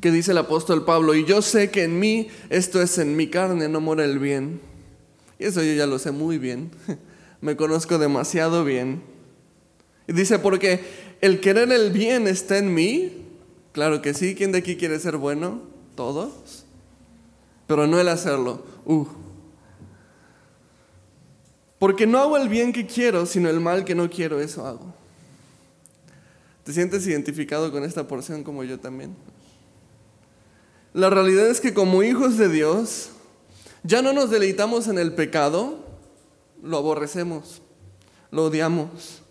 que 0.00 0.12
dice 0.12 0.30
el 0.30 0.38
apóstol 0.38 0.84
Pablo, 0.84 1.14
y 1.14 1.24
yo 1.24 1.42
sé 1.42 1.70
que 1.70 1.84
en 1.84 1.98
mí, 1.98 2.28
esto 2.48 2.80
es 2.80 2.98
en 2.98 3.16
mi 3.16 3.28
carne, 3.28 3.68
no 3.68 3.80
mora 3.80 4.04
el 4.04 4.18
bien. 4.18 4.60
Y 5.38 5.46
eso 5.46 5.62
yo 5.62 5.72
ya 5.72 5.86
lo 5.86 5.98
sé 5.98 6.12
muy 6.12 6.38
bien, 6.38 6.70
me 7.40 7.56
conozco 7.56 7.98
demasiado 7.98 8.64
bien. 8.64 9.02
Y 10.06 10.12
dice, 10.12 10.38
porque 10.38 10.80
el 11.20 11.40
querer 11.40 11.72
el 11.72 11.90
bien 11.90 12.28
está 12.28 12.58
en 12.58 12.72
mí, 12.72 13.26
claro 13.72 14.00
que 14.02 14.14
sí, 14.14 14.34
¿quién 14.34 14.52
de 14.52 14.58
aquí 14.58 14.76
quiere 14.76 15.00
ser 15.00 15.16
bueno? 15.16 15.62
Todos. 15.96 16.64
Pero 17.66 17.86
no 17.86 18.00
el 18.00 18.08
hacerlo. 18.08 18.64
Uh. 18.84 19.06
Porque 21.78 22.06
no 22.06 22.18
hago 22.18 22.36
el 22.36 22.48
bien 22.48 22.72
que 22.72 22.86
quiero, 22.86 23.26
sino 23.26 23.48
el 23.48 23.58
mal 23.58 23.84
que 23.84 23.94
no 23.94 24.10
quiero, 24.10 24.40
eso 24.40 24.66
hago. 24.66 24.94
¿Te 26.64 26.72
sientes 26.72 27.06
identificado 27.06 27.72
con 27.72 27.84
esta 27.84 28.06
porción 28.06 28.44
como 28.44 28.64
yo 28.64 28.78
también? 28.78 29.16
La 30.92 31.08
realidad 31.08 31.48
es 31.48 31.60
que 31.60 31.72
como 31.72 32.02
hijos 32.02 32.36
de 32.36 32.48
Dios, 32.48 33.10
ya 33.82 34.02
no 34.02 34.12
nos 34.12 34.30
deleitamos 34.30 34.88
en 34.88 34.98
el 34.98 35.14
pecado, 35.14 35.78
lo 36.62 36.76
aborrecemos, 36.76 37.62
lo 38.30 38.46
odiamos. 38.46 39.22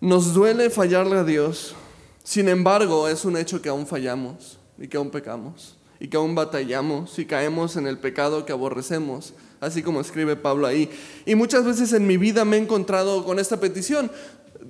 Nos 0.00 0.34
duele 0.34 0.70
fallarle 0.70 1.16
a 1.16 1.24
Dios. 1.24 1.74
Sin 2.22 2.48
embargo, 2.48 3.08
es 3.08 3.24
un 3.24 3.36
hecho 3.36 3.60
que 3.60 3.68
aún 3.68 3.86
fallamos 3.86 4.58
y 4.78 4.88
que 4.88 4.96
aún 4.96 5.10
pecamos 5.10 5.76
y 6.00 6.08
que 6.08 6.16
aún 6.16 6.34
batallamos 6.34 7.18
y 7.18 7.24
caemos 7.24 7.76
en 7.76 7.86
el 7.86 7.98
pecado 7.98 8.44
que 8.44 8.52
aborrecemos, 8.52 9.32
así 9.60 9.82
como 9.82 10.00
escribe 10.00 10.36
Pablo 10.36 10.66
ahí. 10.66 10.90
Y 11.24 11.34
muchas 11.34 11.64
veces 11.64 11.92
en 11.92 12.06
mi 12.06 12.16
vida 12.16 12.44
me 12.44 12.56
he 12.56 12.60
encontrado 12.60 13.24
con 13.24 13.38
esta 13.38 13.60
petición, 13.60 14.10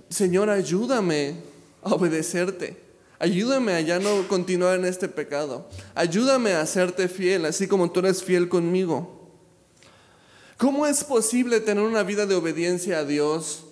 Señor, 0.09 0.51
ayúdame 0.51 1.37
a 1.83 1.95
obedecerte. 1.95 2.84
Ayúdame 3.25 3.73
a 3.73 3.81
ya 3.81 3.99
no 3.99 4.29
continuar 4.29 4.79
en 4.79 4.85
este 4.85 5.09
pecado. 5.09 5.67
Ayúdame 5.95 6.53
a 6.53 6.61
hacerte 6.61 7.09
fiel, 7.09 7.47
así 7.47 7.67
como 7.67 7.91
tú 7.91 8.01
eres 8.01 8.23
fiel 8.23 8.51
conmigo. 8.51 9.31
¿Cómo 10.59 10.87
es 10.87 11.03
posible 11.05 11.61
tener 11.61 11.83
una 11.83 12.03
vida 12.03 12.27
de 12.27 12.35
obediencia 12.35 12.99
a 12.99 13.05
Dios 13.07 13.65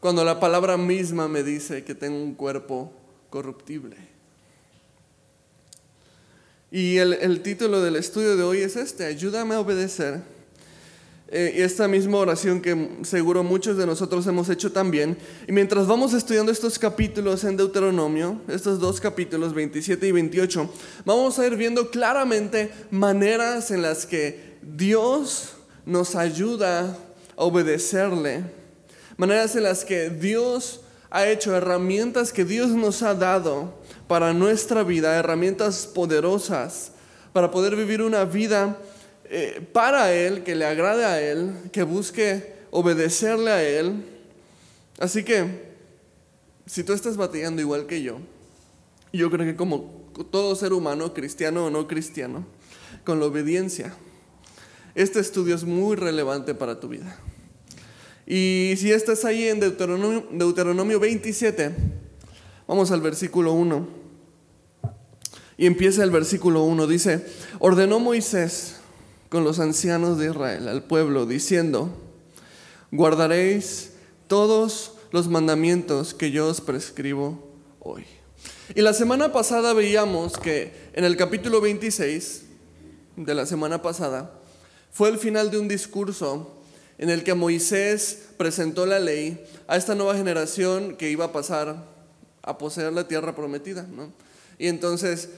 cuando 0.00 0.24
la 0.24 0.40
palabra 0.40 0.76
misma 0.76 1.28
me 1.28 1.44
dice 1.44 1.84
que 1.84 1.94
tengo 1.94 2.20
un 2.20 2.34
cuerpo 2.34 2.92
corruptible? 3.30 3.96
Y 6.72 6.96
el, 6.96 7.12
el 7.12 7.42
título 7.42 7.80
del 7.80 7.94
estudio 7.94 8.36
de 8.36 8.42
hoy 8.42 8.58
es 8.58 8.74
este, 8.74 9.04
ayúdame 9.04 9.54
a 9.54 9.60
obedecer 9.60 10.20
eh, 11.30 11.62
esta 11.62 11.86
misma 11.88 12.18
oración 12.18 12.62
que 12.62 13.00
seguro 13.02 13.44
muchos 13.44 13.76
de 13.76 13.84
nosotros 13.84 14.26
hemos 14.26 14.48
hecho 14.48 14.72
también. 14.72 15.18
Y 15.46 15.52
mientras 15.52 15.86
vamos 15.86 16.14
estudiando 16.14 16.50
estos 16.50 16.78
capítulos 16.78 17.44
en 17.44 17.56
Deuteronomio, 17.56 18.40
estos 18.48 18.80
dos 18.80 18.98
capítulos 18.98 19.52
27 19.52 20.08
y 20.08 20.12
28, 20.12 20.70
vamos 21.04 21.38
a 21.38 21.46
ir 21.46 21.56
viendo 21.56 21.90
claramente 21.90 22.70
maneras 22.90 23.70
en 23.70 23.82
las 23.82 24.06
que 24.06 24.56
Dios 24.62 25.50
nos 25.84 26.14
ayuda 26.14 26.96
a 27.36 27.44
obedecerle, 27.44 28.44
maneras 29.18 29.54
en 29.54 29.64
las 29.64 29.84
que 29.84 30.08
Dios 30.08 30.80
ha 31.10 31.26
hecho 31.26 31.54
herramientas 31.54 32.32
que 32.32 32.44
Dios 32.44 32.70
nos 32.70 33.02
ha 33.02 33.14
dado 33.14 33.74
para 34.06 34.32
nuestra 34.32 34.82
vida, 34.82 35.16
herramientas 35.16 35.86
poderosas 35.86 36.92
para 37.32 37.50
poder 37.50 37.76
vivir 37.76 38.02
una 38.02 38.24
vida 38.24 38.78
eh, 39.30 39.60
para 39.72 40.14
Él, 40.14 40.42
que 40.42 40.54
le 40.54 40.64
agrade 40.64 41.04
a 41.04 41.20
Él, 41.20 41.52
que 41.70 41.82
busque 41.82 42.54
obedecerle 42.70 43.50
a 43.50 43.62
Él. 43.62 44.04
Así 44.98 45.22
que, 45.22 45.68
si 46.64 46.82
tú 46.82 46.94
estás 46.94 47.16
batallando 47.18 47.60
igual 47.60 47.86
que 47.86 48.02
yo, 48.02 48.20
yo 49.12 49.30
creo 49.30 49.44
que 49.44 49.54
como 49.56 50.12
todo 50.30 50.54
ser 50.54 50.72
humano, 50.72 51.12
cristiano 51.12 51.66
o 51.66 51.70
no 51.70 51.86
cristiano, 51.86 52.46
con 53.04 53.20
la 53.20 53.26
obediencia, 53.26 53.94
este 54.94 55.20
estudio 55.20 55.54
es 55.54 55.64
muy 55.64 55.96
relevante 55.96 56.54
para 56.54 56.80
tu 56.80 56.88
vida. 56.88 57.18
Y 58.26 58.74
si 58.78 58.92
estás 58.92 59.24
ahí 59.26 59.48
en 59.48 59.60
Deuteronomio, 59.60 60.26
Deuteronomio 60.30 61.00
27, 61.00 61.70
vamos 62.66 62.90
al 62.90 63.02
versículo 63.02 63.52
1. 63.52 63.88
Y 65.58 65.66
empieza 65.66 66.02
el 66.02 66.10
versículo 66.10 66.62
1, 66.64 66.86
dice, 66.86 67.26
ordenó 67.58 67.98
Moisés 67.98 68.77
con 69.28 69.44
los 69.44 69.58
ancianos 69.58 70.18
de 70.18 70.30
Israel, 70.30 70.68
al 70.68 70.84
pueblo, 70.84 71.26
diciendo, 71.26 71.90
guardaréis 72.90 73.92
todos 74.26 74.92
los 75.10 75.28
mandamientos 75.28 76.14
que 76.14 76.30
yo 76.30 76.46
os 76.46 76.60
prescribo 76.60 77.52
hoy. 77.80 78.04
Y 78.74 78.82
la 78.82 78.92
semana 78.92 79.32
pasada 79.32 79.72
veíamos 79.72 80.36
que 80.38 80.72
en 80.92 81.04
el 81.04 81.16
capítulo 81.16 81.60
26 81.60 82.42
de 83.16 83.34
la 83.34 83.46
semana 83.46 83.82
pasada 83.82 84.32
fue 84.92 85.08
el 85.08 85.18
final 85.18 85.50
de 85.50 85.58
un 85.58 85.68
discurso 85.68 86.54
en 86.98 87.10
el 87.10 87.24
que 87.24 87.34
Moisés 87.34 88.28
presentó 88.36 88.86
la 88.86 88.98
ley 88.98 89.44
a 89.66 89.76
esta 89.76 89.94
nueva 89.94 90.16
generación 90.16 90.96
que 90.96 91.10
iba 91.10 91.26
a 91.26 91.32
pasar 91.32 91.84
a 92.42 92.58
poseer 92.58 92.92
la 92.92 93.06
tierra 93.08 93.34
prometida. 93.34 93.86
Y 94.58 94.68
entonces 94.68 95.30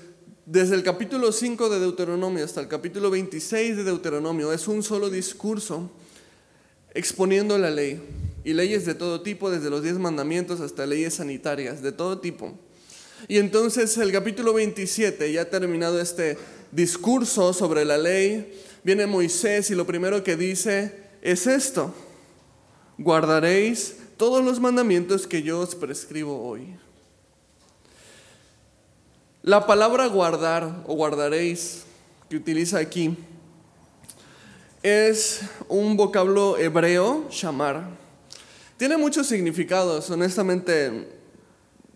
desde 0.51 0.75
el 0.75 0.83
capítulo 0.83 1.31
5 1.31 1.69
de 1.69 1.79
Deuteronomio 1.79 2.45
hasta 2.45 2.61
el 2.61 2.67
capítulo 2.67 3.09
26 3.09 3.77
de 3.77 3.85
Deuteronomio 3.85 4.53
es 4.53 4.67
un 4.67 4.83
solo 4.83 5.09
discurso 5.09 5.89
exponiendo 6.93 7.57
la 7.57 7.71
ley 7.71 8.03
y 8.43 8.53
leyes 8.53 8.85
de 8.85 8.97
todo 8.97 9.21
tipo, 9.21 9.49
desde 9.49 9.71
los 9.71 9.85
diez 9.85 9.97
mandamientos 9.97 10.61
hasta 10.61 10.87
leyes 10.87 11.15
sanitarias, 11.15 11.83
de 11.83 11.93
todo 11.93 12.19
tipo. 12.19 12.59
Y 13.29 13.39
entonces 13.39 13.97
el 13.99 14.11
capítulo 14.11 14.53
27, 14.53 15.33
ya 15.33 15.49
terminado 15.49 16.01
este 16.01 16.37
discurso 16.73 17.53
sobre 17.53 17.85
la 17.85 17.97
ley, 17.97 18.61
viene 18.83 19.07
Moisés 19.07 19.71
y 19.71 19.77
lo 19.77 19.87
primero 19.87 20.25
que 20.25 20.35
dice 20.35 20.93
es 21.23 21.47
esto, 21.47 21.95
guardaréis 22.99 23.99
todos 24.17 24.45
los 24.45 24.59
mandamientos 24.59 25.29
que 25.29 25.45
yo 25.45 25.61
os 25.61 25.77
prescribo 25.77 26.43
hoy. 26.43 26.75
La 29.43 29.67
palabra 29.67 30.07
guardar 30.07 30.85
o 30.87 30.95
guardaréis 30.95 31.85
que 32.29 32.37
utiliza 32.37 32.77
aquí 32.77 33.17
es 34.83 35.41
un 35.67 35.97
vocablo 35.97 36.59
hebreo, 36.59 37.25
shamar. 37.31 37.89
Tiene 38.77 38.99
muchos 38.99 39.29
significados, 39.29 40.11
honestamente 40.11 41.09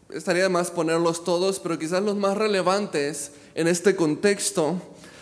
estaría 0.09 0.45
de 0.45 0.49
más 0.49 0.71
ponerlos 0.71 1.23
todos, 1.23 1.61
pero 1.61 1.79
quizás 1.79 2.03
los 2.03 2.17
más 2.17 2.35
relevantes 2.39 3.33
en 3.55 3.69
este 3.69 3.95
contexto 3.95 4.81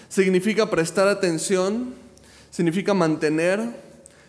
significa 0.08 0.70
prestar 0.70 1.08
atención, 1.08 1.92
significa 2.52 2.94
mantener, 2.94 3.68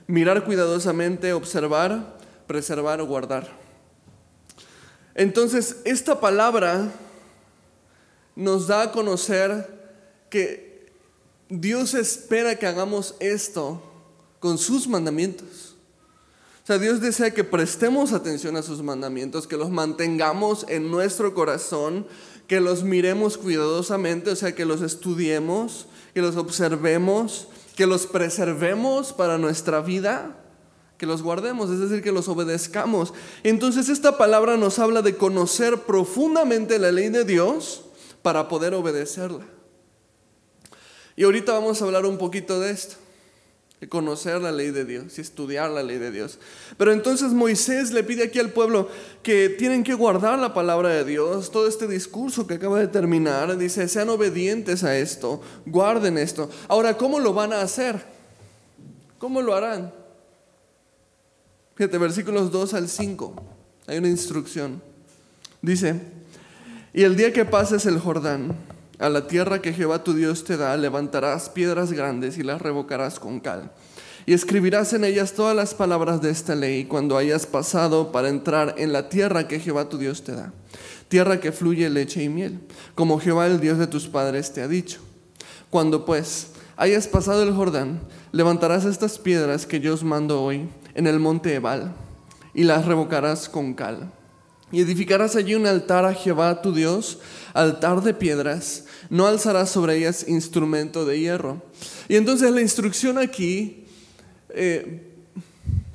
mirar 0.07 0.45
cuidadosamente, 0.45 1.31
observar, 1.31 2.17
preservar 2.47 3.01
o 3.01 3.05
guardar. 3.05 3.51
Entonces, 5.13 5.77
esta 5.85 6.19
palabra 6.19 6.91
nos 8.35 8.67
da 8.67 8.83
a 8.83 8.91
conocer 8.91 9.81
que 10.29 10.91
Dios 11.49 11.93
espera 11.93 12.57
que 12.57 12.65
hagamos 12.65 13.15
esto 13.19 13.81
con 14.39 14.57
sus 14.57 14.87
mandamientos. 14.87 15.75
O 16.63 16.65
sea, 16.65 16.77
Dios 16.77 17.01
desea 17.01 17.31
que 17.31 17.43
prestemos 17.43 18.13
atención 18.13 18.55
a 18.55 18.63
sus 18.63 18.81
mandamientos, 18.81 19.47
que 19.47 19.57
los 19.57 19.69
mantengamos 19.69 20.65
en 20.69 20.89
nuestro 20.89 21.33
corazón, 21.33 22.07
que 22.47 22.61
los 22.61 22.83
miremos 22.83 23.37
cuidadosamente, 23.37 24.31
o 24.31 24.35
sea, 24.35 24.55
que 24.55 24.65
los 24.65 24.81
estudiemos, 24.81 25.87
que 26.13 26.21
los 26.21 26.37
observemos, 26.37 27.49
que 27.75 27.85
los 27.85 28.07
preservemos 28.07 29.11
para 29.11 29.37
nuestra 29.37 29.81
vida, 29.81 30.37
que 30.97 31.05
los 31.05 31.21
guardemos, 31.21 31.69
es 31.69 31.79
decir, 31.79 32.01
que 32.01 32.13
los 32.13 32.29
obedezcamos. 32.29 33.13
Entonces 33.43 33.89
esta 33.89 34.17
palabra 34.17 34.55
nos 34.55 34.79
habla 34.79 35.01
de 35.01 35.17
conocer 35.17 35.79
profundamente 35.79 36.79
la 36.79 36.91
ley 36.91 37.09
de 37.09 37.25
Dios 37.25 37.83
para 38.23 38.47
poder 38.47 38.73
obedecerla. 38.73 39.45
Y 41.15 41.23
ahorita 41.23 41.53
vamos 41.53 41.79
a 41.79 41.85
hablar 41.85 42.07
un 42.07 42.17
poquito 42.17 42.59
de 42.59 42.71
esto, 42.71 42.95
de 43.79 43.87
conocer 43.87 44.41
la 44.41 44.51
ley 44.51 44.71
de 44.71 44.85
Dios 44.85 45.17
y 45.17 45.21
estudiar 45.21 45.69
la 45.69 45.83
ley 45.83 45.99
de 45.99 46.09
Dios. 46.09 46.39
Pero 46.77 46.91
entonces 46.91 47.33
Moisés 47.33 47.91
le 47.91 48.03
pide 48.03 48.23
aquí 48.23 48.39
al 48.39 48.49
pueblo 48.49 48.89
que 49.21 49.49
tienen 49.49 49.83
que 49.83 49.93
guardar 49.93 50.39
la 50.39 50.55
palabra 50.55 50.89
de 50.89 51.03
Dios, 51.03 51.51
todo 51.51 51.67
este 51.67 51.87
discurso 51.87 52.47
que 52.47 52.55
acaba 52.55 52.79
de 52.79 52.87
terminar, 52.87 53.55
dice, 53.57 53.87
sean 53.87 54.09
obedientes 54.09 54.83
a 54.83 54.97
esto, 54.97 55.41
guarden 55.67 56.17
esto. 56.17 56.49
Ahora, 56.67 56.97
¿cómo 56.97 57.19
lo 57.19 57.33
van 57.33 57.53
a 57.53 57.61
hacer? 57.61 58.03
¿Cómo 59.19 59.41
lo 59.41 59.53
harán? 59.53 59.93
Fíjate, 61.75 61.97
versículos 61.97 62.51
2 62.51 62.73
al 62.73 62.89
5, 62.89 63.35
hay 63.87 63.97
una 63.97 64.09
instrucción. 64.09 64.81
Dice, 65.61 65.99
y 66.93 67.03
el 67.03 67.15
día 67.15 67.33
que 67.33 67.45
pases 67.45 67.85
el 67.85 67.99
Jordán, 67.99 68.55
a 68.99 69.09
la 69.09 69.27
tierra 69.27 69.61
que 69.61 69.73
Jehová 69.73 70.03
tu 70.03 70.13
Dios 70.13 70.43
te 70.43 70.57
da, 70.57 70.77
levantarás 70.77 71.49
piedras 71.49 71.91
grandes 71.91 72.37
y 72.37 72.43
las 72.43 72.61
revocarás 72.61 73.19
con 73.19 73.39
cal. 73.39 73.71
y 74.25 74.33
escribirás 74.33 74.93
en 74.93 75.03
ellas 75.03 75.33
todas 75.33 75.53
las 75.53 75.73
palabras 75.73 76.21
de 76.21 76.29
esta 76.29 76.55
ley 76.55 76.85
cuando 76.85 77.17
hayas 77.17 77.45
pasado 77.45 78.13
para 78.13 78.29
entrar 78.29 78.75
en 78.77 78.93
la 78.93 79.09
tierra 79.09 79.49
que 79.49 79.59
Jehová 79.59 79.89
tu 79.89 79.97
Dios 79.97 80.23
te 80.23 80.31
da, 80.33 80.53
tierra 81.09 81.41
que 81.41 81.51
fluye 81.51 81.89
leche 81.89 82.23
y 82.23 82.29
miel, 82.29 82.61
como 82.95 83.19
Jehová 83.19 83.47
el 83.47 83.59
Dios 83.59 83.77
de 83.77 83.87
tus 83.87 84.07
padres 84.07 84.53
te 84.53 84.61
ha 84.61 84.69
dicho. 84.69 85.01
Cuando 85.69 86.05
pues 86.05 86.51
hayas 86.77 87.07
pasado 87.07 87.43
el 87.43 87.53
Jordán, 87.53 87.99
levantarás 88.31 88.85
estas 88.85 89.17
piedras 89.19 89.65
que 89.65 89.81
yo 89.81 89.93
os 89.93 90.03
mando 90.03 90.41
hoy 90.41 90.69
en 90.93 91.07
el 91.07 91.19
monte 91.19 91.55
Ebal 91.55 91.93
y 92.53 92.63
las 92.63 92.85
revocarás 92.85 93.49
con 93.49 93.73
cal. 93.73 94.11
Y 94.73 94.81
edificarás 94.81 95.35
allí 95.35 95.53
un 95.53 95.67
altar 95.67 96.03
a 96.03 96.15
Jehová 96.15 96.63
tu 96.63 96.73
Dios, 96.73 97.19
altar 97.53 98.01
de 98.01 98.15
piedras, 98.15 98.85
no 99.11 99.27
alzarás 99.27 99.69
sobre 99.69 99.97
ellas 99.97 100.27
instrumento 100.27 101.05
de 101.05 101.19
hierro. 101.19 101.61
Y 102.09 102.15
entonces 102.15 102.49
la 102.49 102.59
instrucción 102.59 103.19
aquí 103.19 103.85
eh, 104.49 105.03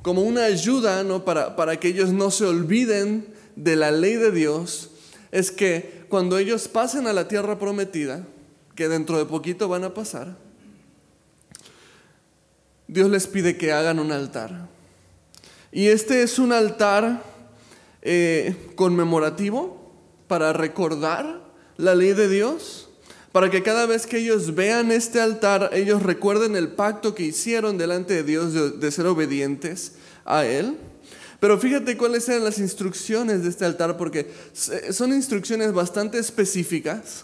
como 0.01 0.21
una 0.21 0.45
ayuda 0.45 1.03
¿no? 1.03 1.25
para, 1.25 1.57
para 1.57 1.77
que 1.77 1.89
ellos 1.89 2.13
no 2.13 2.31
se 2.31 2.45
olviden 2.45 3.27
de 3.57 3.75
la 3.75 3.91
ley 3.91 4.15
de 4.15 4.31
Dios, 4.31 4.91
es 5.33 5.51
que 5.51 6.05
cuando 6.07 6.37
ellos 6.37 6.69
pasen 6.69 7.05
a 7.05 7.11
la 7.11 7.27
tierra 7.27 7.59
prometida, 7.59 8.25
que 8.75 8.87
dentro 8.87 9.17
de 9.17 9.25
poquito 9.25 9.67
van 9.67 9.83
a 9.83 9.93
pasar, 9.93 10.37
Dios 12.87 13.09
les 13.09 13.27
pide 13.27 13.57
que 13.57 13.73
hagan 13.73 13.99
un 13.99 14.13
altar. 14.13 14.69
Y 15.73 15.87
este 15.87 16.23
es 16.23 16.39
un 16.39 16.53
altar 16.53 17.38
eh, 18.01 18.55
conmemorativo 18.75 19.93
para 20.27 20.53
recordar 20.53 21.41
la 21.77 21.95
ley 21.95 22.13
de 22.13 22.29
Dios 22.29 22.89
para 23.31 23.51
que 23.51 23.61
cada 23.61 23.85
vez 23.85 24.07
que 24.07 24.17
ellos 24.17 24.55
vean 24.55 24.91
este 24.91 25.21
altar, 25.21 25.69
ellos 25.73 26.01
recuerden 26.01 26.55
el 26.55 26.69
pacto 26.69 27.13
que 27.13 27.23
hicieron 27.23 27.77
delante 27.77 28.15
de 28.15 28.23
Dios 28.23 28.79
de, 28.79 28.91
ser 28.91 29.05
obedientes 29.05 29.93
a 30.25 30.45
Él. 30.45 30.77
Pero 31.39 31.57
fíjate 31.59 31.95
cuáles 31.95 32.27
eran 32.27 32.43
las 32.43 32.57
instrucciones 32.57 33.43
de 33.43 33.49
este 33.49 33.65
altar, 33.65 33.97
porque 33.97 34.31
son 34.91 35.13
instrucciones 35.13 35.73
bastante 35.73 36.17
específicas. 36.17 37.23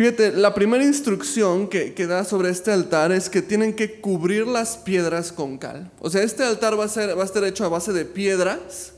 Fíjate, 0.00 0.32
la 0.32 0.54
primera 0.54 0.82
instrucción 0.82 1.68
que, 1.68 1.92
que, 1.92 2.06
da 2.06 2.24
sobre 2.24 2.48
este 2.48 2.72
altar 2.72 3.12
es 3.12 3.28
que 3.28 3.42
tienen 3.42 3.74
que 3.74 4.00
cubrir 4.00 4.46
las 4.46 4.78
piedras 4.78 5.30
con 5.30 5.58
cal. 5.58 5.90
O 6.00 6.08
sea, 6.08 6.22
este 6.22 6.42
altar 6.42 6.80
va 6.80 6.86
a, 6.86 6.88
ser, 6.88 7.14
va 7.18 7.20
a 7.20 7.26
estar 7.26 7.44
hecho 7.44 7.66
a 7.66 7.68
base 7.68 7.92
de 7.92 8.06
piedras, 8.06 8.94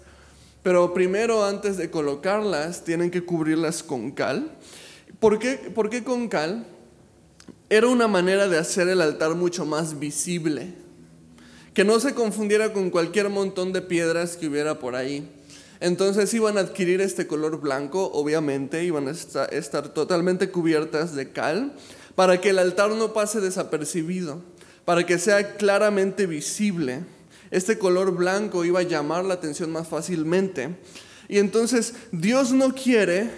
pero 0.62 0.94
primero 0.94 1.44
antes 1.44 1.76
de 1.76 1.90
colocarlas 1.90 2.84
tienen 2.84 3.10
que 3.10 3.24
cubrirlas 3.24 3.82
con 3.82 4.12
cal. 4.12 4.52
¿Por 5.18 5.40
qué, 5.40 6.04
con 6.04 6.28
cal? 6.28 6.68
Era 7.68 7.88
una 7.88 8.06
manera 8.06 8.46
de 8.46 8.58
hacer 8.58 8.86
el 8.86 9.00
altar 9.00 9.34
mucho 9.34 9.66
más 9.66 9.98
visible, 9.98 10.72
que 11.74 11.82
no 11.82 11.98
se 11.98 12.14
confundiera 12.14 12.72
con 12.72 12.90
cualquier 12.90 13.28
montón 13.28 13.72
de 13.72 13.82
piedras 13.82 14.36
que 14.36 14.46
hubiera 14.46 14.78
por 14.78 14.94
ahí. 14.94 15.28
Entonces 15.82 16.32
iban 16.32 16.58
a 16.58 16.60
adquirir 16.60 17.00
este 17.00 17.26
color 17.26 17.60
blanco, 17.60 18.12
obviamente, 18.14 18.84
iban 18.84 19.08
a 19.08 19.10
estar 19.10 19.88
totalmente 19.88 20.48
cubiertas 20.48 21.16
de 21.16 21.32
cal, 21.32 21.74
para 22.14 22.40
que 22.40 22.50
el 22.50 22.60
altar 22.60 22.90
no 22.90 23.12
pase 23.12 23.40
desapercibido, 23.40 24.40
para 24.84 25.04
que 25.04 25.18
sea 25.18 25.56
claramente 25.56 26.26
visible. 26.26 27.00
Este 27.50 27.78
color 27.78 28.12
blanco 28.12 28.64
iba 28.64 28.78
a 28.78 28.84
llamar 28.84 29.24
la 29.24 29.34
atención 29.34 29.72
más 29.72 29.88
fácilmente. 29.88 30.76
Y 31.28 31.38
entonces 31.38 31.94
Dios 32.12 32.52
no 32.52 32.76
quiere 32.76 33.28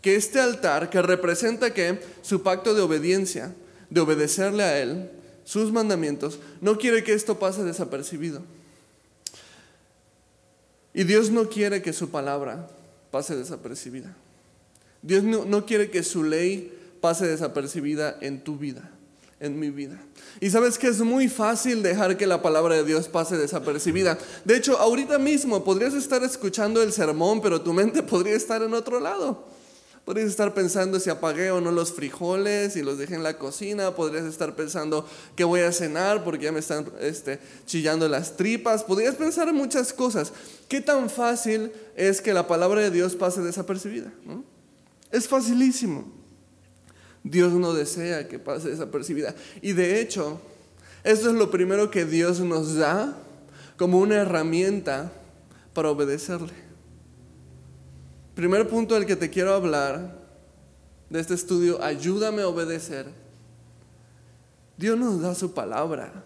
que 0.00 0.16
este 0.16 0.40
altar, 0.40 0.88
que 0.88 1.02
representa 1.02 1.74
que 1.74 2.00
su 2.22 2.42
pacto 2.42 2.74
de 2.74 2.80
obediencia, 2.80 3.54
de 3.90 4.00
obedecerle 4.00 4.62
a 4.62 4.78
Él, 4.78 5.10
sus 5.44 5.70
mandamientos, 5.70 6.38
no 6.62 6.78
quiere 6.78 7.04
que 7.04 7.12
esto 7.12 7.38
pase 7.38 7.62
desapercibido. 7.62 8.40
Y 10.94 11.04
Dios 11.04 11.30
no 11.30 11.48
quiere 11.48 11.82
que 11.82 11.92
su 11.92 12.10
palabra 12.10 12.68
pase 13.10 13.36
desapercibida. 13.36 14.14
Dios 15.02 15.24
no, 15.24 15.44
no 15.44 15.66
quiere 15.66 15.90
que 15.90 16.02
su 16.02 16.22
ley 16.22 16.72
pase 17.00 17.26
desapercibida 17.26 18.16
en 18.22 18.42
tu 18.42 18.56
vida, 18.56 18.90
en 19.40 19.58
mi 19.58 19.70
vida. 19.70 20.00
Y 20.40 20.48
sabes 20.50 20.78
que 20.78 20.86
es 20.86 21.00
muy 21.00 21.28
fácil 21.28 21.82
dejar 21.82 22.16
que 22.16 22.26
la 22.26 22.40
palabra 22.40 22.76
de 22.76 22.84
Dios 22.84 23.08
pase 23.08 23.36
desapercibida. 23.36 24.16
De 24.44 24.56
hecho, 24.56 24.78
ahorita 24.78 25.18
mismo 25.18 25.64
podrías 25.64 25.94
estar 25.94 26.22
escuchando 26.22 26.80
el 26.80 26.92
sermón, 26.92 27.42
pero 27.42 27.60
tu 27.60 27.72
mente 27.72 28.02
podría 28.02 28.34
estar 28.34 28.62
en 28.62 28.72
otro 28.72 29.00
lado. 29.00 29.44
Podrías 30.04 30.28
estar 30.28 30.52
pensando 30.52 31.00
si 31.00 31.08
apagué 31.08 31.50
o 31.50 31.62
no 31.62 31.72
los 31.72 31.92
frijoles 31.92 32.76
y 32.76 32.82
los 32.82 32.98
dejé 32.98 33.14
en 33.14 33.22
la 33.22 33.38
cocina. 33.38 33.94
Podrías 33.94 34.26
estar 34.26 34.54
pensando 34.54 35.08
que 35.34 35.44
voy 35.44 35.60
a 35.60 35.72
cenar 35.72 36.22
porque 36.24 36.44
ya 36.44 36.52
me 36.52 36.58
están 36.58 36.86
este, 37.00 37.38
chillando 37.64 38.06
las 38.06 38.36
tripas. 38.36 38.84
Podrías 38.84 39.14
pensar 39.14 39.48
en 39.48 39.54
muchas 39.54 39.94
cosas. 39.94 40.32
¿Qué 40.68 40.82
tan 40.82 41.08
fácil 41.08 41.72
es 41.96 42.20
que 42.20 42.34
la 42.34 42.46
palabra 42.46 42.82
de 42.82 42.90
Dios 42.90 43.14
pase 43.14 43.40
desapercibida? 43.40 44.12
Es 45.10 45.26
facilísimo. 45.26 46.12
Dios 47.22 47.54
no 47.54 47.72
desea 47.72 48.28
que 48.28 48.38
pase 48.38 48.68
desapercibida. 48.68 49.34
Y 49.62 49.72
de 49.72 50.00
hecho, 50.00 50.38
esto 51.02 51.30
es 51.30 51.34
lo 51.34 51.50
primero 51.50 51.90
que 51.90 52.04
Dios 52.04 52.40
nos 52.40 52.74
da 52.74 53.16
como 53.78 53.98
una 53.98 54.16
herramienta 54.16 55.10
para 55.72 55.90
obedecerle. 55.90 56.63
Primer 58.34 58.68
punto 58.68 58.94
del 58.94 59.06
que 59.06 59.16
te 59.16 59.30
quiero 59.30 59.54
hablar 59.54 60.18
de 61.08 61.20
este 61.20 61.34
estudio, 61.34 61.82
ayúdame 61.82 62.42
a 62.42 62.48
obedecer. 62.48 63.06
Dios 64.76 64.98
nos 64.98 65.20
da 65.20 65.34
su 65.34 65.54
palabra. 65.54 66.24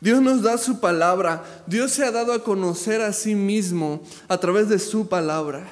Dios 0.00 0.22
nos 0.22 0.42
da 0.42 0.56
su 0.58 0.78
palabra. 0.78 1.42
Dios 1.66 1.90
se 1.90 2.04
ha 2.04 2.12
dado 2.12 2.32
a 2.32 2.44
conocer 2.44 3.00
a 3.00 3.12
sí 3.12 3.34
mismo 3.34 4.02
a 4.28 4.38
través 4.38 4.68
de 4.68 4.78
su 4.78 5.08
palabra. 5.08 5.66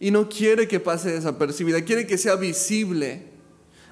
Y 0.00 0.10
no 0.10 0.28
quiere 0.28 0.66
que 0.68 0.80
pase 0.80 1.10
desapercibida, 1.10 1.84
quiere 1.84 2.06
que 2.06 2.16
sea 2.16 2.36
visible. 2.36 3.24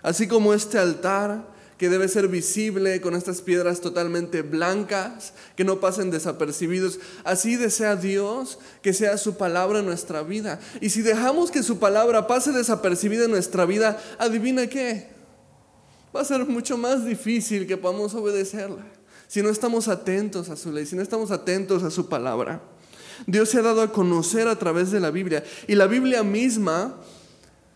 Así 0.03 0.27
como 0.27 0.55
este 0.55 0.79
altar 0.79 1.54
que 1.79 1.88
debe 1.88 2.09
ser 2.09 2.29
visible 2.29 3.00
con 3.00 3.15
estas 3.15 3.41
piedras 3.41 3.81
totalmente 3.81 4.43
blancas, 4.43 5.32
que 5.56 5.65
no 5.65 5.81
pasen 5.81 6.11
desapercibidos. 6.11 7.00
Así 7.25 7.56
desea 7.56 7.97
Dios 7.97 8.59
que 8.82 8.93
sea 8.93 9.19
su 9.19 9.37
palabra 9.37 9.81
en 9.81 9.87
nuestra 9.87 10.23
vida. 10.23 10.61
Y 10.81 10.91
si 10.91 11.03
dejamos 11.03 11.50
que 11.50 11.62
su 11.62 11.79
palabra 11.79 12.26
pase 12.26 12.53
desapercibida 12.53 13.25
en 13.25 13.32
nuestra 13.32 13.65
vida, 13.65 14.00
adivina 14.19 14.67
qué, 14.69 15.09
va 16.15 16.21
a 16.21 16.25
ser 16.25 16.47
mucho 16.47 16.79
más 16.79 17.05
difícil 17.05 17.67
que 17.67 17.77
podamos 17.77 18.15
obedecerla. 18.15 18.85
Si 19.27 19.43
no 19.43 19.49
estamos 19.49 19.88
atentos 19.88 20.49
a 20.49 20.56
su 20.56 20.70
ley, 20.70 20.87
si 20.87 20.94
no 20.94 21.03
estamos 21.03 21.31
atentos 21.31 21.82
a 21.82 21.91
su 21.91 22.09
palabra. 22.09 22.62
Dios 23.27 23.49
se 23.49 23.59
ha 23.59 23.62
dado 23.62 23.82
a 23.82 23.93
conocer 23.93 24.49
a 24.49 24.59
través 24.59 24.91
de 24.91 25.00
la 25.00 25.11
Biblia. 25.11 25.43
Y 25.67 25.75
la 25.75 25.87
Biblia 25.87 26.23
misma 26.23 27.00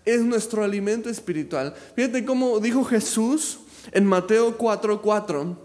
es 0.04 0.22
nuestro 0.22 0.64
alimento 0.64 1.08
espiritual. 1.08 1.75
Fíjate 1.94 2.25
cómo 2.25 2.61
dijo 2.61 2.84
Jesús 2.84 3.61
en 3.92 4.07
Mateo 4.07 4.59
4:4, 4.59 5.57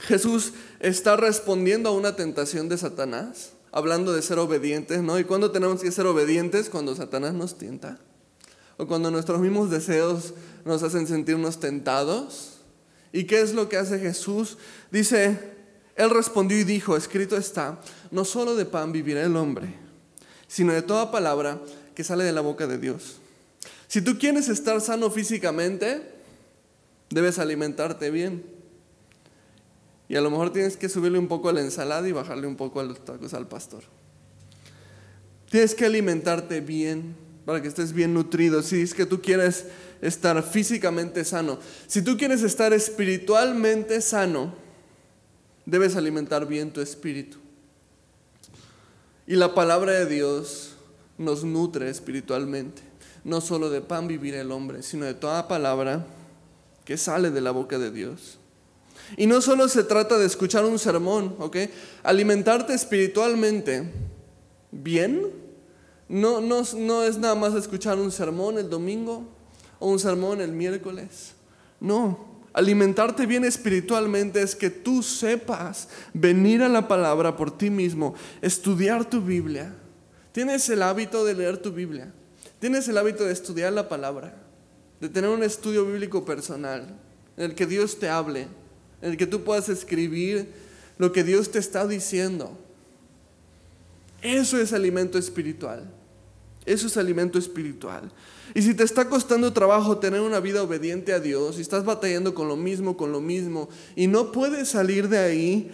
Jesús 0.00 0.52
está 0.80 1.16
respondiendo 1.16 1.88
a 1.88 1.92
una 1.92 2.16
tentación 2.16 2.68
de 2.68 2.78
Satanás, 2.78 3.52
hablando 3.72 4.12
de 4.12 4.22
ser 4.22 4.38
obedientes, 4.38 5.02
¿no? 5.02 5.18
¿Y 5.18 5.24
cuándo 5.24 5.50
tenemos 5.50 5.82
que 5.82 5.92
ser 5.92 6.06
obedientes? 6.06 6.68
Cuando 6.68 6.94
Satanás 6.94 7.34
nos 7.34 7.58
tienta. 7.58 7.98
O 8.76 8.86
cuando 8.86 9.10
nuestros 9.10 9.40
mismos 9.40 9.70
deseos 9.70 10.34
nos 10.64 10.82
hacen 10.82 11.06
sentirnos 11.06 11.58
tentados. 11.58 12.58
¿Y 13.12 13.24
qué 13.24 13.40
es 13.40 13.54
lo 13.54 13.68
que 13.68 13.76
hace 13.76 13.98
Jesús? 13.98 14.56
Dice, 14.90 15.38
Él 15.96 16.10
respondió 16.10 16.58
y 16.58 16.64
dijo, 16.64 16.96
escrito 16.96 17.36
está, 17.36 17.80
no 18.10 18.24
solo 18.24 18.54
de 18.54 18.66
pan 18.66 18.92
vivirá 18.92 19.22
el 19.22 19.36
hombre, 19.36 19.74
sino 20.46 20.72
de 20.72 20.82
toda 20.82 21.10
palabra 21.10 21.58
que 21.94 22.04
sale 22.04 22.22
de 22.22 22.32
la 22.32 22.40
boca 22.40 22.66
de 22.66 22.78
Dios. 22.78 23.16
Si 23.88 24.02
tú 24.02 24.18
quieres 24.18 24.48
estar 24.48 24.80
sano 24.80 25.10
físicamente, 25.10 26.17
Debes 27.10 27.38
alimentarte 27.38 28.10
bien. 28.10 28.44
Y 30.08 30.16
a 30.16 30.20
lo 30.20 30.30
mejor 30.30 30.52
tienes 30.52 30.76
que 30.76 30.88
subirle 30.88 31.18
un 31.18 31.28
poco 31.28 31.48
a 31.48 31.52
la 31.52 31.60
ensalada 31.60 32.08
y 32.08 32.12
bajarle 32.12 32.46
un 32.46 32.56
poco 32.56 32.80
a 32.80 32.84
los 32.84 33.04
tacos 33.04 33.34
al 33.34 33.46
pastor. 33.46 33.82
Tienes 35.50 35.74
que 35.74 35.84
alimentarte 35.84 36.60
bien 36.60 37.14
para 37.44 37.62
que 37.62 37.68
estés 37.68 37.92
bien 37.92 38.14
nutrido. 38.14 38.62
Si 38.62 38.80
es 38.80 38.94
que 38.94 39.06
tú 39.06 39.20
quieres 39.20 39.66
estar 40.00 40.42
físicamente 40.42 41.24
sano, 41.24 41.58
si 41.86 42.02
tú 42.02 42.16
quieres 42.16 42.42
estar 42.42 42.72
espiritualmente 42.72 44.00
sano, 44.00 44.54
debes 45.64 45.96
alimentar 45.96 46.46
bien 46.46 46.72
tu 46.72 46.80
espíritu. 46.80 47.38
Y 49.26 49.36
la 49.36 49.54
palabra 49.54 49.92
de 49.92 50.06
Dios 50.06 50.76
nos 51.18 51.44
nutre 51.44 51.90
espiritualmente. 51.90 52.82
No 53.24 53.42
solo 53.42 53.68
de 53.68 53.82
pan 53.82 54.08
vivir 54.08 54.34
el 54.34 54.52
hombre, 54.52 54.82
sino 54.82 55.04
de 55.04 55.12
toda 55.12 55.48
palabra 55.48 56.06
que 56.88 56.96
sale 56.96 57.30
de 57.30 57.42
la 57.42 57.50
boca 57.50 57.78
de 57.78 57.90
Dios. 57.90 58.38
Y 59.18 59.26
no 59.26 59.42
solo 59.42 59.68
se 59.68 59.84
trata 59.84 60.16
de 60.16 60.24
escuchar 60.24 60.64
un 60.64 60.78
sermón, 60.78 61.36
¿ok? 61.38 61.58
Alimentarte 62.02 62.72
espiritualmente 62.72 63.92
bien 64.70 65.26
no, 66.08 66.40
no, 66.40 66.62
no 66.78 67.02
es 67.02 67.18
nada 67.18 67.34
más 67.34 67.54
escuchar 67.54 67.98
un 67.98 68.10
sermón 68.10 68.56
el 68.56 68.70
domingo 68.70 69.28
o 69.78 69.90
un 69.90 69.98
sermón 69.98 70.40
el 70.40 70.52
miércoles. 70.52 71.34
No, 71.78 72.26
Alimentarte 72.54 73.26
bien 73.26 73.44
espiritualmente 73.44 74.40
es 74.40 74.56
que 74.56 74.70
tú 74.70 75.02
sepas 75.02 75.90
venir 76.14 76.62
a 76.62 76.70
la 76.70 76.88
palabra 76.88 77.36
por 77.36 77.50
ti 77.50 77.68
mismo, 77.68 78.14
estudiar 78.40 79.04
tu 79.04 79.20
Biblia. 79.20 79.74
Tienes 80.32 80.66
el 80.70 80.82
hábito 80.82 81.26
de 81.26 81.34
leer 81.34 81.58
tu 81.58 81.70
Biblia. 81.70 82.14
Tienes 82.58 82.88
el 82.88 82.96
hábito 82.96 83.24
de 83.24 83.34
estudiar 83.34 83.74
la 83.74 83.90
palabra, 83.90 84.47
de 85.00 85.08
tener 85.08 85.30
un 85.30 85.42
estudio 85.42 85.86
bíblico 85.86 86.24
personal, 86.24 86.96
en 87.36 87.44
el 87.44 87.54
que 87.54 87.66
Dios 87.66 87.98
te 87.98 88.08
hable, 88.08 88.48
en 89.00 89.10
el 89.10 89.16
que 89.16 89.26
tú 89.26 89.44
puedas 89.44 89.68
escribir 89.68 90.52
lo 90.98 91.12
que 91.12 91.24
Dios 91.24 91.50
te 91.50 91.58
está 91.58 91.86
diciendo. 91.86 92.58
Eso 94.20 94.58
es 94.58 94.72
alimento 94.72 95.18
espiritual. 95.18 95.88
Eso 96.66 96.86
es 96.88 96.96
alimento 96.96 97.38
espiritual. 97.38 98.10
Y 98.54 98.62
si 98.62 98.74
te 98.74 98.82
está 98.82 99.08
costando 99.08 99.52
trabajo 99.52 99.98
tener 99.98 100.20
una 100.20 100.40
vida 100.40 100.62
obediente 100.62 101.12
a 101.12 101.20
Dios 101.20 101.58
y 101.58 101.60
estás 101.60 101.84
batallando 101.84 102.34
con 102.34 102.48
lo 102.48 102.56
mismo, 102.56 102.96
con 102.96 103.12
lo 103.12 103.20
mismo, 103.20 103.68
y 103.94 104.06
no 104.06 104.32
puedes 104.32 104.68
salir 104.68 105.08
de 105.08 105.18
ahí, 105.18 105.70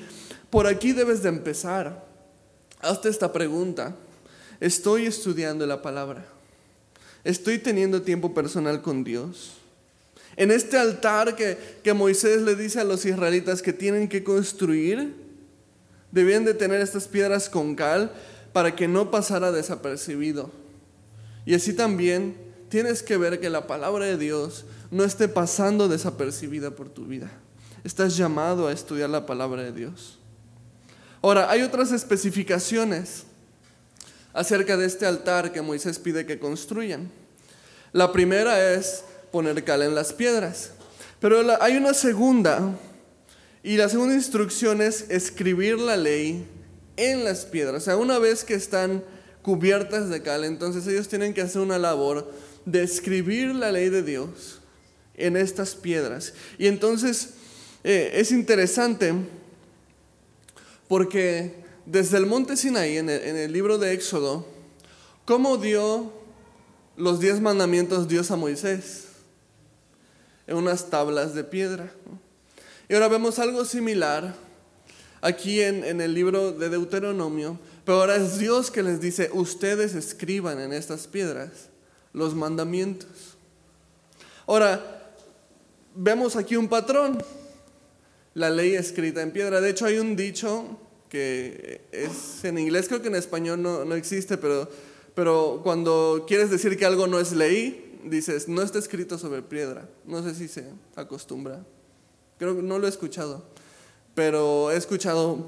por 0.50 0.66
aquí 0.66 0.92
debes 0.92 1.22
de 1.22 1.30
empezar. 1.30 2.06
Hazte 2.80 3.08
esta 3.08 3.32
pregunta. 3.32 3.96
¿Estoy 4.60 5.06
estudiando 5.06 5.66
la 5.66 5.82
palabra? 5.82 6.33
¿Estoy 7.24 7.58
teniendo 7.58 8.02
tiempo 8.02 8.34
personal 8.34 8.82
con 8.82 9.02
Dios? 9.02 9.54
En 10.36 10.50
este 10.50 10.76
altar 10.76 11.36
que, 11.36 11.56
que 11.82 11.94
Moisés 11.94 12.42
le 12.42 12.54
dice 12.54 12.80
a 12.80 12.84
los 12.84 13.04
israelitas 13.04 13.62
que 13.62 13.72
tienen 13.72 14.08
que 14.08 14.22
construir, 14.22 15.14
debían 16.12 16.44
de 16.44 16.54
tener 16.54 16.80
estas 16.80 17.08
piedras 17.08 17.48
con 17.48 17.74
cal 17.74 18.12
para 18.52 18.76
que 18.76 18.86
no 18.86 19.10
pasara 19.10 19.52
desapercibido. 19.52 20.50
Y 21.46 21.54
así 21.54 21.72
también 21.72 22.36
tienes 22.68 23.02
que 23.02 23.16
ver 23.16 23.40
que 23.40 23.50
la 23.50 23.66
palabra 23.66 24.06
de 24.06 24.18
Dios 24.18 24.64
no 24.90 25.04
esté 25.04 25.28
pasando 25.28 25.88
desapercibida 25.88 26.70
por 26.70 26.88
tu 26.88 27.06
vida. 27.06 27.30
Estás 27.84 28.16
llamado 28.16 28.68
a 28.68 28.72
estudiar 28.72 29.10
la 29.10 29.26
palabra 29.26 29.62
de 29.62 29.72
Dios. 29.72 30.18
Ahora, 31.22 31.50
hay 31.50 31.62
otras 31.62 31.90
especificaciones 31.90 33.24
acerca 34.34 34.76
de 34.76 34.86
este 34.86 35.06
altar 35.06 35.52
que 35.52 35.62
Moisés 35.62 35.98
pide 35.98 36.26
que 36.26 36.38
construyan. 36.38 37.10
La 37.92 38.12
primera 38.12 38.74
es 38.74 39.04
poner 39.30 39.64
cal 39.64 39.82
en 39.82 39.94
las 39.94 40.12
piedras, 40.12 40.72
pero 41.20 41.40
hay 41.62 41.76
una 41.76 41.94
segunda, 41.94 42.76
y 43.62 43.78
la 43.78 43.88
segunda 43.88 44.14
instrucción 44.14 44.82
es 44.82 45.06
escribir 45.08 45.78
la 45.78 45.96
ley 45.96 46.46
en 46.96 47.24
las 47.24 47.46
piedras. 47.46 47.82
O 47.82 47.84
sea, 47.84 47.96
una 47.96 48.18
vez 48.18 48.44
que 48.44 48.54
están 48.54 49.02
cubiertas 49.42 50.10
de 50.10 50.22
cal, 50.22 50.44
entonces 50.44 50.86
ellos 50.86 51.08
tienen 51.08 51.32
que 51.32 51.40
hacer 51.40 51.62
una 51.62 51.78
labor 51.78 52.30
de 52.66 52.82
escribir 52.82 53.54
la 53.54 53.72
ley 53.72 53.88
de 53.88 54.02
Dios 54.02 54.60
en 55.16 55.36
estas 55.36 55.74
piedras. 55.74 56.34
Y 56.58 56.66
entonces 56.66 57.30
eh, 57.84 58.12
es 58.14 58.32
interesante 58.32 59.14
porque 60.88 61.63
desde 61.86 62.16
el 62.16 62.26
monte 62.26 62.56
Sinaí, 62.56 62.96
en 62.96 63.08
el, 63.10 63.52
libro 63.52 63.78
de 63.78 63.92
Éxodo, 63.92 64.46
¿cómo 65.24 65.58
dio 65.58 66.12
los 66.96 67.20
diez 67.20 67.40
mandamientos 67.40 68.08
Dios 68.08 68.30
a 68.30 68.36
Moisés? 68.36 69.08
En 70.46 70.56
unas 70.56 70.90
tablas 70.90 71.34
de 71.34 71.44
piedra. 71.44 71.92
Y 72.88 72.94
ahora 72.94 73.08
vemos 73.08 73.38
algo 73.38 73.64
similar 73.64 74.34
aquí 75.20 75.60
en, 75.60 75.84
en, 75.84 76.00
el 76.00 76.14
libro 76.14 76.52
de 76.52 76.68
Deuteronomio, 76.68 77.58
pero 77.84 78.00
ahora 78.00 78.16
es 78.16 78.38
Dios 78.38 78.70
que 78.70 78.82
les 78.82 79.00
dice, 79.00 79.30
ustedes 79.32 79.94
escriban 79.94 80.60
en 80.60 80.72
estas 80.72 81.06
piedras 81.06 81.68
los 82.12 82.34
mandamientos. 82.34 83.36
Ahora, 84.46 85.12
vemos 85.94 86.36
aquí 86.36 86.56
un 86.56 86.68
patrón, 86.68 87.22
la 88.34 88.50
ley 88.50 88.74
escrita 88.74 89.22
en 89.22 89.32
piedra. 89.32 89.60
De 89.60 89.70
hecho, 89.70 89.86
hay 89.86 89.98
un 89.98 90.16
dicho 90.16 90.78
que 91.14 91.80
es 91.92 92.44
en 92.44 92.58
inglés, 92.58 92.88
creo 92.88 93.00
que 93.00 93.06
en 93.06 93.14
español 93.14 93.62
no, 93.62 93.84
no 93.84 93.94
existe, 93.94 94.36
pero, 94.36 94.68
pero 95.14 95.60
cuando 95.62 96.24
quieres 96.26 96.50
decir 96.50 96.76
que 96.76 96.84
algo 96.84 97.06
no 97.06 97.20
es 97.20 97.30
ley, 97.30 98.00
dices, 98.02 98.48
no 98.48 98.62
está 98.62 98.80
escrito 98.80 99.16
sobre 99.16 99.40
piedra. 99.40 99.88
No 100.04 100.24
sé 100.24 100.34
si 100.34 100.48
se 100.48 100.64
acostumbra. 100.96 101.64
Creo 102.36 102.56
que 102.56 102.62
no 102.62 102.80
lo 102.80 102.88
he 102.88 102.90
escuchado, 102.90 103.44
pero 104.16 104.72
he 104.72 104.76
escuchado 104.76 105.46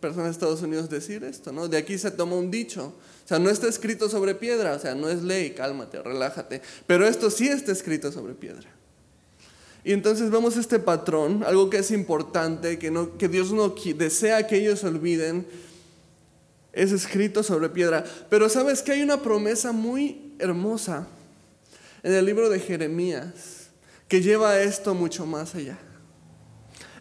personas 0.00 0.26
de 0.26 0.32
Estados 0.32 0.62
Unidos 0.62 0.90
decir 0.90 1.22
esto, 1.22 1.52
¿no? 1.52 1.68
De 1.68 1.76
aquí 1.76 1.96
se 1.96 2.10
toma 2.10 2.34
un 2.34 2.50
dicho. 2.50 2.92
O 3.24 3.28
sea, 3.28 3.38
no 3.38 3.50
está 3.50 3.68
escrito 3.68 4.08
sobre 4.08 4.34
piedra, 4.34 4.74
o 4.74 4.80
sea, 4.80 4.96
no 4.96 5.08
es 5.08 5.22
ley, 5.22 5.50
cálmate, 5.50 6.02
relájate. 6.02 6.60
Pero 6.88 7.06
esto 7.06 7.30
sí 7.30 7.46
está 7.46 7.70
escrito 7.70 8.10
sobre 8.10 8.34
piedra. 8.34 8.68
Y 9.84 9.92
entonces 9.92 10.30
vemos 10.30 10.56
este 10.56 10.78
patrón, 10.78 11.44
algo 11.46 11.68
que 11.68 11.76
es 11.76 11.90
importante, 11.90 12.78
que, 12.78 12.90
no, 12.90 13.18
que 13.18 13.28
Dios 13.28 13.52
no 13.52 13.68
desea 13.68 14.46
que 14.46 14.56
ellos 14.56 14.82
olviden, 14.82 15.46
es 16.72 16.90
escrito 16.90 17.42
sobre 17.42 17.68
piedra. 17.68 18.02
Pero 18.30 18.48
sabes 18.48 18.80
que 18.80 18.92
hay 18.92 19.02
una 19.02 19.20
promesa 19.20 19.72
muy 19.72 20.34
hermosa 20.38 21.06
en 22.02 22.14
el 22.14 22.24
libro 22.24 22.48
de 22.48 22.60
Jeremías 22.60 23.68
que 24.08 24.22
lleva 24.22 24.60
esto 24.60 24.94
mucho 24.94 25.26
más 25.26 25.54
allá. 25.54 25.78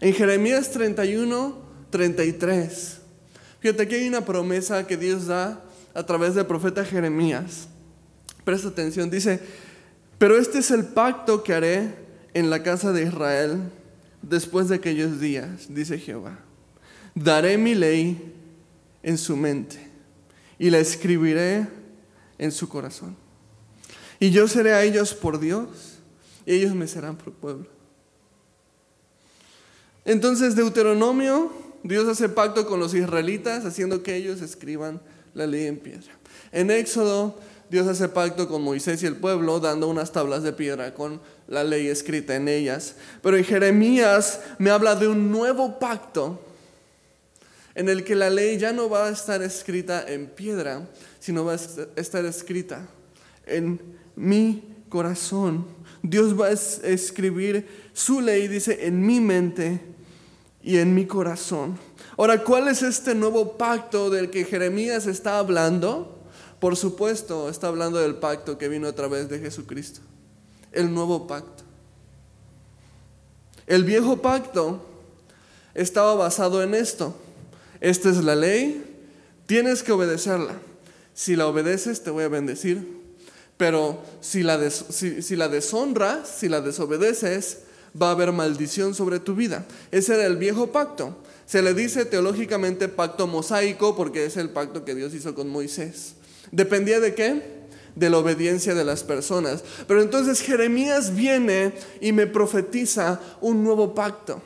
En 0.02 0.14
Jeremías 0.14 0.70
31, 0.72 1.58
33, 1.90 2.98
fíjate 3.62 3.88
que 3.88 3.96
hay 3.96 4.08
una 4.10 4.26
promesa 4.26 4.86
que 4.86 4.98
Dios 4.98 5.28
da 5.28 5.64
a 5.94 6.06
través 6.06 6.36
del 6.36 6.46
profeta 6.46 6.84
Jeremías. 6.84 7.70
Presta 8.44 8.68
atención, 8.68 9.10
dice, 9.10 9.40
pero 10.18 10.38
este 10.38 10.60
es 10.60 10.72
el 10.72 10.86
pacto 10.86 11.44
que 11.44 11.54
haré 11.54 12.03
en 12.34 12.50
la 12.50 12.64
casa 12.64 12.92
de 12.92 13.04
Israel 13.04 13.60
después 14.22 14.70
de 14.70 14.76
aquellos 14.76 15.20
días, 15.20 15.68
dice 15.70 16.00
Jehová. 16.00 16.40
Daré 17.16 17.58
mi 17.58 17.76
ley 17.76 18.34
en 19.04 19.18
su 19.18 19.36
mente 19.36 19.78
y 20.58 20.70
la 20.70 20.80
escribiré 20.80 21.68
en 22.38 22.52
su 22.52 22.68
corazón. 22.68 23.16
Y 24.20 24.32
yo 24.32 24.48
seré 24.48 24.74
a 24.74 24.84
ellos 24.84 25.14
por 25.14 25.40
Dios 25.40 26.00
y 26.46 26.54
ellos 26.54 26.74
me 26.74 26.88
serán 26.88 27.18
por 27.18 27.34
pueblo. 27.34 27.68
Entonces 30.06 30.56
Deuteronomio, 30.56 31.52
Dios 31.84 32.08
hace 32.08 32.30
pacto 32.30 32.66
con 32.66 32.80
los 32.80 32.94
israelitas 32.94 33.66
haciendo 33.66 34.04
que 34.04 34.16
ellos 34.16 34.42
escriban 34.42 35.02
la 35.34 35.46
ley 35.46 35.68
en 35.68 35.78
piedra. 35.78 36.12
En 36.52 36.72
Éxodo, 36.72 37.38
Dios 37.70 37.88
hace 37.88 38.08
pacto 38.10 38.48
con 38.48 38.62
Moisés 38.62 39.02
y 39.04 39.06
el 39.06 39.16
pueblo, 39.16 39.60
dando 39.60 39.88
unas 39.88 40.12
tablas 40.12 40.44
de 40.44 40.54
piedra 40.54 40.94
con 40.94 41.22
la 41.48 41.64
ley 41.64 41.88
escrita 41.88 42.36
en 42.36 42.48
ellas. 42.48 42.96
Pero 43.22 43.38
en 43.38 43.44
Jeremías 43.44 44.40
me 44.58 44.70
habla 44.70 44.96
de 44.96 45.08
un 45.08 45.32
nuevo 45.32 45.80
pacto 45.80 46.40
en 47.76 47.90
el 47.90 48.04
que 48.04 48.16
la 48.16 48.30
ley 48.30 48.58
ya 48.58 48.72
no 48.72 48.90
va 48.90 49.08
a 49.08 49.12
estar 49.12 49.42
escrita 49.42 50.06
en 50.08 50.28
piedra, 50.28 50.88
sino 51.20 51.46
va 51.46 51.54
a 51.54 51.60
estar 51.96 52.24
escrita 52.26 52.88
en 53.46 53.80
mi 54.16 54.64
corazón. 54.90 55.66
Dios 56.02 56.40
va 56.40 56.48
a 56.48 56.52
escribir 56.52 57.68
su 57.94 58.22
ley, 58.22 58.48
dice, 58.48 58.86
en 58.86 59.06
mi 59.06 59.20
mente 59.20 59.82
y 60.62 60.78
en 60.78 60.94
mi 60.94 61.06
corazón. 61.08 61.78
Ahora, 62.18 62.44
¿cuál 62.44 62.68
es 62.68 62.84
este 62.84 63.16
nuevo 63.16 63.58
pacto 63.58 64.10
del 64.10 64.30
que 64.30 64.46
Jeremías 64.46 65.08
está 65.08 65.40
hablando? 65.40 66.20
Por 66.60 66.78
supuesto, 66.78 67.50
está 67.50 67.68
hablando 67.68 68.00
del 68.00 68.16
pacto 68.16 68.58
que 68.58 68.70
vino 68.70 68.88
a 68.88 68.94
través 68.94 69.30
de 69.30 69.40
Jesucristo. 69.40 70.02
El 70.74 70.94
nuevo 70.94 71.28
pacto. 71.28 71.64
El 73.68 73.84
viejo 73.84 74.22
pacto 74.22 74.86
estaba 75.74 76.16
basado 76.16 76.62
en 76.62 76.74
esto. 76.74 77.16
Esta 77.80 78.10
es 78.10 78.18
la 78.24 78.36
ley, 78.36 78.84
tienes 79.46 79.84
que 79.84 79.92
obedecerla. 79.92 80.56
Si 81.14 81.36
la 81.36 81.48
obedeces, 81.48 82.04
te 82.04 82.10
voy 82.10 82.24
a 82.24 82.30
bendecir. 82.30 83.02
Pero 83.58 84.02
si 84.20 84.44
la, 84.44 84.70
si 84.70 85.36
la 85.36 85.48
deshonras, 85.48 86.28
si 86.28 86.50
la 86.50 86.62
desobedeces, 86.62 87.60
va 88.00 88.08
a 88.10 88.12
haber 88.12 88.32
maldición 88.32 88.96
sobre 88.96 89.20
tu 89.20 89.36
vida. 89.36 89.66
Ese 89.92 90.16
era 90.16 90.26
el 90.26 90.38
viejo 90.38 90.72
pacto. 90.72 91.18
Se 91.46 91.62
le 91.62 91.74
dice 91.74 92.06
teológicamente 92.06 92.88
pacto 92.88 93.28
mosaico 93.28 93.96
porque 93.96 94.26
es 94.26 94.38
el 94.38 94.50
pacto 94.50 94.86
que 94.86 94.96
Dios 94.96 95.14
hizo 95.14 95.36
con 95.36 95.50
Moisés. 95.50 96.16
¿Dependía 96.52 97.00
de 97.00 97.14
qué? 97.14 97.63
De 97.96 98.10
la 98.10 98.18
obediencia 98.18 98.74
de 98.74 98.84
las 98.84 99.04
personas. 99.04 99.64
Pero 99.88 100.02
entonces 100.02 100.42
Jeremías 100.42 101.16
viene 101.16 101.74
y 102.02 102.12
me 102.12 102.28
profetiza 102.28 103.20
un 103.42 103.64
nuevo 103.64 103.94
pacto. 103.94 104.42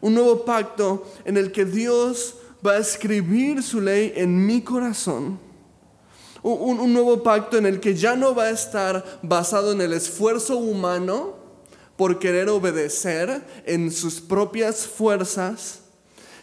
Un 0.00 0.14
nuevo 0.14 0.44
pacto 0.44 1.06
en 1.24 1.36
el 1.36 1.52
que 1.52 1.64
Dios 1.64 2.36
va 2.64 2.72
a 2.72 2.78
escribir 2.78 3.62
su 3.62 3.80
ley 3.80 4.12
en 4.16 4.46
mi 4.46 4.62
corazón. 4.62 5.38
Un, 6.42 6.78
un, 6.78 6.92
nuevo 6.92 7.22
pacto 7.22 7.56
en 7.56 7.64
el 7.64 7.80
que 7.80 7.94
ya 7.94 8.16
no 8.16 8.34
va 8.34 8.44
a 8.44 8.50
estar 8.50 9.20
basado 9.22 9.72
en 9.72 9.80
el 9.80 9.94
esfuerzo 9.94 10.58
humano 10.58 11.36
por 11.96 12.18
querer 12.18 12.48
obedecer 12.50 13.42
en 13.64 13.90
sus 13.90 14.20
propias 14.20 14.86
fuerzas, 14.86 15.80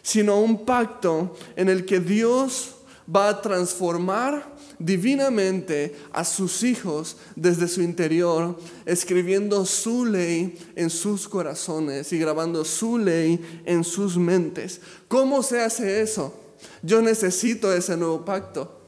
sino 0.01 0.39
un 0.39 0.65
pacto 0.65 1.35
en 1.55 1.69
el 1.69 1.85
que 1.85 1.99
Dios 1.99 2.75
va 3.13 3.29
a 3.29 3.41
transformar 3.41 4.50
divinamente 4.85 5.95
a 6.11 6.23
sus 6.23 6.63
hijos 6.63 7.17
desde 7.35 7.67
su 7.67 7.81
interior, 7.81 8.57
escribiendo 8.85 9.65
su 9.65 10.05
ley 10.05 10.57
en 10.75 10.89
sus 10.89 11.27
corazones 11.27 12.11
y 12.11 12.19
grabando 12.19 12.65
su 12.65 12.97
ley 12.97 13.61
en 13.65 13.83
sus 13.83 14.17
mentes. 14.17 14.81
¿Cómo 15.07 15.43
se 15.43 15.61
hace 15.61 16.01
eso? 16.01 16.33
Yo 16.81 17.01
necesito 17.01 17.71
ese 17.73 17.95
nuevo 17.95 18.25
pacto. 18.25 18.79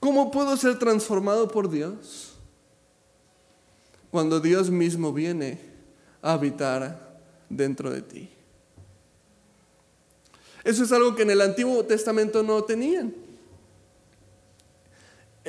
¿Cómo 0.00 0.30
puedo 0.30 0.56
ser 0.56 0.78
transformado 0.78 1.48
por 1.48 1.70
Dios? 1.70 2.32
Cuando 4.10 4.40
Dios 4.40 4.70
mismo 4.70 5.12
viene 5.12 5.58
a 6.22 6.32
habitar 6.32 7.20
dentro 7.48 7.90
de 7.90 8.02
ti. 8.02 8.28
Eso 10.64 10.82
es 10.82 10.90
algo 10.90 11.14
que 11.14 11.22
en 11.22 11.30
el 11.30 11.40
Antiguo 11.40 11.84
Testamento 11.84 12.42
no 12.42 12.64
tenían. 12.64 13.25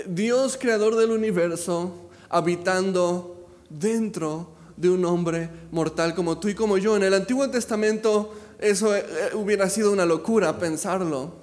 Dios, 0.06 0.58
creador 0.58 0.96
del 0.96 1.12
universo, 1.12 2.10
habitando 2.30 3.48
dentro 3.70 4.52
de 4.76 4.90
un 4.90 5.04
hombre 5.06 5.50
mortal 5.72 6.14
como 6.14 6.40
tú 6.40 6.50
y 6.50 6.56
como 6.56 6.78
yo. 6.78 6.96
En 6.96 7.04
el 7.04 7.14
Antiguo 7.14 7.50
Testamento 7.50 8.34
eso 8.60 8.96
eh, 8.96 9.06
hubiera 9.34 9.70
sido 9.70 9.92
una 9.92 10.06
locura 10.06 10.58
pensarlo. 10.60 11.34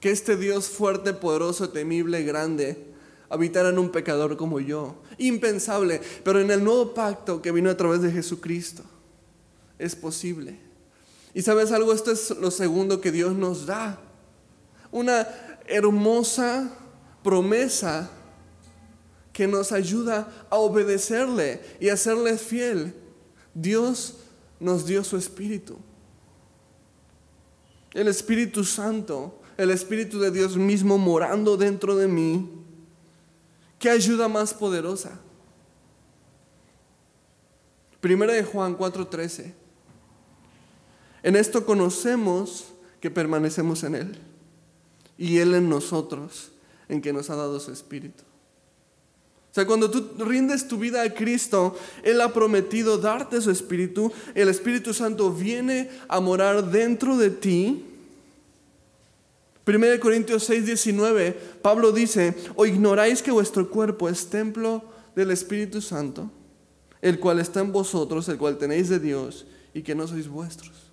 Que 0.00 0.10
este 0.10 0.36
Dios 0.36 0.68
fuerte, 0.68 1.12
poderoso, 1.12 1.68
temible, 1.70 2.22
grande, 2.22 2.86
habitara 3.28 3.68
en 3.68 3.78
un 3.78 3.90
pecador 3.90 4.36
como 4.36 4.58
yo. 4.60 4.96
Impensable. 5.18 6.00
Pero 6.24 6.40
en 6.40 6.50
el 6.50 6.64
nuevo 6.64 6.94
pacto 6.94 7.42
que 7.42 7.52
vino 7.52 7.70
a 7.70 7.76
través 7.76 8.00
de 8.00 8.10
Jesucristo, 8.10 8.82
es 9.78 9.94
posible. 9.94 10.58
Y 11.34 11.42
sabes 11.42 11.70
algo, 11.70 11.92
esto 11.92 12.10
es 12.10 12.30
lo 12.30 12.50
segundo 12.50 13.00
que 13.00 13.12
Dios 13.12 13.34
nos 13.34 13.66
da. 13.66 14.00
Una 14.90 15.28
hermosa 15.66 16.70
promesa 17.22 18.10
que 19.32 19.46
nos 19.46 19.72
ayuda 19.72 20.46
a 20.50 20.56
obedecerle 20.56 21.62
y 21.80 21.88
a 21.88 21.96
serle 21.96 22.36
fiel. 22.36 22.94
Dios 23.54 24.16
nos 24.58 24.86
dio 24.86 25.02
su 25.04 25.16
Espíritu. 25.16 25.78
El 27.92 28.08
Espíritu 28.08 28.64
Santo, 28.64 29.40
el 29.56 29.70
Espíritu 29.70 30.20
de 30.20 30.30
Dios 30.30 30.56
mismo 30.56 30.98
morando 30.98 31.56
dentro 31.56 31.96
de 31.96 32.06
mí. 32.06 32.50
¿Qué 33.78 33.90
ayuda 33.90 34.28
más 34.28 34.52
poderosa? 34.54 35.18
Primera 38.00 38.32
de 38.32 38.44
Juan 38.44 38.76
4:13. 38.76 39.54
En 41.22 41.36
esto 41.36 41.66
conocemos 41.66 42.66
que 43.00 43.10
permanecemos 43.10 43.82
en 43.84 43.94
Él 43.94 44.18
y 45.18 45.38
Él 45.38 45.54
en 45.54 45.68
nosotros 45.68 46.52
en 46.90 47.00
que 47.00 47.12
nos 47.12 47.30
ha 47.30 47.36
dado 47.36 47.58
su 47.60 47.72
Espíritu. 47.72 48.24
O 49.50 49.54
sea, 49.54 49.66
cuando 49.66 49.90
tú 49.90 50.24
rindes 50.24 50.68
tu 50.68 50.78
vida 50.78 51.02
a 51.02 51.12
Cristo, 51.12 51.76
Él 52.02 52.20
ha 52.20 52.32
prometido 52.32 52.98
darte 52.98 53.40
su 53.40 53.50
Espíritu. 53.50 54.12
El 54.34 54.48
Espíritu 54.48 54.92
Santo 54.92 55.32
viene 55.32 55.90
a 56.08 56.20
morar 56.20 56.70
dentro 56.70 57.16
de 57.16 57.30
ti. 57.30 57.84
1 59.66 60.00
Corintios 60.00 60.44
6, 60.44 60.66
19, 60.66 61.32
Pablo 61.62 61.92
dice, 61.92 62.34
o 62.56 62.66
ignoráis 62.66 63.22
que 63.22 63.30
vuestro 63.30 63.68
cuerpo 63.70 64.08
es 64.08 64.26
templo 64.28 64.82
del 65.14 65.30
Espíritu 65.30 65.80
Santo, 65.80 66.30
el 67.00 67.20
cual 67.20 67.38
está 67.40 67.60
en 67.60 67.70
vosotros, 67.70 68.28
el 68.28 68.38
cual 68.38 68.58
tenéis 68.58 68.88
de 68.88 68.98
Dios 68.98 69.46
y 69.74 69.82
que 69.82 69.94
no 69.94 70.06
sois 70.08 70.28
vuestros. 70.28 70.89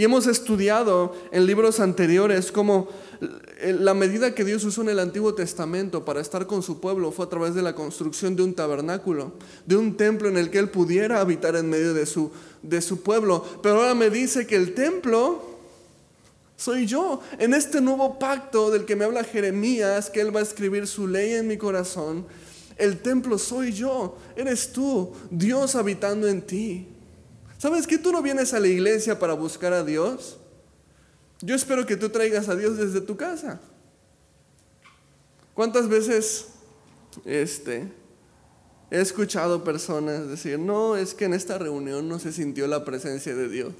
Y 0.00 0.04
hemos 0.04 0.26
estudiado 0.26 1.14
en 1.30 1.44
libros 1.44 1.78
anteriores 1.78 2.50
cómo 2.50 2.88
la 3.60 3.92
medida 3.92 4.34
que 4.34 4.46
Dios 4.46 4.64
usó 4.64 4.80
en 4.80 4.88
el 4.88 4.98
Antiguo 4.98 5.34
Testamento 5.34 6.06
para 6.06 6.22
estar 6.22 6.46
con 6.46 6.62
su 6.62 6.80
pueblo 6.80 7.12
fue 7.12 7.26
a 7.26 7.28
través 7.28 7.54
de 7.54 7.60
la 7.60 7.74
construcción 7.74 8.34
de 8.34 8.42
un 8.42 8.54
tabernáculo, 8.54 9.34
de 9.66 9.76
un 9.76 9.98
templo 9.98 10.30
en 10.30 10.38
el 10.38 10.48
que 10.48 10.58
Él 10.58 10.70
pudiera 10.70 11.20
habitar 11.20 11.54
en 11.54 11.68
medio 11.68 11.92
de 11.92 12.06
su, 12.06 12.32
de 12.62 12.80
su 12.80 13.02
pueblo. 13.02 13.44
Pero 13.62 13.76
ahora 13.76 13.94
me 13.94 14.08
dice 14.08 14.46
que 14.46 14.56
el 14.56 14.72
templo 14.72 15.42
soy 16.56 16.86
yo. 16.86 17.20
En 17.38 17.52
este 17.52 17.82
nuevo 17.82 18.18
pacto 18.18 18.70
del 18.70 18.86
que 18.86 18.96
me 18.96 19.04
habla 19.04 19.22
Jeremías, 19.22 20.08
que 20.08 20.22
Él 20.22 20.34
va 20.34 20.40
a 20.40 20.44
escribir 20.44 20.86
su 20.86 21.08
ley 21.08 21.34
en 21.34 21.46
mi 21.46 21.58
corazón, 21.58 22.24
el 22.78 23.02
templo 23.02 23.36
soy 23.36 23.72
yo, 23.72 24.16
eres 24.34 24.72
tú, 24.72 25.12
Dios 25.30 25.76
habitando 25.76 26.26
en 26.26 26.40
ti. 26.40 26.88
¿Sabes 27.60 27.86
que 27.86 27.98
tú 27.98 28.10
no 28.10 28.22
vienes 28.22 28.54
a 28.54 28.58
la 28.58 28.68
iglesia 28.68 29.18
para 29.18 29.34
buscar 29.34 29.74
a 29.74 29.84
Dios? 29.84 30.38
Yo 31.42 31.54
espero 31.54 31.84
que 31.84 31.98
tú 31.98 32.08
traigas 32.08 32.48
a 32.48 32.56
Dios 32.56 32.78
desde 32.78 33.02
tu 33.02 33.18
casa. 33.18 33.60
¿Cuántas 35.52 35.86
veces 35.86 36.46
este, 37.26 37.86
he 38.90 39.02
escuchado 39.02 39.62
personas 39.62 40.26
decir, 40.26 40.58
no, 40.58 40.96
es 40.96 41.12
que 41.12 41.26
en 41.26 41.34
esta 41.34 41.58
reunión 41.58 42.08
no 42.08 42.18
se 42.18 42.32
sintió 42.32 42.66
la 42.66 42.82
presencia 42.82 43.36
de 43.36 43.50
Dios? 43.50 43.74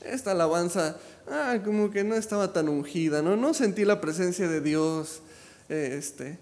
Esta 0.00 0.30
alabanza, 0.30 0.96
ah, 1.28 1.58
como 1.62 1.90
que 1.90 2.02
no 2.02 2.14
estaba 2.14 2.54
tan 2.54 2.70
ungida, 2.70 3.20
no, 3.20 3.36
no 3.36 3.52
sentí 3.52 3.84
la 3.84 4.00
presencia 4.00 4.48
de 4.48 4.62
Dios 4.62 5.20
este, 5.68 6.38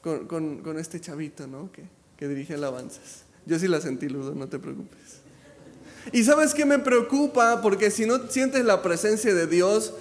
con, 0.00 0.78
este 0.78 1.00
chavito 1.00 1.48
¿no? 1.48 1.72
que, 1.72 1.82
que 2.16 2.28
dirige 2.28 2.54
alabanzas. 2.54 3.24
Yo 3.46 3.58
sí 3.58 3.66
la 3.66 3.80
sentí, 3.80 4.08
Ludo, 4.08 4.32
no 4.32 4.48
te 4.48 4.60
preocupes. 4.60 5.05
Y 6.12 6.24
sabes 6.24 6.54
qué 6.54 6.64
me 6.64 6.78
preocupa, 6.78 7.60
porque 7.62 7.90
si 7.90 8.06
no 8.06 8.28
sientes 8.28 8.64
la 8.64 8.82
presencia 8.82 9.34
de 9.34 9.46
Dios, 9.46 9.92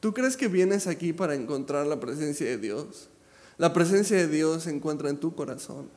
¿tú 0.00 0.14
crees 0.14 0.36
que 0.36 0.48
vienes 0.48 0.86
aquí 0.86 1.12
para 1.12 1.34
encontrar 1.34 1.86
la 1.86 1.98
presencia 1.98 2.46
de 2.46 2.58
Dios? 2.58 3.08
La 3.58 3.72
presencia 3.72 4.16
de 4.16 4.28
Dios 4.28 4.64
se 4.64 4.70
encuentra 4.70 5.10
en 5.10 5.18
tu 5.18 5.34
corazón, 5.34 5.88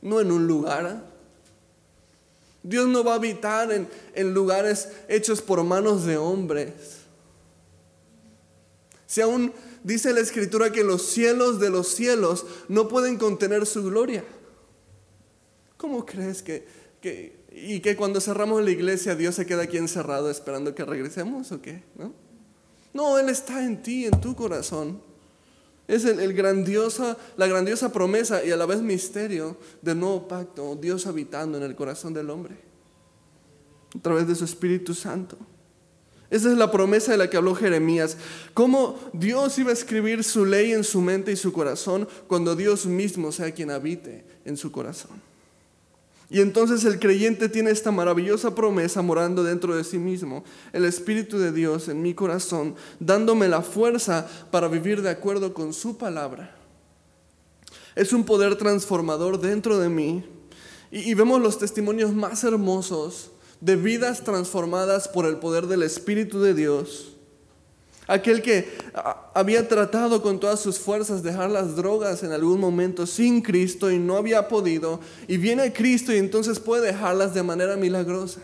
no 0.00 0.20
en 0.20 0.32
un 0.32 0.46
lugar. 0.46 1.04
Dios 2.62 2.88
no 2.88 3.04
va 3.04 3.12
a 3.12 3.16
habitar 3.16 3.70
en, 3.72 3.88
en 4.14 4.32
lugares 4.32 4.88
hechos 5.08 5.42
por 5.42 5.62
manos 5.62 6.06
de 6.06 6.16
hombres. 6.16 6.72
Si 9.06 9.20
aún 9.20 9.52
dice 9.84 10.12
la 10.12 10.20
escritura 10.20 10.72
que 10.72 10.82
los 10.82 11.02
cielos 11.02 11.60
de 11.60 11.70
los 11.70 11.88
cielos 11.88 12.46
no 12.68 12.88
pueden 12.88 13.18
contener 13.18 13.66
su 13.66 13.84
gloria. 13.84 14.24
¿Cómo 15.76 16.06
crees 16.06 16.42
que, 16.42 16.66
y 17.52 17.80
que 17.80 17.96
cuando 17.96 18.20
cerramos 18.20 18.62
la 18.62 18.70
iglesia 18.70 19.14
Dios 19.14 19.34
se 19.34 19.46
queda 19.46 19.62
aquí 19.62 19.76
encerrado 19.76 20.30
esperando 20.30 20.74
que 20.74 20.84
regresemos 20.84 21.52
o 21.52 21.60
qué? 21.60 21.82
¿No? 21.96 22.12
No, 22.92 23.18
Él 23.18 23.28
está 23.28 23.64
en 23.64 23.82
ti, 23.82 24.06
en 24.06 24.20
tu 24.20 24.36
corazón. 24.36 25.00
Es 25.86 26.04
el, 26.06 26.32
grandiosa, 26.32 27.18
la 27.36 27.46
grandiosa 27.46 27.92
promesa 27.92 28.42
y 28.42 28.50
a 28.50 28.56
la 28.56 28.64
vez 28.64 28.80
misterio 28.80 29.58
del 29.82 30.00
nuevo 30.00 30.26
pacto, 30.26 30.76
Dios 30.76 31.06
habitando 31.06 31.58
en 31.58 31.64
el 31.64 31.74
corazón 31.74 32.14
del 32.14 32.30
hombre, 32.30 32.56
a 33.94 34.00
través 34.00 34.26
de 34.26 34.34
su 34.34 34.44
Espíritu 34.44 34.94
Santo. 34.94 35.36
Esa 36.30 36.50
es 36.50 36.56
la 36.56 36.70
promesa 36.70 37.12
de 37.12 37.18
la 37.18 37.28
que 37.28 37.36
habló 37.36 37.54
Jeremías. 37.54 38.16
Cómo 38.54 38.98
Dios 39.12 39.58
iba 39.58 39.70
a 39.70 39.74
escribir 39.74 40.24
su 40.24 40.46
ley 40.46 40.72
en 40.72 40.84
su 40.84 41.02
mente 41.02 41.32
y 41.32 41.36
su 41.36 41.52
corazón 41.52 42.08
cuando 42.26 42.56
Dios 42.56 42.86
mismo 42.86 43.30
sea 43.30 43.52
quien 43.52 43.70
habite 43.70 44.24
en 44.44 44.56
su 44.56 44.72
corazón. 44.72 45.20
Y 46.30 46.40
entonces 46.40 46.84
el 46.84 46.98
creyente 46.98 47.48
tiene 47.48 47.70
esta 47.70 47.90
maravillosa 47.90 48.54
promesa 48.54 49.02
morando 49.02 49.44
dentro 49.44 49.76
de 49.76 49.84
sí 49.84 49.98
mismo, 49.98 50.42
el 50.72 50.84
Espíritu 50.84 51.38
de 51.38 51.52
Dios 51.52 51.88
en 51.88 52.02
mi 52.02 52.14
corazón, 52.14 52.74
dándome 52.98 53.48
la 53.48 53.62
fuerza 53.62 54.26
para 54.50 54.68
vivir 54.68 55.02
de 55.02 55.10
acuerdo 55.10 55.52
con 55.52 55.72
su 55.72 55.98
palabra. 55.98 56.56
Es 57.94 58.12
un 58.12 58.24
poder 58.24 58.56
transformador 58.56 59.40
dentro 59.40 59.78
de 59.78 59.88
mí. 59.88 60.24
Y, 60.90 61.14
vemos 61.14 61.40
los 61.40 61.58
testimonios 61.58 62.12
más 62.12 62.44
hermosos 62.44 63.30
de 63.60 63.76
vidas 63.76 64.22
transformadas 64.22 65.08
por 65.08 65.26
el 65.26 65.36
poder 65.36 65.66
del 65.66 65.82
Espíritu 65.82 66.40
de 66.40 66.54
Dios 66.54 67.13
Aquel 68.06 68.42
que 68.42 68.70
había 69.32 69.66
tratado 69.66 70.20
con 70.20 70.38
todas 70.38 70.60
sus 70.60 70.78
fuerzas 70.78 71.22
dejar 71.22 71.50
las 71.50 71.74
drogas 71.74 72.22
en 72.22 72.32
algún 72.32 72.60
momento 72.60 73.06
sin 73.06 73.40
Cristo 73.40 73.90
y 73.90 73.98
no 73.98 74.16
había 74.16 74.48
podido, 74.48 75.00
y 75.26 75.38
viene 75.38 75.72
Cristo 75.72 76.12
y 76.12 76.18
entonces 76.18 76.60
puede 76.60 76.88
dejarlas 76.88 77.32
de 77.32 77.42
manera 77.42 77.76
milagrosa. 77.76 78.40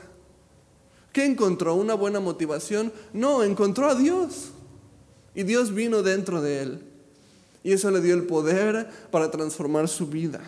¿Qué 1.13 1.25
encontró? 1.25 1.75
¿Una 1.75 1.95
buena 1.95 2.21
motivación? 2.21 2.93
No, 3.13 3.43
encontró 3.43 3.89
a 3.89 3.95
Dios. 3.95 4.53
Y 5.35 5.43
Dios 5.43 5.75
vino 5.75 6.03
dentro 6.03 6.41
de 6.41 6.63
él. 6.63 6.83
Y 7.63 7.73
eso 7.73 7.91
le 7.91 8.01
dio 8.01 8.15
el 8.15 8.25
poder 8.25 8.89
para 9.11 9.31
transformar 9.31 9.89
su 9.89 10.07
vida. 10.07 10.41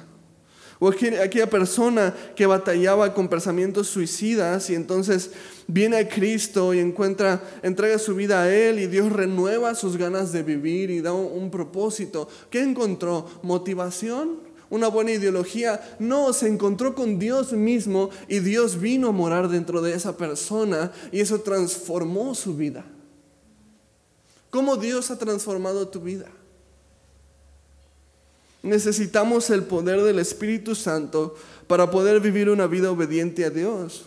O 0.83 0.89
aquella 0.89 1.49
persona 1.49 2.13
que 2.35 2.45
batallaba 2.45 3.15
con 3.15 3.29
pensamientos 3.29 3.87
suicidas 3.87 4.69
y 4.69 4.75
entonces 4.75 5.31
viene 5.69 5.97
a 5.97 6.09
Cristo 6.09 6.75
y 6.75 6.81
encuentra, 6.81 7.41
entrega 7.63 8.01
su 8.01 8.17
vida 8.17 8.43
a 8.43 8.53
Él 8.53 8.81
y 8.81 8.89
Dios 8.89 9.13
renueva 9.13 9.77
sus 9.77 9.97
ganas 9.97 10.33
de 10.33 10.43
vivir 10.43 10.91
y 10.91 11.01
da 11.01 11.13
un, 11.13 11.53
propósito. 11.53 12.27
¿Qué 12.51 12.63
encontró? 12.63 13.29
¿Motivación? 13.45 14.41
¿Una 14.71 14.89
buena 14.89 15.13
ideología? 15.13 15.81
No, 16.01 16.33
se 16.33 16.49
encontró 16.49 16.97
con 16.97 17.21
Dios 17.21 17.53
mismo 17.53 18.11
y 18.27 18.41
Dios 18.41 18.81
vino 18.81 19.11
a 19.11 19.13
morar 19.13 19.49
dentro 19.49 19.83
de 19.83 19.95
esa 19.95 20.17
persona 20.17 20.91
y 21.13 21.21
eso 21.21 21.43
transformó 21.43 22.35
su 22.35 22.57
vida. 22.57 22.85
¿Cómo 24.51 24.77
Dios 24.77 25.13
ha 25.13 25.17
transformado 25.17 25.87
tu 25.87 26.01
vida? 26.01 26.27
Necesitamos 28.63 29.51
el 29.51 29.65
poder 29.65 30.03
del 30.03 30.19
Espíritu 30.19 30.75
Santo 30.75 31.35
para 31.67 31.91
poder 31.91 32.21
vivir 32.21 32.49
una 32.49 32.67
vida 32.67 32.91
obediente 32.91 33.45
a 33.45 33.51
Dios. 33.51 34.07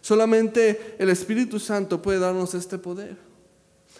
Solamente 0.00 0.94
el 0.98 1.10
Espíritu 1.10 1.58
Santo 1.58 2.00
puede 2.00 2.20
darnos 2.20 2.54
este 2.54 2.78
poder. 2.78 3.16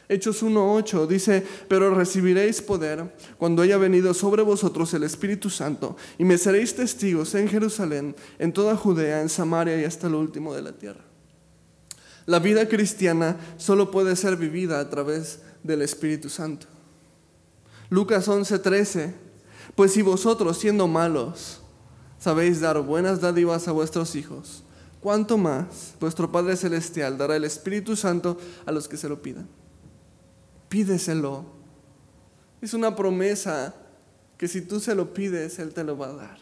Hechos 0.09 0.43
1.8 0.43 1.07
dice, 1.07 1.45
pero 1.69 1.95
recibiréis 1.95 2.63
poder 2.63 3.15
cuando 3.37 3.61
haya 3.61 3.77
venido 3.77 4.15
sobre 4.15 4.43
vosotros 4.43 4.95
el 4.95 5.03
Espíritu 5.03 5.51
Santo 5.51 5.97
y 6.17 6.25
me 6.25 6.39
seréis 6.39 6.75
testigos 6.75 7.35
en 7.35 7.47
Jerusalén, 7.47 8.17
en 8.39 8.53
toda 8.53 8.75
Judea, 8.75 9.21
en 9.21 9.29
Samaria 9.29 9.79
y 9.79 9.85
hasta 9.85 10.09
lo 10.09 10.19
último 10.19 10.55
de 10.55 10.63
la 10.63 10.73
tierra. 10.73 11.05
La 12.25 12.39
vida 12.39 12.69
cristiana 12.69 13.37
solo 13.59 13.91
puede 13.91 14.17
ser 14.17 14.37
vivida 14.37 14.81
a 14.81 14.89
través 14.89 15.41
del 15.63 15.83
Espíritu 15.83 16.31
Santo. 16.31 16.67
Lucas 17.91 18.29
11.13, 18.29 19.13
pues 19.79 19.93
si 19.93 20.03
vosotros 20.03 20.59
siendo 20.59 20.89
malos 20.89 21.61
sabéis 22.19 22.61
dar 22.61 22.81
buenas 22.81 23.21
dádivas 23.21 23.69
a 23.69 23.71
vuestros 23.71 24.17
hijos, 24.17 24.65
¿cuánto 25.01 25.39
más 25.39 25.95
vuestro 26.01 26.33
Padre 26.33 26.57
Celestial 26.57 27.17
dará 27.17 27.37
el 27.37 27.45
Espíritu 27.45 27.95
Santo 27.95 28.39
a 28.67 28.73
los 28.73 28.89
que 28.89 28.97
se 28.97 29.09
lo 29.09 29.23
pidan? 29.23 29.47
Pídeselo. 30.69 31.45
Es 32.61 32.75
una 32.75 32.97
promesa 32.97 33.73
que 34.37 34.49
si 34.49 34.63
tú 34.63 34.81
se 34.81 34.97
lo 34.97 35.15
pides, 35.15 35.61
Él 35.61 35.73
te 35.73 35.85
lo 35.85 35.97
va 35.97 36.09
a 36.09 36.15
dar. 36.15 36.39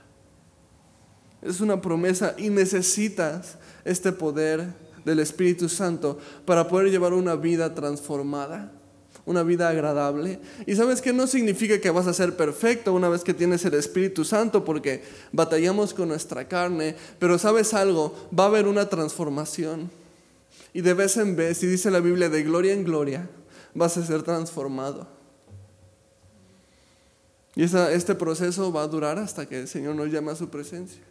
Es 1.43 1.61
una 1.61 1.83
promesa 1.83 2.35
y 2.39 2.49
necesitas 2.49 3.59
este 3.85 4.13
poder 4.13 4.65
del 5.05 5.19
Espíritu 5.19 5.69
Santo 5.69 6.19
para 6.47 6.69
poder 6.69 6.91
llevar 6.91 7.13
una 7.13 7.37
vida 7.37 7.75
transformada, 7.75 8.73
una 9.27 9.43
vida 9.43 9.69
agradable. 9.69 10.41
Y 10.67 10.77
sabes 10.77 11.03
que 11.03 11.13
no 11.13 11.27
significa 11.27 11.81
que 11.81 11.91
vas 11.91 12.07
a 12.07 12.15
ser 12.15 12.37
perfecto 12.37 12.95
una 12.95 13.09
vez 13.09 13.23
que 13.23 13.35
tienes 13.35 13.65
el 13.65 13.75
Espíritu 13.75 14.25
Santo, 14.25 14.65
porque 14.65 15.03
batallamos 15.33 15.93
con 15.93 16.09
nuestra 16.09 16.49
carne, 16.49 16.97
pero 17.19 17.39
sabes 17.39 17.75
algo, 17.75 18.29
va 18.37 18.45
a 18.45 18.47
haber 18.47 18.67
una 18.67 18.89
transformación. 18.89 19.91
Y 20.73 20.81
de 20.81 20.95
vez 20.95 21.17
en 21.17 21.37
vez, 21.37 21.63
y 21.63 21.67
dice 21.67 21.91
la 21.91 22.01
Biblia, 22.01 22.29
de 22.29 22.43
gloria 22.45 22.73
en 22.73 22.85
gloria, 22.85 23.29
vas 23.75 23.97
a 23.97 24.07
ser 24.07 24.23
transformado. 24.23 25.09
Y 27.57 27.65
este 27.65 28.15
proceso 28.15 28.73
va 28.73 28.83
a 28.83 28.89
durar 28.89 29.19
hasta 29.19 29.47
que 29.47 29.61
el 29.61 29.69
Señor 29.69 29.97
nos 29.97 30.13
llame 30.13 30.31
a 30.31 30.37
su 30.37 30.51
presencia. 30.51 31.03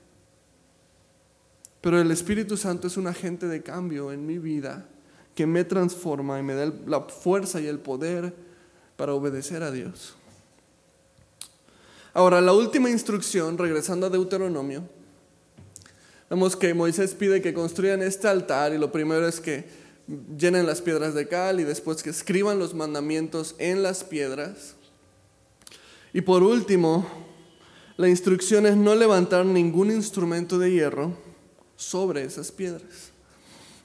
Pero 1.82 2.00
el 2.00 2.10
Espíritu 2.12 2.56
Santo 2.56 2.88
es 2.88 2.98
un 2.98 3.08
agente 3.08 3.48
de 3.48 3.62
cambio 3.62 4.12
en 4.12 4.26
mi 4.26 4.38
vida 4.38 4.88
que 5.36 5.46
me 5.46 5.66
transforma 5.66 6.40
y 6.40 6.44
me 6.44 6.56
da 6.56 6.74
la 6.88 7.02
fuerza 7.02 7.60
y 7.60 7.68
el 7.68 7.80
poder 7.80 8.34
para 8.96 9.14
obedecer 9.14 9.62
a 9.62 9.72
Dios. 9.72 10.16
Ahora, 12.14 12.40
la 12.40 12.54
última 12.54 12.90
instrucción, 12.90 13.58
regresando 13.58 14.08
a 14.08 14.10
Deuteronomio, 14.10 14.84
vemos 16.30 16.56
que 16.56 16.74
Moisés 16.74 17.14
pide 17.14 17.42
que 17.42 17.54
construyan 17.54 18.02
este 18.02 18.30
altar 18.30 18.74
y 18.74 18.78
lo 18.78 18.92
primero 18.92 19.28
es 19.28 19.42
que 19.42 19.66
llenen 20.38 20.66
las 20.66 20.82
piedras 20.82 21.14
de 21.14 21.28
cal 21.28 21.60
y 21.60 21.66
después 21.66 22.02
que 22.02 22.12
escriban 22.12 22.58
los 22.58 22.74
mandamientos 22.74 23.56
en 23.58 23.84
las 23.84 24.06
piedras. 24.06 24.76
Y 26.14 26.22
por 26.22 26.44
último, 26.44 27.06
la 27.98 28.08
instrucción 28.08 28.66
es 28.66 28.78
no 28.78 28.96
levantar 28.96 29.46
ningún 29.46 29.92
instrumento 29.92 30.58
de 30.58 30.72
hierro 30.72 31.18
sobre 31.76 32.24
esas 32.24 32.52
piedras. 32.52 33.15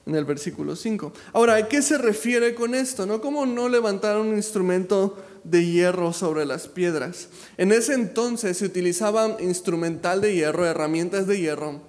En 0.05 0.15
el 0.15 0.25
versículo 0.25 0.75
5. 0.75 1.13
Ahora, 1.33 1.55
¿a 1.55 1.67
qué 1.67 1.81
se 1.81 1.97
refiere 1.97 2.55
con 2.55 2.73
esto? 2.73 3.05
¿No? 3.05 3.21
¿Cómo 3.21 3.45
no 3.45 3.69
levantar 3.69 4.17
un 4.17 4.35
instrumento 4.35 5.17
de 5.43 5.65
hierro 5.65 6.11
sobre 6.13 6.45
las 6.45 6.67
piedras? 6.67 7.29
En 7.57 7.71
ese 7.71 7.93
entonces 7.93 8.57
se 8.57 8.65
utilizaba 8.65 9.37
instrumental 9.39 10.21
de 10.21 10.33
hierro, 10.33 10.65
herramientas 10.65 11.27
de 11.27 11.39
hierro, 11.39 11.81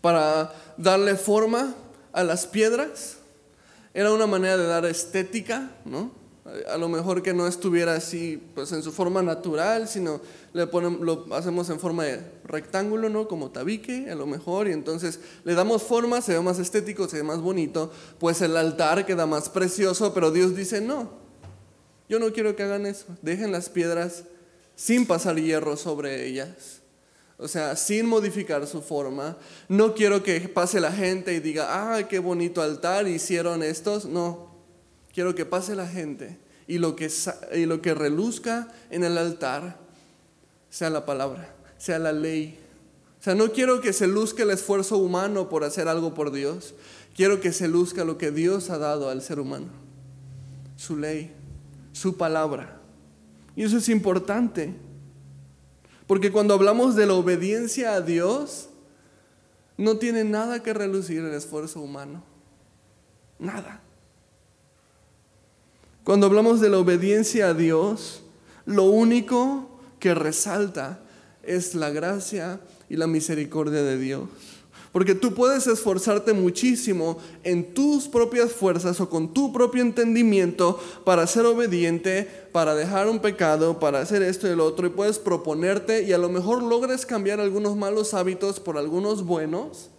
para 0.00 0.54
darle 0.76 1.16
forma 1.16 1.74
a 2.12 2.22
las 2.22 2.46
piedras 2.46 3.16
era 3.96 4.12
una 4.12 4.26
manera 4.26 4.58
de 4.58 4.66
dar 4.66 4.84
estética, 4.84 5.70
¿no? 5.86 6.10
A 6.70 6.76
lo 6.76 6.88
mejor 6.88 7.22
que 7.22 7.34
no 7.34 7.46
estuviera 7.46 7.94
así, 7.94 8.42
pues 8.54 8.70
en 8.72 8.82
su 8.82 8.92
forma 8.92 9.22
natural, 9.22 9.88
sino 9.88 10.20
le 10.52 10.66
ponemos, 10.66 11.00
lo 11.00 11.34
hacemos 11.34 11.68
en 11.70 11.80
forma 11.80 12.04
de 12.04 12.20
rectángulo, 12.44 13.08
¿no? 13.08 13.26
Como 13.28 13.50
tabique, 13.50 14.10
a 14.10 14.14
lo 14.14 14.26
mejor, 14.26 14.68
y 14.68 14.72
entonces 14.72 15.18
le 15.44 15.54
damos 15.54 15.82
forma, 15.82 16.20
se 16.20 16.34
ve 16.34 16.40
más 16.40 16.58
estético, 16.58 17.08
se 17.08 17.18
ve 17.18 17.22
más 17.22 17.40
bonito, 17.40 17.90
pues 18.18 18.40
el 18.42 18.56
altar 18.56 19.06
queda 19.06 19.26
más 19.26 19.48
precioso, 19.48 20.14
pero 20.14 20.30
Dios 20.30 20.54
dice, 20.54 20.80
no, 20.80 21.10
yo 22.08 22.18
no 22.18 22.32
quiero 22.32 22.54
que 22.54 22.62
hagan 22.62 22.86
eso, 22.86 23.06
dejen 23.22 23.52
las 23.52 23.68
piedras 23.68 24.24
sin 24.76 25.06
pasar 25.06 25.36
hierro 25.36 25.76
sobre 25.76 26.26
ellas. 26.26 26.80
O 27.38 27.48
sea, 27.48 27.76
sin 27.76 28.06
modificar 28.06 28.66
su 28.66 28.80
forma. 28.80 29.36
No 29.68 29.94
quiero 29.94 30.22
que 30.22 30.40
pase 30.48 30.80
la 30.80 30.90
gente 30.90 31.34
y 31.34 31.40
diga, 31.40 31.94
ay, 31.94 32.04
qué 32.04 32.18
bonito 32.18 32.62
altar 32.62 33.06
hicieron 33.08 33.62
estos. 33.62 34.06
No, 34.06 34.55
quiero 35.16 35.34
que 35.34 35.46
pase 35.46 35.74
la 35.74 35.88
gente 35.88 36.36
y 36.68 36.76
lo 36.76 36.94
que, 36.94 37.10
y 37.54 37.64
lo 37.64 37.80
que 37.80 37.94
reluzca 37.94 38.68
en 38.90 39.02
el 39.02 39.16
altar 39.16 39.78
sea 40.68 40.90
la 40.90 41.06
palabra, 41.06 41.54
sea 41.78 41.98
la 41.98 42.12
ley. 42.12 42.58
O 43.18 43.22
sea, 43.24 43.34
no 43.34 43.50
quiero 43.50 43.80
que 43.80 43.94
se 43.94 44.06
luzca 44.06 44.42
el 44.42 44.50
esfuerzo 44.50 44.98
humano 44.98 45.48
por 45.48 45.64
hacer 45.64 45.88
algo 45.88 46.12
por 46.12 46.32
Dios. 46.32 46.74
Quiero 47.14 47.40
que 47.40 47.54
se 47.54 47.66
luzca 47.66 48.04
lo 48.04 48.18
que 48.18 48.30
Dios 48.30 48.68
ha 48.68 48.76
dado 48.76 49.08
al 49.08 49.22
ser 49.22 49.40
humano. 49.40 49.68
Su 50.76 50.98
ley, 50.98 51.32
su 51.92 52.18
palabra. 52.18 52.78
Y 53.56 53.62
eso 53.62 53.78
es 53.78 53.88
importante. 53.88 54.74
Porque 56.06 56.30
cuando 56.30 56.52
hablamos 56.52 56.94
de 56.94 57.06
la 57.06 57.14
obediencia 57.14 57.94
a 57.94 58.02
Dios, 58.02 58.68
no 59.78 59.96
tiene 59.96 60.24
nada 60.24 60.62
que 60.62 60.74
relucir 60.74 61.20
el 61.20 61.32
esfuerzo 61.32 61.80
humano. 61.80 62.22
Nada. 63.38 63.80
Cuando 66.06 66.26
hablamos 66.28 66.60
de 66.60 66.70
la 66.70 66.78
obediencia 66.78 67.48
a 67.48 67.54
Dios, 67.54 68.22
lo 68.64 68.84
único 68.84 69.68
que 69.98 70.14
resalta 70.14 71.00
es 71.42 71.74
la 71.74 71.90
gracia 71.90 72.60
y 72.88 72.94
la 72.94 73.08
misericordia 73.08 73.82
de 73.82 73.98
Dios. 73.98 74.28
Porque 74.92 75.16
tú 75.16 75.34
puedes 75.34 75.66
esforzarte 75.66 76.32
muchísimo 76.32 77.18
en 77.42 77.74
tus 77.74 78.06
propias 78.06 78.52
fuerzas 78.52 79.00
o 79.00 79.10
con 79.10 79.34
tu 79.34 79.52
propio 79.52 79.82
entendimiento 79.82 80.78
para 81.04 81.26
ser 81.26 81.44
obediente, 81.44 82.30
para 82.52 82.76
dejar 82.76 83.08
un 83.08 83.18
pecado, 83.18 83.80
para 83.80 83.98
hacer 83.98 84.22
esto 84.22 84.46
y 84.46 84.52
el 84.52 84.60
otro, 84.60 84.86
y 84.86 84.90
puedes 84.90 85.18
proponerte 85.18 86.04
y 86.04 86.12
a 86.12 86.18
lo 86.18 86.28
mejor 86.28 86.62
logres 86.62 87.04
cambiar 87.04 87.40
algunos 87.40 87.74
malos 87.74 88.14
hábitos 88.14 88.60
por 88.60 88.78
algunos 88.78 89.24
buenos, 89.24 89.90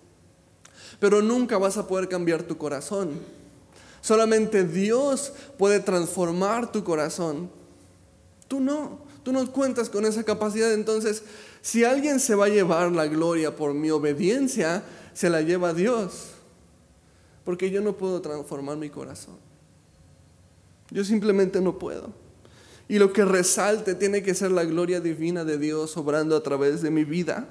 pero 1.01 1.21
nunca 1.21 1.57
vas 1.57 1.75
a 1.75 1.85
poder 1.85 2.07
cambiar 2.07 2.43
tu 2.43 2.57
corazón. 2.57 3.19
Solamente 4.01 4.63
Dios 4.63 5.33
puede 5.57 5.79
transformar 5.79 6.71
tu 6.71 6.83
corazón. 6.83 7.49
Tú 8.47 8.59
no, 8.59 8.99
tú 9.23 9.31
no 9.31 9.51
cuentas 9.51 9.89
con 9.89 10.05
esa 10.05 10.23
capacidad, 10.23 10.73
entonces 10.73 11.23
si 11.61 11.83
alguien 11.83 12.19
se 12.19 12.35
va 12.35 12.45
a 12.45 12.49
llevar 12.49 12.91
la 12.91 13.07
gloria 13.07 13.55
por 13.55 13.73
mi 13.73 13.89
obediencia, 13.89 14.83
se 15.13 15.29
la 15.29 15.41
lleva 15.41 15.73
Dios. 15.73 16.29
Porque 17.43 17.69
yo 17.69 17.81
no 17.81 17.97
puedo 17.97 18.21
transformar 18.21 18.77
mi 18.77 18.89
corazón. 18.89 19.35
Yo 20.91 21.03
simplemente 21.03 21.59
no 21.59 21.77
puedo. 21.77 22.13
Y 22.87 22.99
lo 22.99 23.11
que 23.11 23.25
resalte 23.25 23.95
tiene 23.95 24.23
que 24.23 24.33
ser 24.33 24.51
la 24.51 24.63
gloria 24.63 25.01
divina 25.01 25.43
de 25.43 25.57
Dios 25.57 25.97
obrando 25.97 26.37
a 26.37 26.43
través 26.43 26.81
de 26.81 26.89
mi 26.89 27.03
vida. 27.03 27.49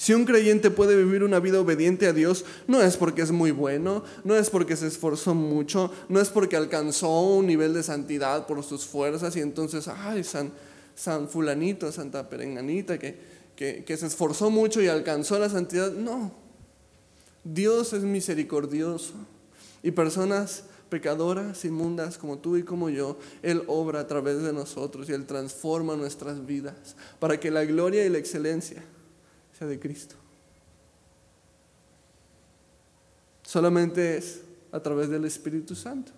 Si 0.00 0.14
un 0.14 0.24
creyente 0.24 0.70
puede 0.70 0.96
vivir 0.96 1.22
una 1.22 1.40
vida 1.40 1.60
obediente 1.60 2.06
a 2.06 2.14
Dios, 2.14 2.46
no 2.66 2.80
es 2.80 2.96
porque 2.96 3.20
es 3.20 3.32
muy 3.32 3.50
bueno, 3.50 4.02
no 4.24 4.34
es 4.34 4.48
porque 4.48 4.74
se 4.74 4.86
esforzó 4.86 5.34
mucho, 5.34 5.92
no 6.08 6.22
es 6.22 6.30
porque 6.30 6.56
alcanzó 6.56 7.20
un 7.20 7.46
nivel 7.46 7.74
de 7.74 7.82
santidad 7.82 8.46
por 8.46 8.64
sus 8.64 8.86
fuerzas 8.86 9.36
y 9.36 9.40
entonces, 9.40 9.88
ay, 9.88 10.24
San, 10.24 11.28
fulanito, 11.28 11.92
Santa 11.92 12.30
perenganita, 12.30 12.98
que, 12.98 13.14
que, 13.54 13.96
se 13.98 14.06
esforzó 14.06 14.48
mucho 14.48 14.80
y 14.80 14.88
alcanzó 14.88 15.38
la 15.38 15.50
santidad. 15.50 15.92
No, 15.92 16.32
Dios 17.44 17.92
es 17.92 18.02
misericordioso 18.02 19.12
y 19.82 19.90
personas 19.90 20.64
pecadoras, 20.88 21.62
inmundas 21.66 22.16
como 22.16 22.38
tú 22.38 22.56
y 22.56 22.62
como 22.62 22.88
yo, 22.88 23.18
Él 23.42 23.64
obra 23.66 24.00
a 24.00 24.06
través 24.06 24.40
de 24.40 24.54
nosotros 24.54 25.10
y 25.10 25.12
Él 25.12 25.26
transforma 25.26 25.94
nuestras 25.94 26.46
vidas 26.46 26.96
para 27.18 27.38
que 27.38 27.50
la 27.50 27.66
gloria 27.66 28.06
y 28.06 28.08
la 28.08 28.16
excelencia 28.16 28.82
de 29.66 29.78
Cristo. 29.78 30.16
Solamente 33.42 34.16
es 34.16 34.40
a 34.72 34.80
través 34.80 35.08
del 35.08 35.24
Espíritu 35.24 35.74
Santo. 35.74 36.12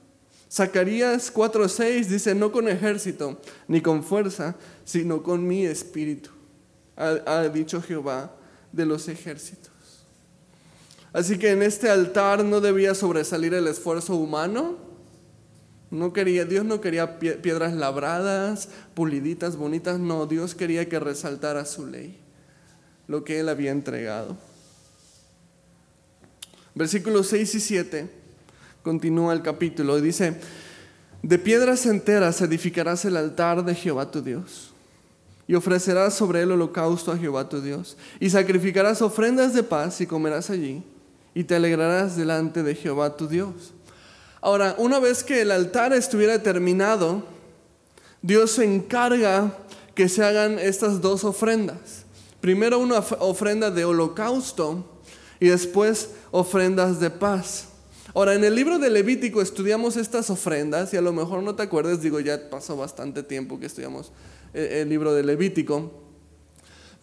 Zacarías 0.51 1.33
4:6 1.33 2.07
dice, 2.07 2.35
no 2.35 2.53
con 2.53 2.69
ejército 2.69 3.41
ni 3.69 3.81
con 3.81 4.05
fuerza, 4.05 4.55
sino 4.85 5.23
con 5.23 5.47
mi 5.47 5.65
espíritu 5.65 6.31
ha, 6.97 7.49
dicho 7.49 7.81
Jehová 7.81 8.35
de 8.71 8.87
los 8.87 9.09
ejércitos. 9.09 9.73
Así 11.13 11.39
que 11.39 11.51
en 11.51 11.63
este 11.63 11.91
altar 11.91 12.45
no 12.45 12.61
debía 12.61 12.95
sobresalir 12.95 13.55
el 13.55 13.67
esfuerzo 13.67 14.17
humano, 14.17 14.91
No 15.91 16.15
quería, 16.15 16.47
Dios 16.47 16.65
no 16.65 16.81
quería 16.81 17.19
piedras 17.19 17.75
labradas, 17.75 18.71
puliditas, 18.95 19.57
bonitas, 19.57 19.99
no, 19.99 20.25
Dios 20.27 20.55
quería 20.55 20.89
que 20.89 20.99
resaltara 20.99 21.67
su 21.67 21.87
ley, 21.87 22.19
lo 23.09 23.25
que 23.25 23.41
Él 23.41 23.49
había 23.49 23.71
entregado. 23.71 24.37
Versículos 26.75 27.29
6 27.29 27.55
y 27.55 27.61
7 27.61 28.11
continúa 28.83 29.33
el 29.35 29.43
capítulo 29.43 29.99
y 29.99 30.01
dice, 30.01 30.37
de 31.23 31.39
piedras 31.39 31.87
enteras 31.87 32.41
edificarás 32.41 33.05
el 33.05 33.17
altar 33.17 33.65
de 33.65 33.75
Jehová 33.75 34.11
tu 34.11 34.23
Dios 34.23 34.73
y 35.47 35.55
ofrecerás 35.55 36.15
sobre 36.15 36.43
él 36.43 36.51
holocausto 36.51 37.13
a 37.13 37.19
Jehová 37.19 37.49
tu 37.49 37.61
Dios 37.61 37.97
y 38.19 38.31
sacrificarás 38.31 39.03
ofrendas 39.03 39.55
de 39.55 39.63
paz 39.63 40.01
y 40.01 40.07
comerás 40.07 40.51
allí 40.51 40.83
y 41.35 41.45
te 41.45 41.55
alegrarás 41.55 42.17
delante 42.17 42.63
de 42.63 42.75
Jehová 42.75 43.17
tu 43.17 43.29
Dios. 43.29 43.73
Ahora, 44.41 44.75
una 44.79 44.99
vez 44.99 45.23
que 45.23 45.43
el 45.43 45.51
altar 45.51 45.93
estuviera 45.93 46.43
terminado, 46.43 47.23
Dios 48.23 48.53
se 48.53 48.65
encarga 48.65 49.57
que 49.95 50.09
se 50.09 50.25
hagan 50.25 50.59
estas 50.59 51.01
dos 51.01 51.23
ofrendas. 51.23 52.05
Primero 52.43 52.81
una 52.81 52.99
ofrenda 52.99 53.71
de 53.71 53.85
holocausto 53.85 54.85
y 55.39 55.47
después 55.47 56.11
ofrendas 56.33 56.99
de 56.99 57.09
paz. 57.09 57.69
Ahora, 58.15 58.35
en 58.35 58.43
el 58.43 58.57
libro 58.57 58.81
de 58.81 58.91
Levítico 58.91 59.41
estudiamos 59.41 59.97
estas 59.97 60.29
ofrendas 60.29 60.93
y 60.93 60.97
a 60.97 61.01
lo 61.03 61.13
mejor 61.13 61.45
no 61.45 61.55
te 61.55 61.63
acuerdas, 61.63 62.03
digo, 62.03 62.19
ya 62.19 62.51
pasó 62.51 62.77
bastante 62.77 63.23
tiempo 63.23 63.61
que 63.61 63.67
estudiamos 63.67 64.11
eh, 64.55 64.81
el 64.83 64.89
libro 64.89 65.15
de 65.15 65.23
Levítico, 65.23 65.93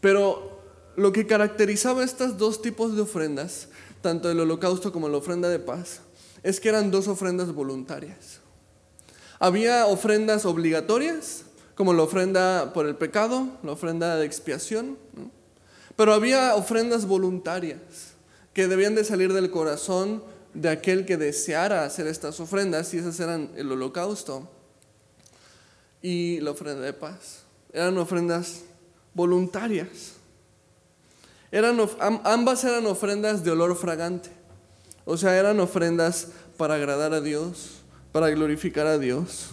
pero 0.02 0.60
lo 0.98 1.14
que 1.14 1.26
caracterizaba 1.26 2.04
estos 2.04 2.38
dos 2.38 2.62
tipos 2.62 2.98
de 2.98 3.04
ofrendas, 3.04 3.70
tanto 4.02 4.30
el 4.30 4.42
holocausto 4.42 4.92
como 4.92 5.08
la 5.08 5.20
ofrenda 5.20 5.48
de 5.48 5.60
paz, 5.60 6.02
es 6.44 6.60
que 6.60 6.68
eran 6.68 6.92
dos 6.92 7.08
ofrendas 7.08 7.54
voluntarias. 7.54 8.42
Había 9.40 9.86
ofrendas 9.86 10.44
obligatorias, 10.44 11.46
como 11.80 11.94
la 11.94 12.04
ofrenda 12.04 12.74
por 12.74 12.88
el 12.88 12.98
pecado, 12.98 13.48
la 13.64 13.72
ofrenda 13.72 14.18
de 14.18 14.26
expiación, 14.26 14.98
pero 15.96 16.14
había 16.14 16.56
ofrendas 16.56 17.06
voluntarias 17.06 17.80
que 18.52 18.68
debían 18.68 18.96
de 18.96 19.06
salir 19.06 19.32
del 19.32 19.50
corazón 19.50 20.22
de 20.54 20.68
aquel 20.68 21.06
que 21.06 21.16
deseara 21.16 21.86
hacer 21.86 22.06
estas 22.08 22.42
ofrendas, 22.42 22.94
y 22.94 22.98
esas 22.98 23.18
eran 23.22 23.52
el 23.56 23.72
holocausto 23.72 24.50
y 26.02 26.42
la 26.42 26.52
ofrenda 26.52 26.82
de 26.82 26.92
paz. 26.92 27.44
Eran 27.72 27.98
ofrendas 27.98 28.64
voluntarias. 29.14 30.16
Eran, 31.50 31.80
ambas 32.26 32.62
eran 32.66 32.88
ofrendas 32.88 33.46
de 33.46 33.52
olor 33.52 33.78
fragante. 33.78 34.32
O 35.06 35.16
sea, 35.16 35.40
eran 35.40 35.62
ofrendas 35.62 36.28
para 36.58 36.74
agradar 36.76 37.14
a 37.14 37.22
Dios, 37.22 37.76
para 38.12 38.30
glorificar 38.32 38.86
a 38.86 38.98
Dios. 38.98 39.48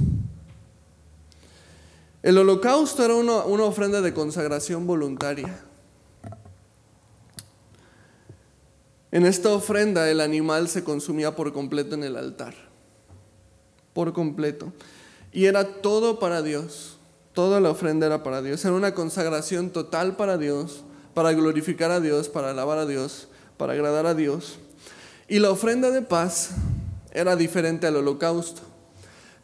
El 2.27 2.39
holocausto 2.39 3.05
era 3.05 3.15
una, 3.15 3.45
una 3.45 3.63
ofrenda 3.63 4.01
de 4.01 4.13
consagración 4.13 4.85
voluntaria. 4.85 5.61
En 9.13 9.25
esta 9.25 9.51
ofrenda 9.51 10.11
el 10.11 10.21
animal 10.21 10.67
se 10.67 10.83
consumía 10.83 11.37
por 11.37 11.53
completo 11.53 11.95
en 11.95 12.03
el 12.03 12.17
altar. 12.17 12.55
Por 13.93 14.13
completo. 14.13 14.73
Y 15.31 15.45
era 15.45 15.81
todo 15.81 16.19
para 16.19 16.43
Dios. 16.43 16.99
Toda 17.33 17.61
la 17.61 17.71
ofrenda 17.71 18.07
era 18.07 18.25
para 18.25 18.43
Dios. 18.43 18.65
Era 18.65 18.75
una 18.75 18.93
consagración 18.93 19.71
total 19.71 20.17
para 20.17 20.37
Dios, 20.37 20.83
para 21.15 21.33
glorificar 21.33 21.93
a 21.93 22.01
Dios, 22.01 22.29
para 22.29 22.51
alabar 22.51 22.79
a 22.79 22.87
Dios, 22.87 23.29
para 23.57 23.75
agradar 23.75 24.05
a 24.07 24.15
Dios. 24.15 24.59
Y 25.29 25.39
la 25.39 25.53
ofrenda 25.53 25.93
de 25.93 26.03
paz 26.03 26.51
era 27.13 27.37
diferente 27.37 27.87
al 27.87 27.95
holocausto. 27.95 28.63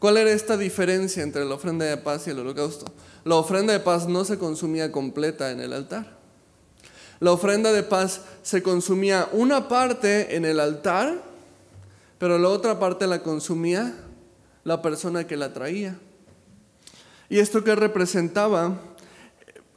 ¿Cuál 0.03 0.17
era 0.17 0.33
esta 0.33 0.57
diferencia 0.57 1.23
entre 1.23 1.45
la 1.45 1.55
ofrenda 1.55 1.85
de 1.85 1.95
paz 1.95 2.27
y 2.27 2.31
el 2.31 2.39
holocausto? 2.39 2.87
La 3.23 3.35
ofrenda 3.35 3.71
de 3.71 3.79
paz 3.79 4.05
no 4.05 4.25
se 4.25 4.37
consumía 4.37 4.91
completa 4.91 5.49
en 5.51 5.61
el 5.61 5.71
altar. 5.71 6.17
La 7.21 7.31
ofrenda 7.31 7.71
de 7.71 7.83
paz 7.83 8.19
se 8.41 8.61
consumía 8.61 9.29
una 9.31 9.69
parte 9.69 10.35
en 10.35 10.43
el 10.43 10.59
altar, 10.59 11.23
pero 12.17 12.37
la 12.37 12.49
otra 12.49 12.79
parte 12.79 13.07
la 13.07 13.23
consumía 13.23 13.95
la 14.65 14.81
persona 14.81 15.25
que 15.25 15.37
la 15.37 15.53
traía. 15.53 15.97
Y 17.29 17.39
esto 17.39 17.63
que 17.63 17.73
representaba 17.73 18.81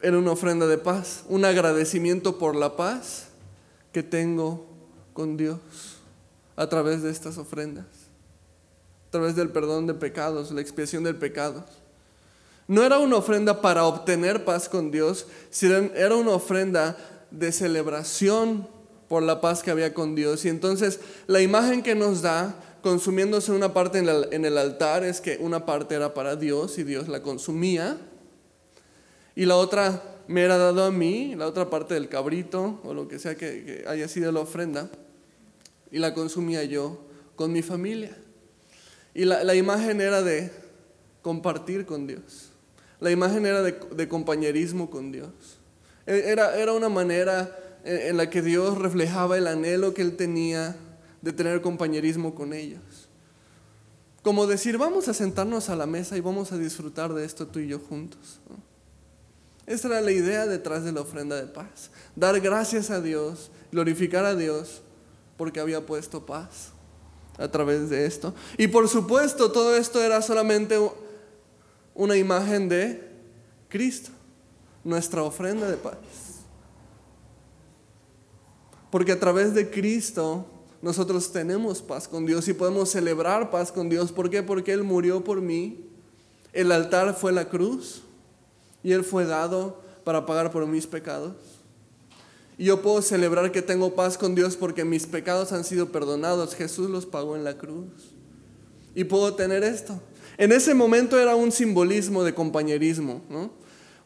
era 0.02 0.18
una 0.18 0.32
ofrenda 0.32 0.66
de 0.66 0.78
paz, 0.78 1.22
un 1.28 1.44
agradecimiento 1.44 2.36
por 2.36 2.56
la 2.56 2.74
paz 2.74 3.28
que 3.92 4.02
tengo 4.02 4.66
con 5.12 5.36
Dios 5.36 5.60
a 6.56 6.68
través 6.68 7.04
de 7.04 7.12
estas 7.12 7.38
ofrendas, 7.38 7.86
través 9.16 9.36
del 9.36 9.48
perdón 9.48 9.86
de 9.86 9.94
pecados, 9.94 10.50
la 10.50 10.60
expiación 10.60 11.04
del 11.04 11.16
pecado. 11.16 11.64
No 12.68 12.82
era 12.82 12.98
una 12.98 13.16
ofrenda 13.16 13.60
para 13.60 13.84
obtener 13.84 14.44
paz 14.44 14.68
con 14.68 14.90
Dios, 14.90 15.26
sino 15.50 15.76
era 15.94 16.16
una 16.16 16.32
ofrenda 16.32 16.96
de 17.30 17.52
celebración 17.52 18.68
por 19.08 19.22
la 19.22 19.40
paz 19.40 19.62
que 19.62 19.70
había 19.70 19.94
con 19.94 20.14
Dios. 20.14 20.44
Y 20.44 20.48
entonces 20.48 21.00
la 21.26 21.40
imagen 21.40 21.82
que 21.82 21.94
nos 21.94 22.22
da, 22.22 22.56
consumiéndose 22.82 23.52
una 23.52 23.72
parte 23.72 23.98
en, 23.98 24.44
el 24.44 24.58
altar, 24.58 25.04
es 25.04 25.20
que 25.20 25.38
una 25.40 25.64
parte 25.64 25.94
era 25.94 26.12
para 26.12 26.34
Dios 26.34 26.78
y 26.78 26.82
Dios 26.82 27.08
la 27.08 27.22
consumía. 27.22 27.98
Y 29.36 29.44
la 29.44 29.56
otra 29.56 30.02
me 30.26 30.42
era 30.42 30.58
dado 30.58 30.84
a 30.84 30.90
mí, 30.90 31.34
la 31.36 31.46
otra 31.46 31.70
parte 31.70 31.94
del 31.94 32.08
cabrito 32.08 32.80
o 32.82 32.94
lo 32.94 33.06
que 33.06 33.18
sea 33.18 33.36
que 33.36 33.84
haya 33.86 34.08
sido 34.08 34.32
la 34.32 34.40
ofrenda 34.40 34.90
y 35.92 35.98
la 35.98 36.14
consumía 36.14 36.64
yo 36.64 36.98
con 37.36 37.52
mi 37.52 37.62
familia. 37.62 38.16
Y 39.16 39.24
la, 39.24 39.54
imagen 39.54 40.02
era 40.02 40.20
de 40.20 40.52
compartir 41.22 41.86
con 41.86 42.06
Dios. 42.06 42.50
La 43.00 43.10
imagen 43.10 43.46
era 43.46 43.62
de, 43.62 44.08
compañerismo 44.08 44.90
con 44.90 45.10
Dios. 45.10 45.30
E, 46.06 46.24
era, 46.26 46.54
era 46.54 46.74
una 46.74 46.90
manera 46.90 47.80
en, 47.82 48.18
la 48.18 48.28
que 48.28 48.42
Dios 48.42 48.76
reflejaba 48.76 49.38
el 49.38 49.46
anhelo 49.46 49.94
que 49.94 50.02
Él 50.02 50.16
tenía 50.18 50.76
de 51.22 51.32
tener 51.32 51.62
compañerismo 51.62 52.34
con 52.34 52.52
ellos. 52.52 53.08
Como 54.20 54.46
decir, 54.46 54.76
vamos 54.76 55.08
a 55.08 55.14
sentarnos 55.14 55.70
a 55.70 55.76
la 55.76 55.86
mesa 55.86 56.18
y 56.18 56.20
vamos 56.20 56.52
a 56.52 56.58
disfrutar 56.58 57.14
de 57.14 57.24
esto 57.24 57.46
tú 57.46 57.58
y 57.60 57.68
yo 57.68 57.78
juntos. 57.78 58.38
Esa 59.64 59.88
era 59.88 60.02
la 60.02 60.12
idea 60.12 60.46
detrás 60.46 60.84
de 60.84 60.92
la 60.92 61.00
ofrenda 61.00 61.36
de 61.36 61.46
paz. 61.46 61.90
Dar 62.14 62.38
gracias 62.38 62.90
a 62.90 63.00
Dios, 63.00 63.50
glorificar 63.72 64.26
a 64.26 64.34
Dios 64.34 64.82
porque 65.38 65.58
había 65.58 65.86
puesto 65.86 66.26
paz 66.26 66.75
a 67.38 67.48
través 67.48 67.90
de 67.90 68.06
esto. 68.06 68.34
Y 68.56 68.68
por 68.68 68.88
supuesto, 68.88 69.50
todo 69.52 69.76
esto 69.76 70.02
era 70.02 70.22
solamente 70.22 70.78
una 71.94 72.16
imagen 72.16 72.68
de 72.68 73.02
Cristo, 73.68 74.10
nuestra 74.84 75.22
ofrenda 75.22 75.68
de 75.70 75.76
paz. 75.76 75.96
Porque 78.90 79.12
a 79.12 79.20
través 79.20 79.54
de 79.54 79.70
Cristo 79.70 80.46
nosotros 80.80 81.32
tenemos 81.32 81.82
paz 81.82 82.06
con 82.06 82.26
Dios 82.26 82.46
y 82.48 82.54
podemos 82.54 82.90
celebrar 82.90 83.50
paz 83.50 83.72
con 83.72 83.88
Dios. 83.88 84.12
¿Por 84.12 84.30
qué? 84.30 84.42
Porque 84.42 84.72
Él 84.72 84.84
murió 84.84 85.24
por 85.24 85.40
mí. 85.40 85.84
El 86.52 86.72
altar 86.72 87.14
fue 87.14 87.32
la 87.32 87.48
cruz 87.48 88.02
y 88.82 88.92
Él 88.92 89.04
fue 89.04 89.24
dado 89.24 89.82
para 90.04 90.24
pagar 90.24 90.52
por 90.52 90.66
mis 90.66 90.86
pecados. 90.86 91.34
Y 92.58 92.64
yo 92.64 92.80
puedo 92.80 93.02
celebrar 93.02 93.52
que 93.52 93.60
tengo 93.60 93.94
paz 93.94 94.16
con 94.16 94.34
Dios 94.34 94.56
porque 94.56 94.84
mis 94.84 95.06
pecados 95.06 95.52
han 95.52 95.64
sido 95.64 95.92
perdonados. 95.92 96.54
Jesús 96.54 96.88
los 96.88 97.04
pagó 97.04 97.36
en 97.36 97.44
la 97.44 97.58
cruz. 97.58 98.14
Y 98.94 99.04
puedo 99.04 99.34
tener 99.34 99.62
esto. 99.62 100.00
En 100.38 100.52
ese 100.52 100.74
momento 100.74 101.18
era 101.18 101.36
un 101.36 101.52
simbolismo 101.52 102.24
de 102.24 102.34
compañerismo. 102.34 103.20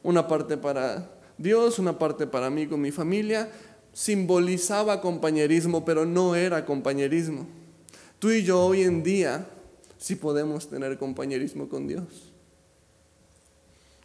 Una 0.02 0.26
parte 0.26 0.56
para 0.56 1.10
Dios, 1.38 1.78
una 1.78 1.96
parte 1.98 2.26
para 2.26 2.50
mí 2.50 2.66
con 2.66 2.80
mi 2.80 2.90
familia. 2.90 3.48
Simbolizaba 3.92 5.00
compañerismo, 5.00 5.84
pero 5.84 6.04
no 6.04 6.34
era 6.34 6.66
compañerismo. 6.66 7.46
Tú 8.18 8.30
y 8.30 8.42
yo 8.42 8.60
hoy 8.60 8.82
en 8.82 9.04
día 9.04 9.46
sí 9.96 10.16
podemos 10.16 10.68
tener 10.68 10.98
compañerismo 10.98 11.68
con 11.68 11.86
Dios. 11.86 12.32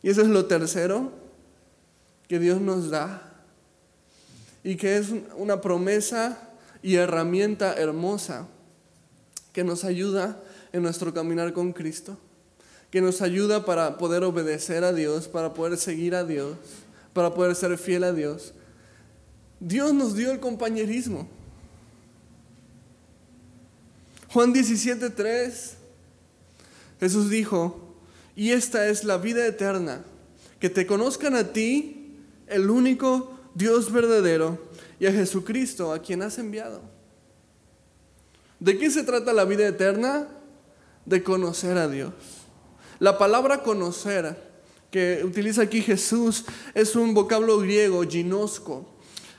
Y 0.04 0.10
eso 0.10 0.22
es 0.22 0.28
lo 0.28 0.46
tercero 0.46 1.12
que 2.28 2.38
Dios 2.38 2.62
nos 2.62 2.92
da 2.92 3.35
y 4.66 4.78
que 4.78 4.98
es 4.98 5.10
una 5.38 5.62
promesa 5.62 6.40
y 6.82 6.96
herramienta 6.96 7.76
hermosa 7.76 8.48
que 9.54 9.64
nos 9.64 9.84
ayuda 9.84 10.42
en 10.74 10.82
nuestro 10.82 11.14
caminar 11.14 11.54
con 11.54 11.72
Cristo, 11.72 12.18
que 12.90 13.00
nos 13.00 13.22
ayuda 13.22 13.64
para 13.64 14.00
poder 14.00 14.24
obedecer 14.24 14.84
a 14.84 14.92
Dios, 14.92 15.28
para 15.28 15.54
poder 15.54 15.78
seguir 15.78 16.16
a 16.16 16.24
Dios, 16.24 16.58
para 17.14 17.32
poder 17.36 17.56
ser 17.56 17.78
fiel 17.78 18.04
a 18.06 18.12
Dios. 18.12 18.56
Dios 19.60 19.94
nos 19.94 20.16
dio 20.16 20.32
el 20.32 20.40
compañerismo. 20.40 21.28
Juan 24.30 24.52
17:3, 24.52 25.74
Jesús 27.00 27.30
dijo, 27.30 27.94
y 28.36 28.50
esta 28.50 28.88
es 28.88 29.04
la 29.04 29.18
vida 29.20 29.46
eterna, 29.46 30.04
que 30.60 30.72
te 30.72 30.88
conozcan 30.88 31.36
a 31.36 31.54
ti, 31.54 32.18
el 32.48 32.72
único 32.72 33.35
Dios 33.56 33.92
verdadero 33.92 34.60
y 35.00 35.08
a 35.08 35.12
Jesucristo 35.12 35.92
a 35.92 36.00
quien 36.00 36.22
has 36.22 36.38
enviado. 36.38 36.82
¿De 38.60 38.78
qué 38.78 38.92
se 38.92 39.04
trata 39.04 39.34
la 39.34 39.46
vida 39.46 39.68
eterna? 39.68 40.28
de 41.06 41.24
conocer 41.24 41.78
a 41.78 41.88
Dios. 41.88 42.14
La 43.00 43.18
palabra 43.18 43.64
conocer 43.64 44.36
que 44.92 45.22
utiliza 45.24 45.64
aquí 45.64 45.82
Jesús 45.82 46.46
es 46.74 46.96
un 46.96 47.14
vocablo 47.14 47.60
griego, 47.60 48.04
ginosco, 48.04 48.92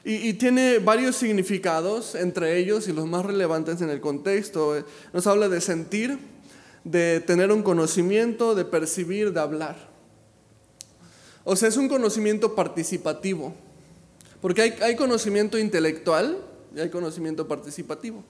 y, 0.09 0.35
tiene 0.35 0.79
varios 0.79 1.16
significados, 1.16 2.14
entre 2.14 2.59
ellos 2.59 2.87
y 2.87 2.92
los 2.92 3.09
más 3.09 3.26
relevantes 3.26 3.81
en 3.81 3.90
el 3.90 4.00
contexto. 4.00 4.85
Nos 5.12 5.26
habla 5.26 5.48
de 5.48 5.61
sentir, 5.61 6.20
de 6.85 7.18
tener 7.18 7.50
un 7.50 7.64
conocimiento, 7.64 8.55
de 8.55 8.64
percibir, 8.64 9.33
de 9.33 9.40
hablar. 9.40 9.90
O 11.42 11.57
sea, 11.57 11.68
es 11.68 11.76
un 11.76 11.88
conocimiento 11.88 12.55
participativo, 12.55 13.52
porque 14.40 14.77
hay, 14.81 14.96
conocimiento 14.96 15.59
intelectual 15.59 16.38
y 16.75 16.81
hay 16.81 16.90
conocimiento 16.90 17.49
participativo. 17.49 18.22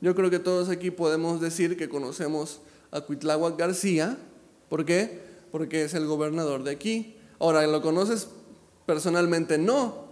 Yo 0.00 0.14
creo 0.14 0.30
que 0.30 0.38
todos 0.38 0.68
aquí 0.68 0.90
podemos 0.90 1.40
decir 1.40 1.76
que 1.76 1.88
conocemos 1.88 2.60
a 2.90 3.00
Cuitláhuac 3.00 3.58
García. 3.58 4.18
¿Por 4.68 4.84
qué? 4.84 5.20
Porque 5.50 5.84
es 5.84 5.94
el 5.94 6.06
gobernador 6.06 6.64
de 6.64 6.70
aquí. 6.70 7.16
Ahora, 7.38 7.66
¿lo 7.66 7.82
conoces 7.82 8.28
personalmente? 8.86 9.58
No, 9.58 10.06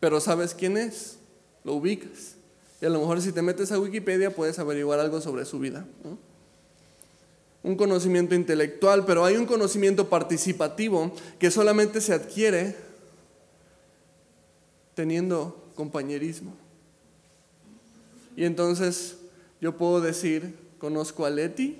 pero 0.00 0.20
sabes 0.20 0.54
quién 0.54 0.76
es, 0.76 1.16
lo 1.64 1.74
ubicas. 1.74 2.34
Y 2.80 2.86
a 2.86 2.90
lo 2.90 3.00
mejor 3.00 3.22
si 3.22 3.32
te 3.32 3.42
metes 3.42 3.72
a 3.72 3.78
Wikipedia 3.78 4.34
puedes 4.34 4.58
averiguar 4.58 5.00
algo 5.00 5.20
sobre 5.20 5.44
su 5.44 5.58
vida. 5.58 5.86
Un 7.62 7.76
conocimiento 7.76 8.34
intelectual, 8.34 9.06
pero 9.06 9.24
hay 9.24 9.36
un 9.36 9.46
conocimiento 9.46 10.10
participativo 10.10 11.12
que 11.38 11.50
solamente 11.50 12.00
se 12.00 12.12
adquiere 12.12 12.76
teniendo 14.94 15.70
compañerismo. 15.74 16.54
Y 18.36 18.44
entonces 18.44 19.18
yo 19.60 19.76
puedo 19.76 20.00
decir, 20.00 20.56
conozco 20.78 21.24
a 21.24 21.30
Leti, 21.30 21.78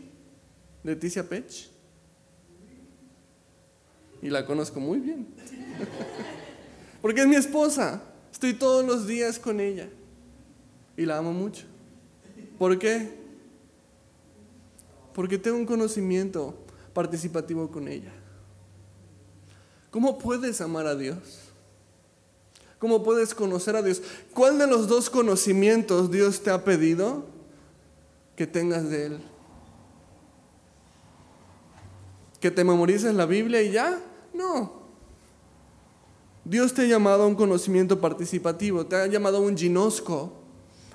Leticia 0.82 1.28
Pech, 1.28 1.68
y 4.22 4.30
la 4.30 4.46
conozco 4.46 4.80
muy 4.80 5.00
bien, 5.00 5.26
porque 7.02 7.20
es 7.20 7.26
mi 7.26 7.36
esposa, 7.36 8.02
estoy 8.32 8.54
todos 8.54 8.84
los 8.84 9.06
días 9.06 9.38
con 9.38 9.60
ella 9.60 9.88
y 10.96 11.04
la 11.04 11.18
amo 11.18 11.32
mucho. 11.32 11.64
¿Por 12.58 12.78
qué? 12.78 13.12
Porque 15.12 15.38
tengo 15.38 15.56
un 15.56 15.66
conocimiento 15.66 16.56
participativo 16.92 17.70
con 17.70 17.88
ella. 17.88 18.12
¿Cómo 19.90 20.18
puedes 20.18 20.60
amar 20.60 20.86
a 20.86 20.96
Dios? 20.96 21.43
¿Cómo 22.84 23.02
puedes 23.02 23.34
conocer 23.34 23.76
a 23.76 23.82
Dios? 23.82 24.02
¿Cuál 24.34 24.58
de 24.58 24.66
los 24.66 24.88
dos 24.88 25.08
conocimientos 25.08 26.10
Dios 26.10 26.42
te 26.42 26.50
ha 26.50 26.64
pedido 26.64 27.24
que 28.36 28.46
tengas 28.46 28.90
de 28.90 29.06
Él. 29.06 29.18
¿Que 32.40 32.50
te 32.50 32.62
memorices 32.62 33.14
la 33.14 33.24
Biblia 33.24 33.62
y 33.62 33.72
ya? 33.72 33.98
No. 34.34 34.84
Dios 36.44 36.74
te 36.74 36.82
ha 36.82 36.84
llamado 36.84 37.22
a 37.22 37.26
un 37.26 37.34
conocimiento 37.34 37.98
participativo, 38.02 38.84
te 38.84 38.96
ha 38.96 39.06
llamado 39.06 39.38
a 39.38 39.40
un 39.40 39.56
ginosco, 39.56 40.34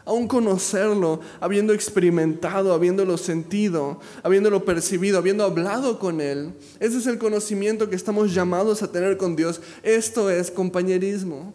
a 0.06 0.14
un 0.14 0.28
conocerlo, 0.28 1.22
habiendo 1.40 1.74
experimentado, 1.74 2.72
habiéndolo 2.72 3.18
sentido, 3.18 4.00
habiéndolo 4.22 4.64
percibido, 4.64 5.18
habiendo 5.18 5.44
hablado 5.44 5.98
con 5.98 6.22
Él. 6.22 6.54
Ese 6.80 7.00
es 7.00 7.08
el 7.08 7.18
conocimiento 7.18 7.90
que 7.90 7.96
estamos 7.96 8.32
llamados 8.32 8.84
a 8.84 8.92
tener 8.92 9.18
con 9.18 9.36
Dios. 9.36 9.60
Esto 9.82 10.30
es 10.30 10.52
compañerismo. 10.52 11.52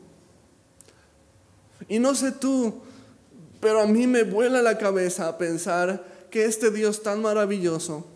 Y 1.88 1.98
no 1.98 2.14
sé 2.14 2.32
tú, 2.32 2.80
pero 3.60 3.80
a 3.80 3.86
mí 3.86 4.06
me 4.06 4.24
vuela 4.24 4.62
la 4.62 4.76
cabeza 4.78 5.38
pensar 5.38 6.04
que 6.30 6.44
este 6.44 6.70
Dios 6.70 7.02
tan 7.02 7.22
maravilloso, 7.22 8.06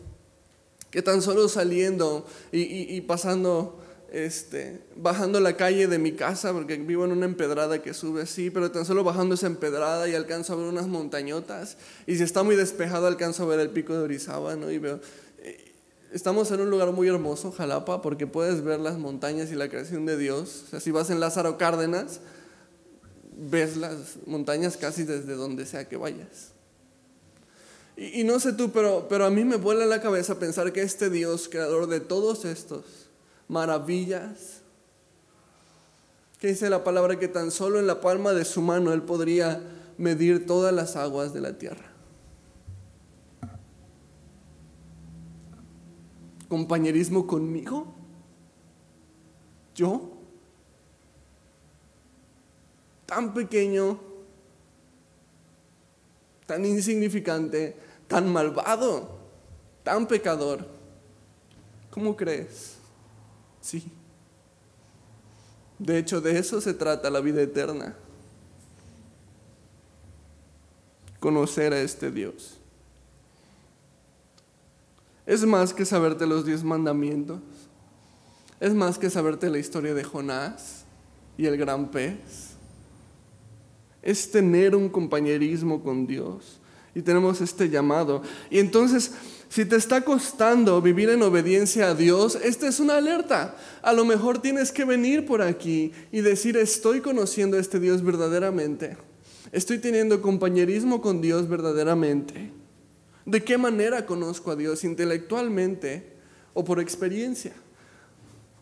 que 0.90 1.02
tan 1.02 1.22
solo 1.22 1.48
saliendo 1.48 2.26
y, 2.50 3.00
pasando, 3.02 3.81
este, 4.11 4.81
bajando 4.96 5.38
la 5.40 5.57
calle 5.57 5.87
de 5.87 5.98
mi 5.98 6.12
casa, 6.12 6.52
porque 6.52 6.76
vivo 6.76 7.04
en 7.04 7.12
una 7.12 7.26
empedrada 7.26 7.81
que 7.81 7.94
sube 7.94 8.22
así, 8.22 8.50
pero 8.50 8.70
tan 8.70 8.85
solo 8.85 9.04
bajando 9.04 9.37
esa 9.37 9.46
empedrada 9.46 10.09
y 10.09 10.14
alcanzo 10.14 10.54
a 10.54 10.57
ver 10.57 10.66
unas 10.66 10.87
montañotas, 10.87 11.76
y 12.07 12.16
si 12.16 12.22
está 12.22 12.42
muy 12.42 12.57
despejado 12.57 13.07
alcanzo 13.07 13.44
a 13.44 13.46
ver 13.46 13.61
el 13.61 13.70
pico 13.70 13.94
de 13.94 14.00
Orizaba, 14.00 14.57
¿no? 14.57 14.70
Y 14.70 14.78
veo, 14.78 15.00
eh, 15.38 15.72
estamos 16.12 16.50
en 16.50 16.61
un 16.61 16.70
lugar 16.70 16.92
muy 16.92 17.09
hermoso, 17.09 17.52
Jalapa, 17.52 18.02
porque 18.02 18.26
puedes 18.26 18.62
ver 18.62 18.81
las 18.81 18.98
montañas 18.98 19.50
y 19.52 19.54
la 19.54 19.68
creación 19.68 20.07
de 20.07 20.16
Dios. 20.16 20.64
O 20.66 20.70
sea, 20.70 20.81
si 20.81 20.90
vas 20.90 21.11
en 21.11 21.20
Lázaro 21.20 21.57
Cárdenas, 21.57 22.20
ves 23.38 23.77
las 23.77 24.16
montañas 24.27 24.77
casi 24.77 25.05
desde 25.05 25.35
donde 25.35 25.64
sea 25.64 25.88
que 25.88 25.96
vayas. 25.96 26.53
Y, 27.96 28.22
no 28.24 28.38
sé 28.38 28.53
tú, 28.53 28.70
pero, 28.70 29.07
pero 29.09 29.24
a 29.24 29.31
mí 29.31 29.44
me 29.44 29.57
vuela 29.57 29.87
la 29.87 30.01
cabeza 30.01 30.38
pensar 30.38 30.72
que 30.72 30.83
este 30.83 31.11
Dios, 31.11 31.48
creador 31.48 31.88
de 31.88 32.01
todos 32.01 32.44
estos 32.44 32.85
maravillas, 33.48 34.61
que 36.38 36.48
dice 36.48 36.70
la 36.70 36.85
palabra 36.85 37.18
que 37.18 37.27
tan 37.27 37.51
solo 37.51 37.81
en 37.81 37.88
la 37.88 38.01
palma 38.01 38.33
de 38.33 38.44
su 38.44 38.62
mano 38.62 38.92
Él 38.92 39.03
podría 39.03 39.61
medir 39.96 40.46
todas 40.46 40.72
las 40.72 40.94
aguas 40.94 41.33
de 41.33 41.40
la 41.40 41.59
tierra. 41.59 41.92
¿Compañerismo 46.48 47.27
conmigo? 47.27 47.92
¿Yo? 49.74 50.17
Tan 53.09 53.33
pequeño, 53.33 53.99
tan 56.44 56.62
insignificante, 56.66 57.75
tan 58.07 58.31
malvado, 58.31 59.09
tan 59.83 60.07
pecador. 60.07 60.68
¿Cómo 61.90 62.14
crees? 62.14 62.77
Sí. 63.62 63.90
De 65.79 65.97
hecho, 65.97 66.21
de 66.21 66.38
eso 66.38 66.61
se 66.61 66.75
trata 66.75 67.09
la 67.09 67.21
vida 67.21 67.40
eterna. 67.40 67.97
Conocer 71.18 71.73
a 71.73 71.81
este 71.81 72.11
Dios. 72.11 72.59
Es 75.25 75.47
más 75.47 75.73
que 75.73 75.87
saberte 75.87 76.27
los 76.27 76.44
diez 76.44 76.62
mandamientos. 76.62 77.40
Es 78.61 78.75
más 78.75 78.99
que 78.99 79.09
saberte 79.09 79.49
la 79.49 79.59
historia 79.59 79.94
de 79.94 80.05
Jonás 80.05 80.85
y 81.38 81.47
el 81.47 81.57
gran 81.57 81.90
pez 81.90 82.48
es 84.03 84.31
tener 84.31 84.75
un 84.75 84.89
compañerismo 84.89 85.83
con 85.83 86.07
Dios. 86.07 86.61
Y 86.95 87.03
tenemos 87.03 87.41
este 87.41 87.69
llamado. 87.69 88.23
Y 88.51 88.59
entonces, 88.59 89.13
si 89.49 89.65
te 89.65 89.77
está 89.77 90.03
costando 90.03 90.81
vivir 90.83 91.11
en 91.11 91.23
obediencia 91.23 91.91
a 91.91 91.95
Dios, 91.95 92.39
esta 92.43 92.69
es 92.69 92.81
una 92.81 92.97
alerta. 92.97 93.57
A 93.83 93.93
lo 93.93 94.05
mejor 94.05 94.41
tienes 94.41 94.73
que 94.73 94.85
venir 94.85 95.25
por 95.25 95.43
aquí 95.43 95.93
y 96.13 96.21
decir, 96.21 96.57
estoy 96.57 97.01
conociendo 97.01 97.57
a 97.57 97.61
este 97.61 97.79
Dios 97.81 98.03
verdaderamente. 98.03 98.97
Estoy 99.53 99.79
teniendo 99.79 100.21
compañerismo 100.21 101.01
con 101.01 101.21
Dios 101.21 101.49
verdaderamente. 101.49 102.51
¿De 103.25 103.45
qué 103.45 103.59
manera 103.59 104.05
conozco 104.07 104.51
a 104.51 104.57
Dios? 104.57 104.85
¿Intelectualmente 104.85 106.13
o 106.55 106.65
por 106.65 106.81
experiencia? 106.81 107.53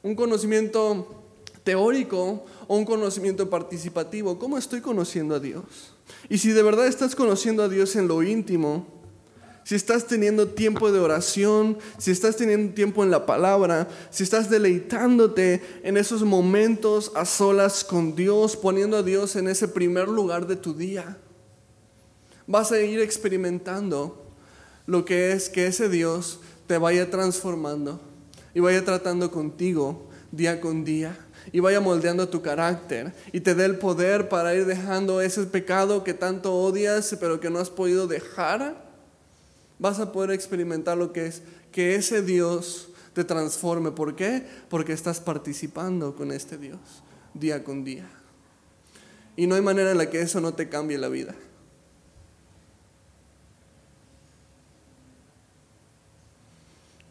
Un 0.02 0.14
conocimiento 0.14 1.25
teórico 1.66 2.44
o 2.68 2.76
un 2.76 2.84
conocimiento 2.84 3.50
participativo. 3.50 4.38
¿Cómo 4.38 4.56
estoy 4.56 4.80
conociendo 4.80 5.34
a 5.34 5.40
Dios? 5.40 5.64
Y 6.28 6.38
si 6.38 6.52
de 6.52 6.62
verdad 6.62 6.86
estás 6.86 7.16
conociendo 7.16 7.64
a 7.64 7.68
Dios 7.68 7.96
en 7.96 8.06
lo 8.06 8.22
íntimo, 8.22 8.86
si 9.64 9.74
estás 9.74 10.06
teniendo 10.06 10.46
tiempo 10.46 10.92
de 10.92 11.00
oración, 11.00 11.76
si 11.98 12.12
estás 12.12 12.36
teniendo 12.36 12.72
tiempo 12.72 13.02
en 13.02 13.10
la 13.10 13.26
palabra, 13.26 13.88
si 14.10 14.22
estás 14.22 14.48
deleitándote 14.48 15.60
en 15.82 15.96
esos 15.96 16.22
momentos 16.22 17.10
a 17.16 17.24
solas 17.24 17.82
con 17.82 18.14
Dios, 18.14 18.54
poniendo 18.54 18.98
a 18.98 19.02
Dios 19.02 19.34
en 19.34 19.48
ese 19.48 19.66
primer 19.66 20.06
lugar 20.06 20.46
de 20.46 20.54
tu 20.54 20.72
día, 20.72 21.18
vas 22.46 22.70
a 22.70 22.80
ir 22.80 23.00
experimentando 23.00 24.24
lo 24.86 25.04
que 25.04 25.32
es 25.32 25.48
que 25.48 25.66
ese 25.66 25.88
Dios 25.88 26.38
te 26.68 26.78
vaya 26.78 27.10
transformando 27.10 28.00
y 28.54 28.60
vaya 28.60 28.84
tratando 28.84 29.32
contigo 29.32 30.06
día 30.30 30.60
con 30.60 30.84
día 30.84 31.25
y 31.52 31.60
vaya 31.60 31.80
moldeando 31.80 32.28
tu 32.28 32.42
carácter 32.42 33.12
y 33.32 33.40
te 33.40 33.54
dé 33.54 33.64
el 33.64 33.78
poder 33.78 34.28
para 34.28 34.54
ir 34.54 34.66
dejando 34.66 35.20
ese 35.20 35.44
pecado 35.44 36.04
que 36.04 36.14
tanto 36.14 36.54
odias 36.54 37.16
pero 37.20 37.40
que 37.40 37.50
no 37.50 37.58
has 37.58 37.70
podido 37.70 38.06
dejar, 38.06 38.84
vas 39.78 40.00
a 40.00 40.12
poder 40.12 40.30
experimentar 40.30 40.96
lo 40.96 41.12
que 41.12 41.26
es 41.26 41.42
que 41.72 41.94
ese 41.94 42.22
Dios 42.22 42.88
te 43.12 43.24
transforme. 43.24 43.90
¿Por 43.90 44.16
qué? 44.16 44.44
Porque 44.68 44.92
estás 44.92 45.20
participando 45.20 46.16
con 46.16 46.32
este 46.32 46.56
Dios 46.58 46.80
día 47.38 47.62
con 47.64 47.84
día. 47.84 48.08
Y 49.36 49.46
no 49.46 49.54
hay 49.54 49.62
manera 49.62 49.90
en 49.90 49.98
la 49.98 50.10
que 50.10 50.20
eso 50.20 50.40
no 50.40 50.54
te 50.54 50.68
cambie 50.68 50.98
la 50.98 51.08
vida. 51.08 51.34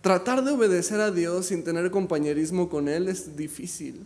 Tratar 0.02 0.44
de 0.44 0.52
obedecer 0.52 1.02
a 1.02 1.12
Dios 1.12 1.48
sin 1.48 1.64
tener 1.64 1.90
compañerismo 1.90 2.70
con 2.70 2.88
Él 2.88 3.08
es 3.08 3.36
difícil. 3.36 4.06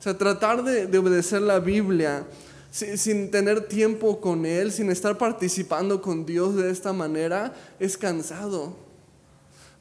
O 0.00 0.02
sea, 0.02 0.16
tratar 0.16 0.64
de, 0.64 0.96
obedecer 0.96 1.42
la 1.42 1.60
Biblia 1.60 2.26
sin 2.70 3.30
tener 3.30 3.68
tiempo 3.68 4.18
con 4.18 4.46
Él, 4.46 4.72
sin 4.72 4.90
estar 4.90 5.18
participando 5.18 6.00
con 6.00 6.24
Dios 6.24 6.56
de 6.56 6.70
esta 6.70 6.94
manera, 6.94 7.52
es 7.78 7.98
cansado. 7.98 8.74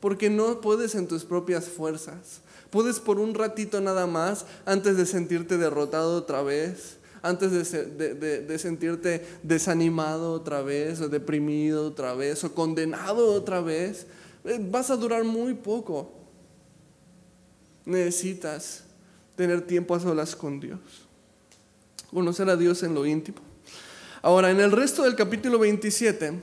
Porque 0.02 0.30
no 0.30 0.60
puedes 0.60 0.94
en 0.96 1.08
tus 1.08 1.24
propias 1.24 1.70
fuerzas. 1.70 2.42
Puedes 2.70 3.00
por 3.00 3.18
un 3.18 3.34
ratito 3.34 3.80
nada 3.80 4.08
más 4.08 4.46
antes 4.66 4.98
de 4.98 5.06
sentirte 5.06 5.58
derrotado 5.58 6.18
otra 6.18 6.44
vez, 6.44 6.98
antes 7.22 7.72
de, 7.74 8.60
sentirte 8.60 9.26
desanimado 9.42 10.34
otra 10.34 10.62
vez, 10.62 11.00
o 11.00 11.08
deprimido 11.08 11.88
otra 11.88 12.14
vez, 12.14 12.44
o 12.44 12.54
condenado 12.54 13.32
otra 13.32 13.62
vez. 13.62 14.06
Eh, 14.44 14.60
vas 14.70 14.90
a 14.90 14.98
durar 14.98 15.24
muy 15.24 15.54
poco. 15.54 16.12
Necesitas 17.86 18.84
tener 19.40 19.62
tiempo 19.62 19.96
a 19.96 20.02
solas 20.02 20.36
con 20.36 20.60
Dios. 20.60 20.82
Conocer 22.14 22.50
a 22.50 22.58
Dios 22.58 22.84
en 22.84 22.94
lo 22.94 23.06
íntimo. 23.06 23.38
Ahora, 24.22 24.52
en 24.52 24.60
el 24.60 24.70
resto 24.70 25.04
del 25.04 25.16
capítulo 25.16 25.60
27, 25.60 26.34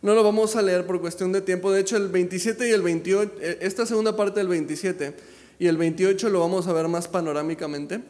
no 0.00 0.14
lo 0.14 0.22
vamos 0.22 0.54
a 0.54 0.62
leer 0.62 0.86
por 0.86 1.00
cuestión 1.00 1.32
de 1.32 1.40
tiempo. 1.40 1.72
De 1.72 1.80
hecho, 1.80 1.96
el 1.96 2.06
27 2.06 2.68
y 2.68 2.70
el 2.70 2.82
28, 2.82 3.32
eh, 3.40 3.58
esta 3.62 3.84
segunda 3.84 4.14
parte 4.14 4.38
del 4.38 4.46
27 4.46 5.16
y 5.58 5.66
el 5.66 5.76
28 5.76 6.28
lo 6.28 6.38
vamos 6.38 6.68
a 6.68 6.72
ver 6.72 6.86
más 6.86 7.08
panorámicamente. 7.08 8.00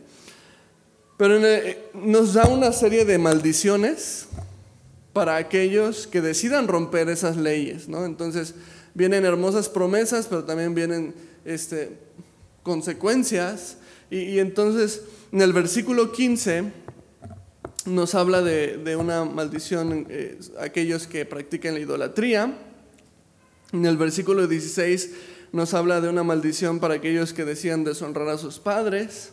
Pero 1.16 1.42
eh, 1.42 1.78
nos 1.94 2.34
da 2.34 2.44
una 2.48 2.72
serie 2.72 3.06
de 3.06 3.16
maldiciones 3.16 4.26
para 5.14 5.36
aquellos 5.36 6.06
que 6.06 6.20
decidan 6.20 6.68
romper 6.68 7.08
esas 7.08 7.38
leyes. 7.38 7.88
¿no? 7.88 8.04
Entonces, 8.04 8.52
vienen 8.92 9.24
hermosas 9.24 9.70
promesas, 9.70 10.26
pero 10.26 10.44
también 10.44 10.74
vienen 10.74 11.14
este, 11.46 12.04
consecuencias. 12.66 13.76
Y, 14.10 14.40
entonces 14.40 15.02
en 15.30 15.40
el 15.40 15.52
versículo 15.52 16.10
15 16.10 16.64
nos 17.86 18.16
habla 18.16 18.42
de, 18.42 18.96
una 18.96 19.24
maldición 19.24 20.06
eh, 20.10 20.36
aquellos 20.58 21.06
que 21.06 21.24
practican 21.24 21.74
la 21.74 21.80
idolatría. 21.80 22.58
En 23.72 23.86
el 23.86 23.96
versículo 23.96 24.48
16 24.48 25.10
nos 25.52 25.74
habla 25.74 26.00
de 26.00 26.08
una 26.08 26.24
maldición 26.24 26.80
para 26.80 26.94
aquellos 26.94 27.32
que 27.32 27.44
decían 27.44 27.84
deshonrar 27.84 28.28
a 28.28 28.36
sus 28.36 28.58
padres. 28.58 29.30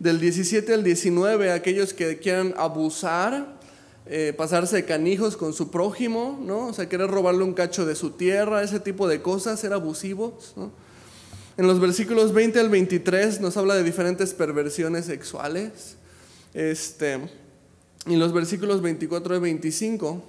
Del 0.00 0.18
17 0.18 0.74
al 0.74 0.82
19, 0.82 1.52
aquellos 1.52 1.94
que 1.94 2.18
quieran 2.18 2.52
abusar, 2.56 3.58
eh, 4.06 4.34
pasarse 4.36 4.84
canijos 4.84 5.36
con 5.36 5.52
su 5.52 5.70
prójimo, 5.70 6.38
¿no? 6.42 6.66
O 6.66 6.72
sea, 6.72 6.88
querer 6.88 7.08
robarle 7.08 7.44
un 7.44 7.54
cacho 7.54 7.86
de 7.86 7.94
su 7.94 8.10
tierra, 8.10 8.62
ese 8.64 8.80
tipo 8.80 9.06
de 9.06 9.22
cosas, 9.22 9.60
ser 9.60 9.72
abusivos, 9.72 10.52
¿no? 10.56 10.85
En 11.58 11.66
los 11.66 11.80
versículos 11.80 12.34
20 12.34 12.60
al 12.60 12.68
23 12.68 13.40
nos 13.40 13.56
habla 13.56 13.74
de 13.74 13.82
diferentes 13.82 14.34
perversiones 14.34 15.06
sexuales. 15.06 15.96
Este, 16.52 17.12
en 17.14 18.18
los 18.18 18.34
versículos 18.34 18.82
24 18.82 19.36
y 19.36 19.38
25 19.38 20.22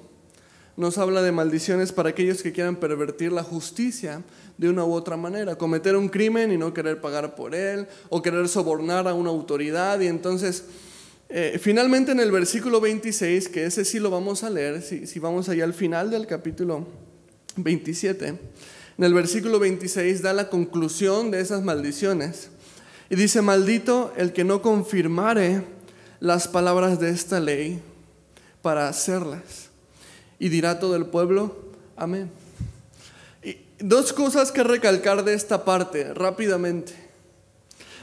nos 0.78 0.98
habla 0.98 1.22
de 1.22 1.34
maldiciones 1.34 1.92
para 1.92 2.10
aquellos 2.10 2.42
que 2.42 2.54
quieran 2.54 2.78
pervertir 2.78 3.34
la 3.34 3.44
justicia 3.44 4.22
de 4.58 4.70
una 4.70 4.86
u 4.86 4.94
otra 4.94 5.18
manera, 5.18 5.58
cometer 5.58 5.98
un 5.98 6.08
crimen 6.08 6.54
y 6.54 6.58
no 6.58 6.74
querer 6.74 7.02
pagar 7.02 7.36
por 7.36 7.56
él, 7.56 7.88
o 8.08 8.22
querer 8.22 8.48
sobornar 8.48 9.06
a 9.08 9.14
una 9.14 9.30
autoridad. 9.30 10.00
Y 10.00 10.08
entonces, 10.08 10.64
eh, 11.28 11.58
finalmente 11.60 12.14
en 12.14 12.22
el 12.22 12.32
versículo 12.32 12.80
26, 12.80 13.50
que 13.50 13.66
ese 13.66 13.84
sí 13.84 14.00
lo 14.00 14.10
vamos 14.10 14.44
a 14.44 14.50
leer, 14.50 14.82
si, 14.82 15.06
si 15.06 15.20
vamos 15.20 15.50
allá 15.50 15.66
al 15.66 15.74
final 15.74 16.10
del 16.10 16.26
capítulo 16.26 16.88
27, 17.58 18.36
en 18.98 19.04
el 19.04 19.14
versículo 19.14 19.60
26 19.60 20.22
da 20.22 20.34
la 20.34 20.50
conclusión 20.50 21.30
de 21.30 21.40
esas 21.40 21.64
maldiciones. 21.64 22.50
Y 23.10 23.16
dice, 23.16 23.42
maldito 23.42 24.12
el 24.18 24.34
que 24.34 24.44
no 24.44 24.62
confirmare 24.62 25.64
las 26.20 26.48
palabras 26.48 27.00
de 27.00 27.10
esta 27.10 27.40
ley 27.40 27.80
para 28.62 28.88
hacerlas. 28.88 29.70
Y 30.40 30.50
dirá 30.50 30.80
todo 30.80 30.96
el 30.96 31.06
pueblo, 31.06 31.56
amén. 31.96 32.30
Y 33.44 33.58
dos 33.80 34.14
cosas 34.14 34.52
que 34.52 34.64
recalcar 34.64 35.24
de 35.24 35.36
esta 35.36 35.64
parte 35.64 36.14
rápidamente. 36.14 36.94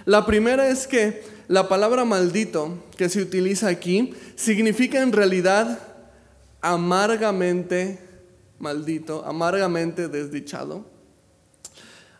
La 0.04 0.24
primera 0.26 0.68
es 0.68 0.86
que 0.86 1.24
la 1.48 1.68
palabra 1.68 2.04
maldito 2.04 2.84
que 2.96 3.08
se 3.08 3.20
utiliza 3.20 3.68
aquí 3.68 4.14
significa 4.36 5.02
en 5.02 5.12
realidad 5.12 5.78
amargamente 6.60 7.98
maldito, 8.58 9.24
amargamente 9.24 10.08
desdichado, 10.08 10.84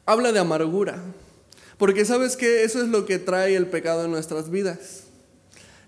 habla 0.07 0.33
de 0.33 0.41
amargura. 0.41 1.03
Porque 1.79 2.05
sabes 2.05 2.37
que 2.37 2.65
eso 2.65 2.81
es 2.81 2.89
lo 2.89 3.05
que 3.05 3.19
trae 3.19 3.57
el 3.57 3.67
pecado 3.67 4.05
en 4.05 4.11
nuestras 4.11 4.49
vidas. 4.51 5.05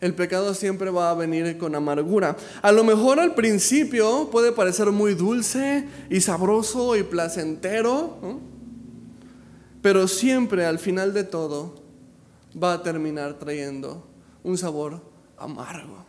El 0.01 0.15
pecado 0.15 0.53
siempre 0.53 0.91
va 0.91 1.11
a 1.11 1.15
venir 1.15 1.57
con 1.59 1.75
amargura. 1.75 2.37
A 2.61 2.73
lo 2.73 2.85
mejor 2.85 3.19
al 3.19 3.35
principio 3.35 4.29
puede 4.31 4.53
parecer 4.53 4.91
muy 4.91 5.15
dulce 5.15 5.87
y 6.11 6.21
sabroso 6.21 6.97
y 6.97 7.03
placentero, 7.03 8.41
pero 9.81 10.07
siempre 10.07 10.67
al 10.67 10.79
final 10.79 11.15
de 11.15 11.25
todo 11.25 11.83
va 12.63 12.75
a 12.75 12.83
terminar 12.83 13.39
trayendo 13.39 14.07
un 14.43 14.59
sabor 14.59 15.01
amargo. 15.39 16.05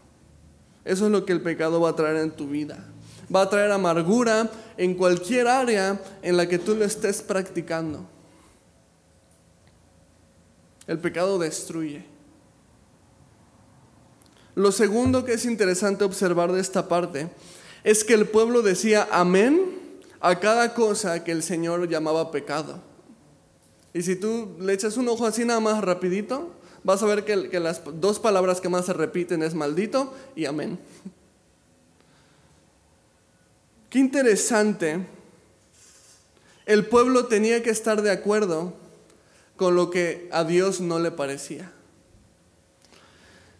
Eso 0.83 1.05
es 1.05 1.11
lo 1.11 1.25
que 1.25 1.33
el 1.33 1.41
pecado 1.41 1.79
va 1.79 1.91
a 1.91 1.95
traer 1.95 2.17
en 2.17 2.31
tu 2.31 2.47
vida 2.47 2.93
va 3.33 3.41
a 3.41 3.49
traer 3.49 3.71
amargura 3.71 4.49
en 4.77 4.93
cualquier 4.93 5.47
área 5.47 5.99
en 6.21 6.37
la 6.37 6.47
que 6.47 6.59
tú 6.59 6.75
lo 6.75 6.85
estés 6.85 7.21
practicando. 7.21 8.05
El 10.85 10.99
pecado 10.99 11.37
destruye. 11.37 12.05
Lo 14.55 14.71
segundo 14.71 15.23
que 15.23 15.33
es 15.33 15.45
interesante 15.45 16.03
observar 16.03 16.51
de 16.51 16.61
esta 16.61 16.87
parte 16.87 17.29
es 17.83 18.03
que 18.03 18.13
el 18.13 18.27
pueblo 18.27 18.61
decía 18.61 19.07
amén 19.11 19.77
a 20.19 20.39
cada 20.39 20.73
cosa 20.73 21.23
que 21.23 21.31
el 21.31 21.43
Señor 21.43 21.87
llamaba 21.87 22.31
pecado. 22.31 22.81
Y 23.93 24.01
si 24.01 24.15
tú 24.15 24.55
le 24.59 24.73
echas 24.73 24.97
un 24.97 25.07
ojo 25.09 25.25
así 25.25 25.45
nada 25.45 25.59
más 25.59 25.83
rapidito, 25.83 26.51
vas 26.83 27.03
a 27.03 27.05
ver 27.05 27.25
que, 27.25 27.49
que 27.49 27.59
las 27.59 27.81
dos 27.95 28.19
palabras 28.19 28.61
que 28.61 28.69
más 28.69 28.85
se 28.85 28.93
repiten 28.93 29.43
es 29.43 29.53
maldito 29.53 30.13
y 30.35 30.45
amén. 30.45 30.79
Qué 33.89 33.99
interesante. 33.99 35.05
El 36.65 36.85
pueblo 36.85 37.27
tenía 37.27 37.63
que 37.63 37.69
estar 37.69 38.01
de 38.01 38.11
acuerdo 38.11 38.73
con 39.55 39.75
lo 39.75 39.89
que 39.89 40.27
a 40.31 40.43
Dios 40.43 40.81
no 40.81 40.99
le 40.99 41.11
parecía. 41.11 41.71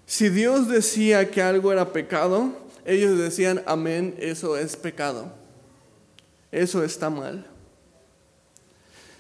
Si 0.05 0.29
Dios 0.29 0.67
decía 0.67 1.31
que 1.31 1.41
algo 1.41 1.71
era 1.71 1.91
pecado, 1.91 2.51
ellos 2.85 3.17
decían, 3.17 3.63
amén, 3.65 4.15
eso 4.19 4.57
es 4.57 4.75
pecado. 4.75 5.31
Eso 6.51 6.83
está 6.83 7.09
mal. 7.09 7.45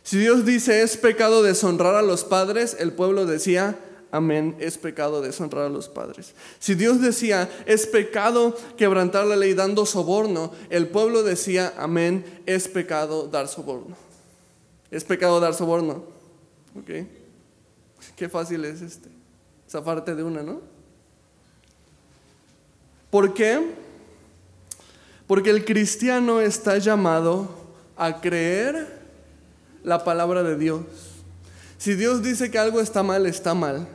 Si 0.03 0.17
Dios 0.17 0.45
dice 0.45 0.81
es 0.81 0.95
pecado 0.95 1.43
deshonrar 1.43 1.95
a 1.95 2.01
los 2.01 2.23
padres, 2.23 2.77
el 2.79 2.93
pueblo 2.93 3.25
decía, 3.25 3.77
amén, 4.11 4.55
es 4.59 4.77
pecado 4.77 5.21
deshonrar 5.21 5.65
a 5.65 5.69
los 5.69 5.89
padres. 5.89 6.33
Si 6.59 6.75
Dios 6.75 7.01
decía, 7.01 7.49
es 7.65 7.87
pecado 7.87 8.55
quebrantar 8.77 9.25
la 9.25 9.35
ley 9.35 9.53
dando 9.53 9.85
soborno, 9.85 10.51
el 10.69 10.87
pueblo 10.87 11.23
decía, 11.23 11.73
amén, 11.77 12.25
es 12.45 12.67
pecado 12.67 13.27
dar 13.27 13.47
soborno. 13.47 13.95
Es 14.91 15.03
pecado 15.03 15.39
dar 15.39 15.53
soborno. 15.53 16.03
¿Ok? 16.79 17.07
Qué 18.15 18.29
fácil 18.29 18.65
es 18.65 18.81
este. 18.81 19.09
Zafarte 19.69 20.15
de 20.15 20.23
una, 20.23 20.43
¿no? 20.43 20.61
¿Por 23.09 23.33
qué? 23.33 23.73
Porque 25.25 25.49
el 25.49 25.65
cristiano 25.65 26.39
está 26.39 26.77
llamado 26.77 27.49
a 27.97 28.21
creer 28.21 29.01
la 29.83 30.03
palabra 30.03 30.43
de 30.43 30.57
Dios. 30.57 30.81
Si 31.77 31.95
Dios 31.95 32.23
dice 32.23 32.49
que 32.49 32.57
algo 32.57 32.79
está 32.79 33.03
mal, 33.03 33.25
está 33.25 33.53
mal 33.53 33.87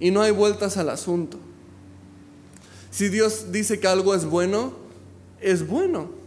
y 0.00 0.10
no 0.10 0.22
hay 0.22 0.32
vueltas 0.32 0.76
al 0.78 0.88
asunto. 0.88 1.38
Si 2.90 3.08
Dios 3.08 3.52
dice 3.52 3.78
que 3.78 3.86
algo 3.86 4.14
es 4.14 4.24
bueno, 4.24 4.72
es 5.40 5.66
bueno. 5.66 6.18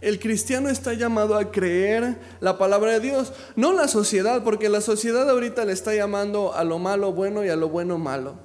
El 0.00 0.20
cristiano 0.20 0.68
está 0.68 0.92
llamado 0.92 1.36
a 1.36 1.50
creer 1.50 2.18
la 2.38 2.56
palabra 2.56 2.92
de 2.92 3.00
Dios, 3.00 3.32
no 3.56 3.72
la 3.72 3.88
sociedad, 3.88 4.44
porque 4.44 4.68
la 4.68 4.80
sociedad 4.80 5.28
ahorita 5.28 5.64
le 5.64 5.72
está 5.72 5.92
llamando 5.92 6.54
a 6.54 6.62
lo 6.62 6.78
malo 6.78 7.12
bueno 7.12 7.44
y 7.44 7.48
a 7.48 7.56
lo 7.56 7.68
bueno 7.68 7.98
malo. 7.98 8.36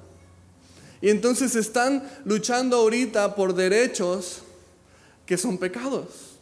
Y 1.00 1.10
entonces 1.10 1.54
están 1.54 2.02
luchando 2.24 2.78
ahorita 2.78 3.36
por 3.36 3.54
derechos 3.54 4.42
que 5.26 5.36
son 5.36 5.58
pecados. 5.58 6.38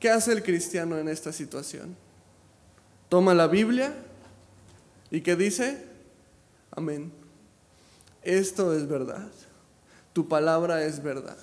¿Qué 0.00 0.10
hace 0.10 0.32
el 0.32 0.42
cristiano 0.42 0.98
en 0.98 1.08
esta 1.08 1.32
situación? 1.32 1.94
Toma 3.08 3.34
la 3.34 3.46
Biblia, 3.46 3.94
¿Y 5.12 5.20
qué 5.20 5.36
dice? 5.36 5.84
Amén. 6.70 7.12
Esto 8.22 8.74
es 8.74 8.88
verdad. 8.88 9.30
Tu 10.14 10.26
palabra 10.26 10.84
es 10.86 11.02
verdad. 11.02 11.36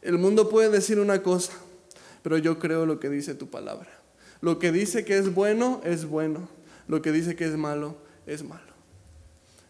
El 0.00 0.18
mundo 0.18 0.48
puede 0.48 0.70
decir 0.70 1.00
una 1.00 1.20
cosa, 1.20 1.52
pero 2.22 2.38
yo 2.38 2.60
creo 2.60 2.86
lo 2.86 3.00
que 3.00 3.10
dice 3.10 3.34
tu 3.34 3.50
palabra. 3.50 3.88
Lo 4.40 4.60
que 4.60 4.70
dice 4.70 5.04
que 5.04 5.18
es 5.18 5.34
bueno, 5.34 5.80
es 5.84 6.08
bueno. 6.08 6.48
Lo 6.86 7.02
que 7.02 7.10
dice 7.10 7.34
que 7.34 7.46
es 7.46 7.56
malo, 7.56 7.96
es 8.24 8.44
malo. 8.44 8.72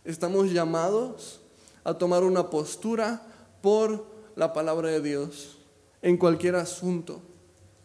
Estamos 0.05 0.53
llamados 0.53 1.41
a 1.85 1.95
tomar 1.95 2.23
una 2.23 2.51
postura 2.51 3.23
por 3.63 4.05
la 4.35 4.53
palabra 4.53 4.91
de 4.91 5.01
Dios 5.01 5.57
en 6.03 6.19
cualquier 6.19 6.57
asunto 6.57 7.23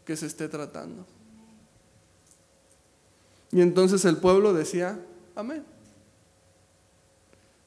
que 0.03 0.17
se 0.17 0.25
esté 0.25 0.49
tratando. 0.49 1.05
Y 3.53 3.61
entonces 3.61 4.03
el 4.03 4.17
pueblo 4.17 4.53
decía, 4.53 4.99
amén. 5.36 5.63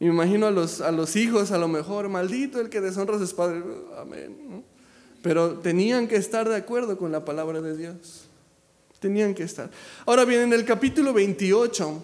Me 0.01 0.09
imagino 0.09 0.47
a 0.47 0.51
los, 0.51 0.81
a 0.81 0.91
los 0.91 1.17
hijos 1.17 1.51
a 1.51 1.59
lo 1.59 1.69
mejor, 1.69 2.09
maldito 2.09 2.61
el 2.61 2.69
que 2.69 2.81
deshonra 2.81 3.17
a 3.17 3.19
sus 3.19 3.33
padres, 3.33 3.63
amén. 3.97 4.65
Pero 5.23 5.59
tenían 5.61 6.09
que 6.09 6.17
estar 6.17 6.49
de 6.49 6.57
acuerdo 6.57 6.99
con 6.99 7.11
la 7.11 7.25
palabra 7.25 7.63
de 7.63 7.77
Dios. 7.77 8.27
Tenían 9.01 9.35
que 9.35 9.43
estar. 9.43 9.71
Ahora 10.07 10.25
bien, 10.25 10.41
en 10.43 10.53
el 10.53 10.65
capítulo 10.65 11.13
28, 11.13 12.03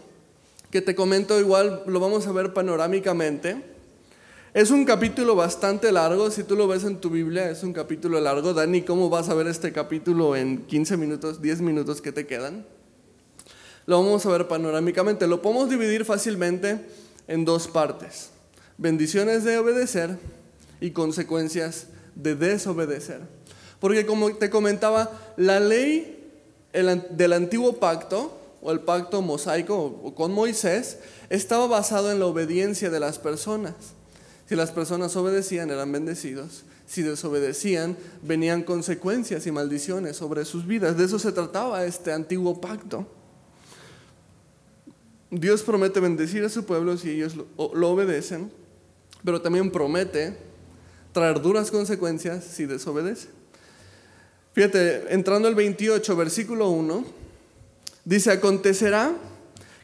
que 0.71 0.81
te 0.81 0.95
comento 0.95 1.39
igual, 1.39 1.83
lo 1.87 2.01
vamos 2.01 2.27
a 2.27 2.33
ver 2.33 2.55
panorámicamente. 2.55 3.63
Es 4.53 4.71
un 4.71 4.85
capítulo 4.85 5.37
bastante 5.37 5.93
largo, 5.93 6.31
si 6.31 6.45
tú 6.45 6.57
lo 6.57 6.67
ves 6.67 6.85
en 6.85 7.01
tu 7.01 7.11
Biblia, 7.11 7.51
es 7.51 7.63
un 7.63 7.73
capítulo 7.73 8.21
largo. 8.21 8.55
Dani, 8.55 8.83
¿cómo 8.83 9.09
vas 9.09 9.29
a 9.29 9.35
ver 9.35 9.47
este 9.47 9.73
capítulo 9.73 10.35
en 10.35 10.65
15 10.67 10.97
minutos, 10.97 11.43
10 11.43 11.61
minutos 11.61 12.01
que 12.01 12.13
te 12.13 12.27
quedan? 12.27 12.65
Lo 13.91 14.05
vamos 14.05 14.25
a 14.25 14.29
ver 14.29 14.47
panorámicamente. 14.47 15.27
Lo 15.27 15.43
podemos 15.43 15.69
dividir 15.69 16.05
fácilmente 16.05 16.79
en 17.27 17.45
dos 17.45 17.67
partes. 17.67 18.31
Bendiciones 18.79 19.43
de 19.43 19.59
obedecer 19.59 20.17
y 20.81 20.93
consecuencias 20.93 21.89
de 22.15 22.37
desobedecer. 22.37 23.19
Porque 23.81 24.07
como 24.07 24.33
te 24.37 24.49
comentaba, 24.49 25.11
la 25.37 25.59
ley 25.59 26.31
del 26.73 27.33
antiguo 27.33 27.81
pacto 27.81 28.39
o 28.63 28.71
el 28.71 28.79
pacto 28.79 29.23
mosaico 29.23 29.77
o 30.05 30.15
con 30.15 30.31
Moisés 30.31 30.99
estaba 31.29 31.67
basado 31.67 32.13
en 32.13 32.21
la 32.21 32.27
obediencia 32.27 32.91
de 32.91 33.01
las 33.01 33.19
personas. 33.19 33.75
Si 34.49 34.55
las 34.55 34.71
personas 34.71 35.17
obedecían 35.17 35.69
eran 35.69 35.91
bendecidos, 35.91 36.63
si 36.87 37.03
desobedecían 37.03 37.97
venían 38.23 38.63
consecuencias 38.63 39.49
y 39.49 39.51
maldiciones 39.51 40.17
sobre 40.17 40.45
sus 40.45 40.65
vidas. 40.65 40.97
De 40.97 41.07
eso 41.07 41.19
se 41.19 41.33
trataba 41.33 41.85
este 41.85 42.13
antiguo 42.13 42.61
pacto. 42.61 43.19
Dios 45.31 45.63
promete 45.63 46.01
bendecir 46.01 46.45
a 46.45 46.49
su 46.49 46.65
pueblo 46.65 46.97
si 46.97 47.11
ellos 47.11 47.37
lo, 47.37 47.89
obedecen, 47.89 48.51
pero 49.25 49.41
también 49.41 49.71
promete 49.71 50.37
traer 51.13 51.41
duras 51.41 51.71
consecuencias 51.71 52.45
si 52.45 52.67
desobedecen. 52.67 53.31
Fíjate, 54.53 55.15
entrando 55.15 55.47
al 55.47 55.55
28, 55.55 56.17
versículo 56.17 56.71
1, 56.71 57.05
dice, 58.05 58.33
acontecerá 58.33 59.13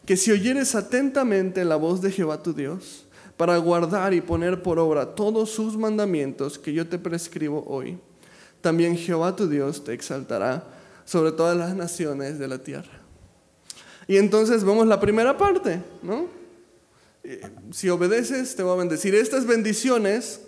que 0.04 0.16
si 0.16 0.32
oyeres 0.32 0.74
atentamente 0.74 1.64
la 1.64 1.76
voz 1.76 2.00
de 2.00 2.10
Jehová 2.10 2.42
tu 2.42 2.52
Dios, 2.52 3.04
para 3.36 3.56
guardar 3.58 4.14
y 4.14 4.20
poner 4.20 4.62
por 4.62 4.78
obra 4.78 5.14
todos 5.14 5.50
sus 5.50 5.76
mandamientos 5.76 6.58
que 6.58 6.72
yo 6.72 6.88
te 6.88 6.98
prescribo 6.98 7.64
hoy, 7.68 7.98
también 8.60 8.96
Jehová 8.96 9.36
tu 9.36 9.48
Dios 9.48 9.84
te 9.84 9.92
exaltará 9.92 10.64
sobre 11.04 11.32
todas 11.32 11.56
las 11.56 11.76
naciones 11.76 12.38
de 12.38 12.48
la 12.48 12.58
tierra. 12.58 13.05
Y 14.08 14.18
entonces 14.18 14.64
vemos 14.64 14.86
la 14.86 15.00
primera 15.00 15.36
parte, 15.36 15.82
¿no? 16.02 16.26
Eh, 17.24 17.40
si 17.72 17.88
obedeces, 17.88 18.54
te 18.54 18.62
va 18.62 18.74
a 18.74 18.76
bendecir. 18.76 19.14
Estas 19.14 19.46
bendiciones 19.46 20.40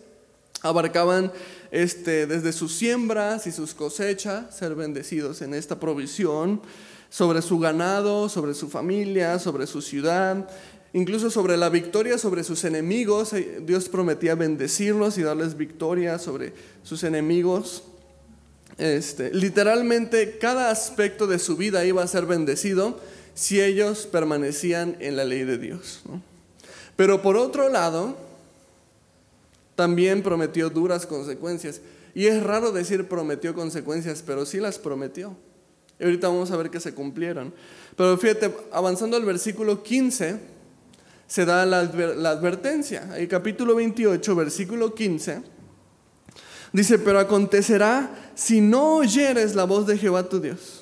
abarcaban 0.63 1.33
este, 1.71 2.27
desde 2.27 2.53
sus 2.53 2.75
siembras 2.75 3.47
y 3.47 3.53
sus 3.53 3.75
cosechas, 3.75 4.57
ser 4.57 4.75
bendecidos 4.75 5.43
en 5.43 5.55
esta 5.55 5.81
provisión, 5.81 6.61
sobre 7.11 7.43
su 7.43 7.59
ganado, 7.59 8.29
sobre 8.29 8.55
su 8.55 8.69
familia, 8.69 9.39
sobre 9.39 9.67
su 9.67 9.83
ciudad, 9.83 10.49
incluso 10.93 11.31
sobre 11.31 11.57
la 11.57 11.69
victoria 11.69 12.19
sobre 12.19 12.45
sus 12.45 12.65
enemigos. 12.65 13.33
Eh, 13.33 13.61
Dios 13.63 13.89
prometía 13.89 14.35
bendecirlos 14.35 15.19
y 15.19 15.23
darles 15.23 15.57
victoria 15.57 16.19
sobre 16.19 16.53
sus 16.85 17.03
enemigos. 17.03 17.83
Este, 18.77 19.33
literalmente 19.35 20.39
cada 20.39 20.71
aspecto 20.71 21.27
de 21.27 21.41
su 21.41 21.57
vida 21.57 21.85
iba 21.85 22.03
a 22.03 22.07
ser 22.07 22.27
bendecido 22.27 23.01
si 23.39 23.63
ellos 23.63 24.09
permanecían 24.11 24.97
en 24.99 25.15
la 25.15 25.25
ley 25.25 25.45
de 25.45 25.59
Dios. 25.59 26.01
Pero 26.97 27.23
por 27.23 27.37
otro 27.37 27.69
lado, 27.69 28.17
también 29.77 30.25
prometió 30.25 30.71
duras 30.71 31.07
consecuencias. 31.07 31.81
Y 32.17 32.27
es 32.27 32.43
raro 32.43 32.73
decir 32.73 33.07
prometió 33.07 33.55
consecuencias, 33.55 34.25
pero 34.27 34.45
sí 34.45 34.59
las 34.59 34.81
prometió. 34.81 35.37
Y 36.01 36.05
ahorita 36.05 36.27
vamos 36.27 36.51
a 36.51 36.57
ver 36.57 36.69
que 36.69 36.81
se 36.81 36.95
cumplieron. 36.95 37.55
Pero 37.97 38.19
fíjate, 38.19 38.53
avanzando 38.73 39.17
al 39.17 39.25
versículo 39.25 39.85
15, 39.85 40.41
se 41.29 41.45
da 41.45 41.65
la, 41.65 41.79
advertencia. 41.79 43.17
El 43.17 43.29
capítulo 43.29 43.77
28, 43.77 44.35
versículo 44.35 44.97
15, 44.97 45.43
dice, 46.73 46.99
pero 46.99 47.21
acontecerá 47.21 48.33
si 48.35 48.61
no 48.61 48.97
oyeres 48.97 49.55
la 49.55 49.63
voz 49.63 49.87
de 49.87 49.97
Jehová 49.97 50.29
tu 50.29 50.41
Dios, 50.41 50.78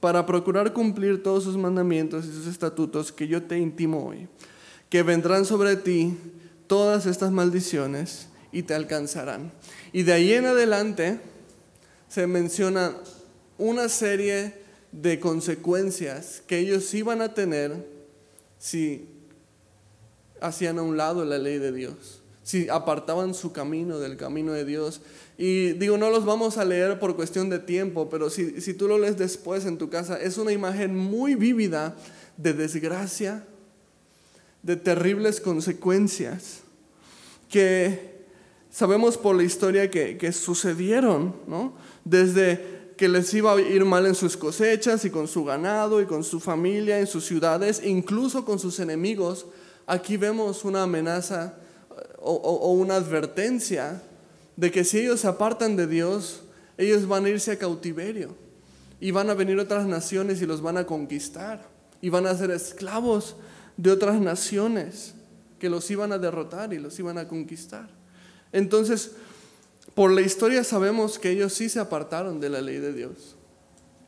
para 0.00 0.26
procurar 0.26 0.72
cumplir 0.72 1.22
todos 1.22 1.44
sus 1.44 1.56
mandamientos 1.56 2.24
y 2.26 2.32
sus 2.32 2.46
estatutos 2.46 3.12
que 3.12 3.26
yo 3.26 3.42
te 3.42 3.58
intimo 3.58 4.06
hoy, 4.06 4.28
que 4.88 5.02
vendrán 5.02 5.44
sobre 5.44 5.76
ti 5.76 6.16
todas 6.66 7.06
estas 7.06 7.32
maldiciones 7.32 8.28
y 8.52 8.62
te 8.62 8.74
alcanzarán. 8.74 9.52
Y 9.92 10.04
de 10.04 10.12
ahí 10.12 10.32
en 10.32 10.46
adelante 10.46 11.20
se 12.08 12.26
menciona 12.26 12.96
una 13.58 13.88
serie 13.88 14.54
de 14.92 15.20
consecuencias 15.20 16.42
que 16.46 16.58
ellos 16.58 16.92
iban 16.94 17.20
a 17.20 17.34
tener 17.34 17.86
si 18.58 19.08
hacían 20.40 20.78
a 20.78 20.82
un 20.82 20.96
lado 20.96 21.24
la 21.24 21.38
ley 21.38 21.58
de 21.58 21.72
Dios, 21.72 22.22
si 22.42 22.68
apartaban 22.68 23.34
su 23.34 23.52
camino 23.52 23.98
del 23.98 24.16
camino 24.16 24.52
de 24.52 24.64
Dios. 24.64 25.00
Y 25.40 25.74
digo, 25.74 25.96
no 25.96 26.10
los 26.10 26.24
vamos 26.24 26.58
a 26.58 26.64
leer 26.64 26.98
por 26.98 27.14
cuestión 27.14 27.48
de 27.48 27.60
tiempo, 27.60 28.10
pero 28.10 28.28
si, 28.28 28.60
si 28.60 28.74
tú 28.74 28.88
lo 28.88 28.98
lees 28.98 29.16
después 29.16 29.64
en 29.66 29.78
tu 29.78 29.88
casa, 29.88 30.20
es 30.20 30.36
una 30.36 30.50
imagen 30.50 30.96
muy 30.96 31.36
vívida 31.36 31.96
de 32.36 32.52
desgracia, 32.52 33.46
de 34.64 34.74
terribles 34.74 35.40
consecuencias, 35.40 36.62
que 37.48 38.18
sabemos 38.68 39.16
por 39.16 39.36
la 39.36 39.44
historia 39.44 39.90
que, 39.90 40.32
sucedieron, 40.32 41.36
¿no? 41.46 41.72
Desde 42.04 42.78
que 42.96 43.08
les 43.08 43.32
iba 43.32 43.52
a 43.52 43.60
ir 43.60 43.84
mal 43.84 44.06
en 44.06 44.16
sus 44.16 44.36
cosechas 44.36 45.04
y 45.04 45.10
con 45.10 45.28
su 45.28 45.44
ganado 45.44 46.02
y 46.02 46.06
con 46.06 46.24
su 46.24 46.40
familia, 46.40 46.98
en 46.98 47.06
sus 47.06 47.24
ciudades, 47.24 47.80
incluso 47.84 48.44
con 48.44 48.58
sus 48.58 48.80
enemigos. 48.80 49.46
Aquí 49.86 50.16
vemos 50.16 50.64
una 50.64 50.82
amenaza 50.82 51.54
eh, 51.90 52.02
o, 52.18 52.32
o, 52.32 52.72
una 52.72 52.96
advertencia 52.96 54.02
de 54.58 54.72
que 54.72 54.82
si 54.82 54.98
ellos 54.98 55.20
se 55.20 55.28
apartan 55.28 55.76
de 55.76 55.86
Dios, 55.86 56.42
ellos 56.76 57.06
van 57.06 57.24
a 57.24 57.28
irse 57.28 57.52
a 57.52 57.58
cautiverio 57.58 58.34
y 58.98 59.12
van 59.12 59.30
a 59.30 59.34
venir 59.34 59.56
otras 59.56 59.86
naciones 59.86 60.42
y 60.42 60.46
los 60.46 60.62
van 60.62 60.76
a 60.76 60.84
conquistar 60.84 61.64
y 62.02 62.08
van 62.08 62.26
a 62.26 62.36
ser 62.36 62.50
esclavos 62.50 63.36
de 63.76 63.92
otras 63.92 64.20
naciones 64.20 65.14
que 65.60 65.70
los 65.70 65.88
iban 65.92 66.10
a 66.10 66.18
derrotar 66.18 66.72
y 66.72 66.78
los 66.78 66.98
iban 66.98 67.18
a 67.18 67.28
conquistar. 67.28 67.88
Entonces, 68.50 69.12
por 69.94 70.10
la 70.10 70.22
historia 70.22 70.64
sabemos 70.64 71.20
que 71.20 71.30
ellos 71.30 71.52
sí 71.52 71.68
se 71.68 71.78
apartaron 71.78 72.40
de 72.40 72.48
la 72.48 72.60
ley 72.60 72.78
de 72.78 72.92
Dios. 72.92 73.36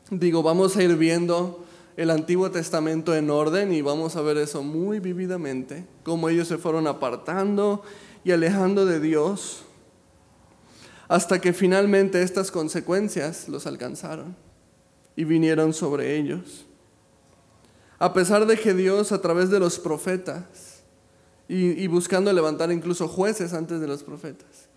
Digo, 0.09 0.43
vamos 0.43 0.75
a 0.75 0.83
ir 0.83 0.97
viendo 0.97 1.63
el 1.95 2.09
Antiguo 2.09 2.51
Testamento 2.51 3.15
en 3.15 3.29
orden 3.29 3.71
y 3.71 3.81
vamos 3.81 4.17
a 4.17 4.21
ver 4.21 4.35
eso 4.35 4.63
muy 4.63 4.99
vividamente, 4.99 5.85
cómo 6.03 6.27
ellos 6.27 6.49
se 6.49 6.57
fueron 6.57 6.87
apartando 6.87 7.83
y 8.25 8.31
alejando 8.31 8.85
de 8.85 8.99
Dios 8.99 9.63
hasta 11.11 11.41
que 11.41 11.51
finalmente 11.51 12.21
estas 12.21 12.51
consecuencias 12.51 13.49
los 13.49 13.67
alcanzaron 13.67 14.33
y 15.13 15.25
vinieron 15.25 15.73
sobre 15.73 16.15
ellos. 16.15 16.65
A 17.99 18.13
pesar 18.13 18.45
de 18.45 18.57
que 18.57 18.73
Dios 18.73 19.11
a 19.11 19.21
través 19.21 19.49
de 19.49 19.59
los 19.59 19.77
profetas 19.77 20.45
y, 21.49 21.85
buscando 21.87 22.31
levantar 22.31 22.71
incluso 22.71 23.09
jueces 23.09 23.51
antes 23.51 23.81
de 23.81 23.87
los 23.87 24.03
profetas. 24.03 24.69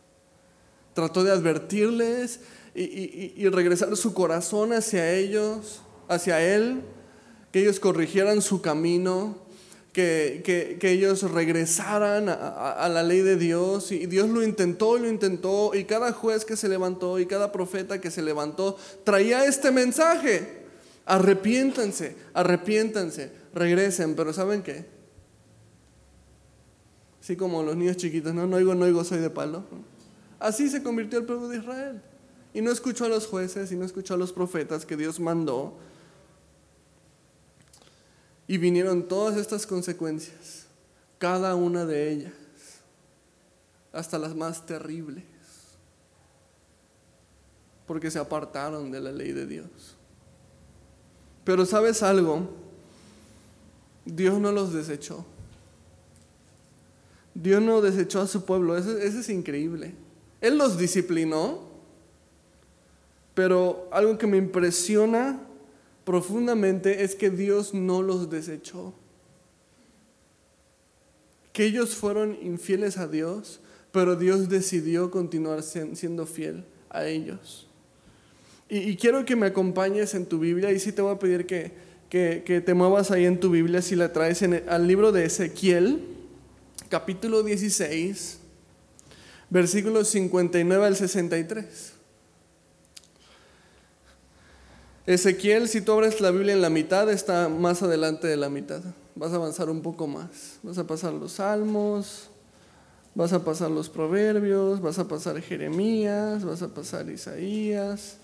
Trató 0.93 1.22
de 1.22 1.30
advertirles 1.30 2.41
y, 2.74 3.49
regresar 3.51 3.97
su 3.97 4.12
corazón 4.12 4.72
hacia 4.72 5.12
ellos, 5.12 5.82
hacia 6.09 6.41
Él, 6.41 6.82
que 7.53 7.61
ellos 7.61 7.78
corrigieran 7.78 8.43
su 8.43 8.61
camino, 8.61 9.39
que, 9.95 10.78
ellos 10.82 11.30
regresaran 11.30 12.28
a, 12.28 12.88
la 12.88 13.03
ley 13.03 13.20
de 13.22 13.36
Dios. 13.36 13.92
Y 13.92 14.07
Dios 14.07 14.28
lo 14.28 14.42
intentó 14.42 14.99
y 14.99 15.03
lo 15.03 15.09
intentó. 15.09 15.74
Y 15.74 15.84
cada 15.84 16.12
juez 16.12 16.45
que 16.45 16.57
se 16.57 16.68
levantó 16.68 17.18
y 17.18 17.26
cada 17.26 17.53
profeta 17.53 18.01
que 18.01 18.11
se 18.11 18.20
levantó 18.20 18.76
traía 19.05 19.47
este 19.47 19.70
mensaje. 19.70 20.64
Arrepiéntanse, 21.07 22.16
arrepiéntanse, 22.34 23.30
regresen. 23.55 24.16
Pero 24.16 24.32
¿saben 24.32 24.62
qué? 24.62 24.84
Así 27.22 27.36
como 27.36 27.62
los 27.62 27.76
niños 27.76 27.97
chiquitos, 27.97 28.34
no, 28.34 28.47
no 28.47 28.57
oigo, 28.57 28.74
no 28.74 28.84
oigo, 28.84 29.05
soy 29.05 29.20
de 29.20 29.30
palo. 29.30 29.64
Así 30.40 30.68
se 30.68 30.82
convirtió 30.82 31.20
el 31.20 31.24
pueblo 31.24 31.49
de 31.49 31.59
Israel. 31.59 32.03
Y 32.53 32.61
no 32.61 32.70
escuchó 32.70 33.05
a 33.05 33.09
los 33.09 33.26
jueces 33.26 33.70
y 33.72 33.76
no 33.76 33.84
escuchó 33.84 34.14
a 34.14 34.16
los 34.16 34.32
profetas 34.32 34.84
que 34.84 34.97
Dios 34.97 35.20
mandó. 35.20 35.78
Y 38.47 38.59
vinieron 38.59 39.09
todas 39.09 39.36
estas 39.36 39.66
consecuencias. 39.66 40.62
cada 41.18 41.55
una 41.55 41.86
de 41.86 42.11
ellas, 42.11 42.32
hasta 43.92 44.18
las 44.18 44.34
más 44.34 44.66
terribles, 44.66 45.24
porque 47.86 48.11
se 48.11 48.18
apartaron 48.18 48.90
de 48.90 49.01
la 49.01 49.11
ley 49.11 49.32
de 49.32 49.47
Dios. 49.47 49.97
Pero 51.45 51.64
sabes 51.64 52.03
algo, 52.03 52.51
Dios 54.05 54.38
no 54.38 54.53
los 54.53 54.74
desechó. 54.74 55.24
Dios 57.34 57.61
no 57.62 57.80
desechó 57.80 58.20
a 58.20 58.26
su 58.26 58.45
pueblo, 58.45 58.76
eso, 58.76 58.97
es 58.99 59.28
increíble. 59.28 59.95
Él 60.40 60.57
los 60.57 60.78
disciplinó, 60.78 61.61
pero 63.34 63.88
algo 63.90 64.16
que 64.18 64.26
me 64.26 64.36
impresiona 64.36 65.40
profundamente 66.05 67.02
es 67.02 67.14
que 67.14 67.30
Dios 67.30 67.74
no 67.74 68.02
los 68.02 68.30
desechó. 68.30 68.94
Que 71.52 71.64
ellos 71.64 71.94
fueron 71.94 72.36
infieles 72.42 72.98
a 72.98 73.09
Dios, 73.09 73.61
pero 73.92 74.16
Dios 74.16 74.48
decidió 74.48 75.11
continuar 75.11 75.62
siendo 75.62 76.26
fiel 76.26 76.64
a 76.90 77.07
ellos. 77.07 77.68
Y, 78.68 78.96
quiero 78.96 79.24
que 79.24 79.36
me 79.36 79.46
acompañes 79.46 80.14
en 80.14 80.26
tu 80.26 80.38
Biblia 80.38 80.72
y 80.72 80.80
sí 80.80 80.90
te 80.90 81.02
voy 81.02 81.14
a 81.14 81.18
pedir 81.18 81.46
que, 81.46 81.72
que, 82.09 82.62
te 82.64 82.74
muevas 82.74 83.11
ahí 83.11 83.24
en 83.24 83.38
tu 83.38 83.50
Biblia 83.50 83.82
si 83.82 83.94
la 83.94 84.12
traes 84.12 84.42
en 84.42 84.64
al 84.68 84.86
libro 84.86 85.12
de 85.12 85.26
Ezequiel, 85.26 86.00
capítulo 86.88 87.42
16, 87.42 88.38
versículos 89.50 90.09
59 90.09 90.86
al 90.86 90.96
63. 90.96 91.93
Ezequiel, 95.07 95.68
si 95.68 95.82
tú 95.82 95.92
abres 95.92 96.20
la 96.20 96.30
Biblia 96.30 96.55
en 96.55 96.62
la 96.62 96.70
mitad, 96.70 97.11
está 97.11 97.48
más 97.48 97.82
adelante 97.82 98.26
de 98.26 98.38
la 98.38 98.48
mitad. 98.48 98.80
Vas 99.14 99.32
a 99.32 99.36
avanzar 99.36 99.68
un 99.68 99.82
poco 99.82 100.07
más. 100.07 100.59
Vas 100.62 100.78
a 100.78 100.86
pasar 100.86 101.12
los 101.12 101.32
salmos, 101.32 102.30
vas 103.14 103.32
a 103.34 103.44
pasar 103.44 103.70
los 103.70 103.90
proverbios, 103.90 104.80
vas 104.80 104.98
a 104.98 105.07
pasar 105.07 105.40
Jeremías, 105.42 106.44
vas 106.44 106.62
a 106.62 106.68
pasar 106.68 107.09
Isaías. 107.11 108.16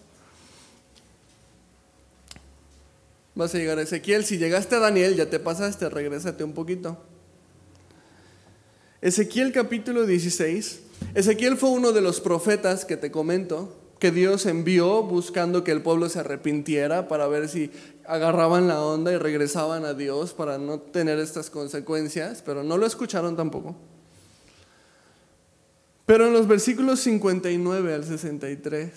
Vas 3.35 3.55
a 3.55 3.59
llegar 3.59 3.79
a 3.79 3.83
Ezequiel. 3.83 4.25
Si 4.25 4.39
llegaste 4.39 4.75
a 4.77 4.81
Daniel, 4.81 5.17
ya 5.17 5.29
te 5.29 5.39
pasaste, 5.39 5.89
regrésate 5.91 6.45
un 6.45 6.55
poquito. 6.55 6.99
Ezequiel 9.03 9.53
capítulo 9.53 10.07
16. 10.07 10.81
Ezequiel 11.15 11.57
fue 11.57 11.71
uno 11.71 11.93
de 11.93 12.01
los 12.01 12.21
profetas 12.21 12.85
que 12.85 12.97
te 12.97 13.11
comento, 13.11 13.80
que 14.01 14.11
Dios 14.11 14.47
envió 14.47 15.03
buscando 15.03 15.63
que 15.63 15.71
el 15.71 15.83
pueblo 15.83 16.09
se 16.09 16.19
arrepintiera 16.19 17.07
para 17.07 17.29
ver 17.29 17.49
si 17.49 17.71
agarraban 18.07 18.67
la 18.67 18.83
onda 18.83 19.13
y 19.13 19.19
regresaban 19.19 19.85
a 19.85 19.95
Dios 19.95 20.33
para 20.33 20.59
no 20.59 20.81
tener 20.81 21.19
estas 21.19 21.51
consecuencias, 21.51 22.43
pero 22.45 22.65
no 22.65 22.79
lo 22.79 22.87
escucharon 22.87 23.37
tampoco. 23.37 23.77
Pero 26.07 26.27
en 26.27 26.33
los 26.33 26.49
versículos 26.49 26.99
59 27.01 27.95
al 27.95 28.05
63, 28.05 28.91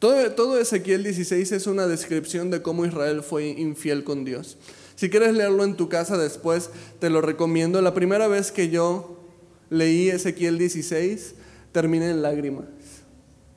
todo, 0.00 0.32
todo 0.32 0.58
Ezequiel 0.58 1.04
16 1.04 1.52
es 1.52 1.66
una 1.68 1.86
descripción 1.86 2.50
de 2.50 2.62
cómo 2.62 2.86
Israel 2.86 3.22
fue 3.22 3.46
infiel 3.48 4.02
con 4.02 4.24
Dios. 4.24 4.56
Si 4.96 5.10
quieres 5.10 5.34
leerlo 5.34 5.62
en 5.62 5.76
tu 5.76 5.88
casa 5.88 6.16
después, 6.16 6.70
te 6.98 7.10
lo 7.10 7.20
recomiendo. 7.20 7.80
La 7.80 7.94
primera 7.94 8.28
vez 8.28 8.50
que 8.50 8.70
yo 8.70 9.20
leí 9.68 10.08
Ezequiel 10.08 10.58
16, 10.58 11.34
terminé 11.72 12.10
en 12.10 12.22
lágrimas. 12.22 12.64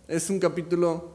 Es 0.08 0.30
un 0.30 0.40
capítulo 0.40 1.12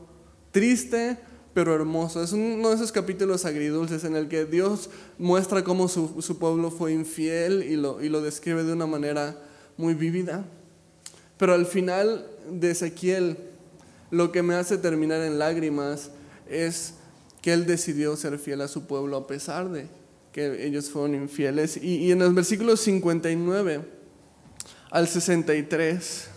triste, 0.50 1.18
pero 1.54 1.74
hermoso. 1.74 2.22
Es 2.22 2.32
uno 2.32 2.68
de 2.70 2.74
esos 2.74 2.92
capítulos 2.92 3.44
agridulces 3.44 4.04
en 4.04 4.16
el 4.16 4.28
que 4.28 4.44
Dios 4.44 4.90
muestra 5.18 5.64
cómo 5.64 5.88
su, 5.88 6.38
pueblo 6.38 6.70
fue 6.70 6.92
infiel 6.92 7.62
y 7.62 7.76
lo, 7.76 8.02
y 8.02 8.08
lo 8.08 8.20
describe 8.20 8.64
de 8.64 8.72
una 8.72 8.86
manera 8.86 9.36
muy 9.76 9.94
vívida. 9.94 10.44
Pero 11.36 11.54
al 11.54 11.66
final 11.66 12.26
de 12.50 12.70
Ezequiel 12.70 13.36
lo 14.10 14.32
que 14.32 14.42
me 14.42 14.54
hace 14.54 14.78
terminar 14.78 15.22
en 15.22 15.38
lágrimas 15.38 16.10
es 16.48 16.94
que 17.42 17.52
Él 17.52 17.66
decidió 17.66 18.16
ser 18.16 18.38
fiel 18.38 18.60
a 18.62 18.68
su 18.68 18.86
pueblo 18.86 19.16
a 19.16 19.26
pesar 19.26 19.68
de 19.68 19.86
que 20.32 20.66
ellos 20.66 20.90
fueron 20.90 21.14
infieles. 21.14 21.76
Y, 21.76 22.10
en 22.10 22.18
los 22.18 22.34
versículos 22.34 22.80
59 22.80 23.80
al 24.90 25.08
63, 25.08 26.28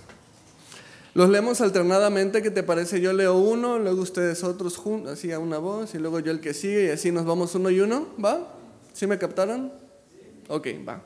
los 1.13 1.29
leemos 1.29 1.61
alternadamente, 1.61 2.41
¿qué 2.41 2.51
te 2.51 2.63
parece? 2.63 3.01
Yo 3.01 3.13
leo 3.13 3.37
uno, 3.37 3.79
luego 3.79 4.01
ustedes 4.01 4.43
otros 4.43 4.77
juntos, 4.77 5.13
así 5.13 5.31
a 5.31 5.39
una 5.39 5.57
voz, 5.57 5.93
y 5.95 5.97
luego 5.97 6.19
yo 6.19 6.31
el 6.31 6.39
que 6.39 6.53
sigue, 6.53 6.85
y 6.85 6.89
así 6.89 7.11
nos 7.11 7.25
vamos 7.25 7.53
uno 7.55 7.69
y 7.69 7.79
uno, 7.79 8.07
¿va? 8.23 8.55
¿Sí 8.93 9.07
me 9.07 9.17
captaron? 9.17 9.71
Ok, 10.47 10.67
va. 10.87 11.03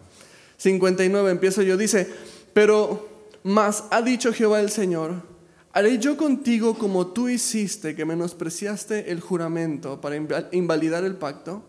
59, 0.58 1.32
empiezo 1.32 1.62
yo, 1.62 1.78
dice, 1.78 2.08
pero 2.53 3.08
más 3.43 3.86
ha 3.91 4.01
dicho 4.01 4.32
Jehová 4.32 4.60
el 4.60 4.70
Señor, 4.70 5.36
¿Haré 5.76 5.99
yo 5.99 6.16
contigo 6.16 6.78
como 6.78 7.08
tú 7.08 7.28
hiciste, 7.28 7.95
que 7.95 8.06
menospreciaste 8.06 9.12
el 9.12 9.20
juramento 9.20 9.99
para 9.99 10.16
invalidar 10.53 11.03
el 11.03 11.18
pacto? 11.18 11.64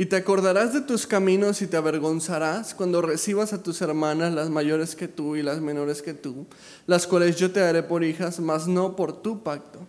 Y 0.00 0.06
te 0.06 0.16
acordarás 0.16 0.72
de 0.72 0.80
tus 0.80 1.06
caminos 1.06 1.60
y 1.60 1.66
te 1.66 1.76
avergonzarás 1.76 2.72
cuando 2.72 3.02
recibas 3.02 3.52
a 3.52 3.62
tus 3.62 3.82
hermanas, 3.82 4.32
las 4.32 4.48
mayores 4.48 4.96
que 4.96 5.08
tú 5.08 5.36
y 5.36 5.42
las 5.42 5.60
menores 5.60 6.00
que 6.00 6.14
tú, 6.14 6.46
las 6.86 7.06
cuales 7.06 7.36
yo 7.36 7.50
te 7.50 7.60
haré 7.60 7.82
por 7.82 8.02
hijas, 8.02 8.40
mas 8.40 8.66
no 8.66 8.96
por 8.96 9.20
tu 9.20 9.42
pacto. 9.42 9.80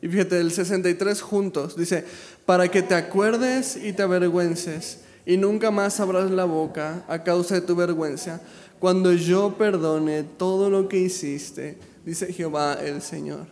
Y 0.00 0.08
fíjate, 0.08 0.40
el 0.40 0.50
63 0.50 1.20
juntos 1.20 1.76
dice, 1.76 2.06
para 2.46 2.70
que 2.70 2.80
te 2.80 2.94
acuerdes 2.94 3.76
y 3.76 3.92
te 3.92 4.04
avergüences 4.04 5.00
y 5.26 5.36
nunca 5.36 5.70
más 5.70 6.00
abras 6.00 6.30
la 6.30 6.46
boca 6.46 7.04
a 7.08 7.22
causa 7.22 7.56
de 7.56 7.60
tu 7.60 7.76
vergüenza, 7.76 8.40
cuando 8.80 9.12
yo 9.12 9.56
perdone 9.58 10.22
todo 10.22 10.70
lo 10.70 10.88
que 10.88 10.96
hiciste, 10.96 11.76
dice 12.04 12.32
Jehová 12.32 12.74
el 12.74 13.02
Señor. 13.02 13.46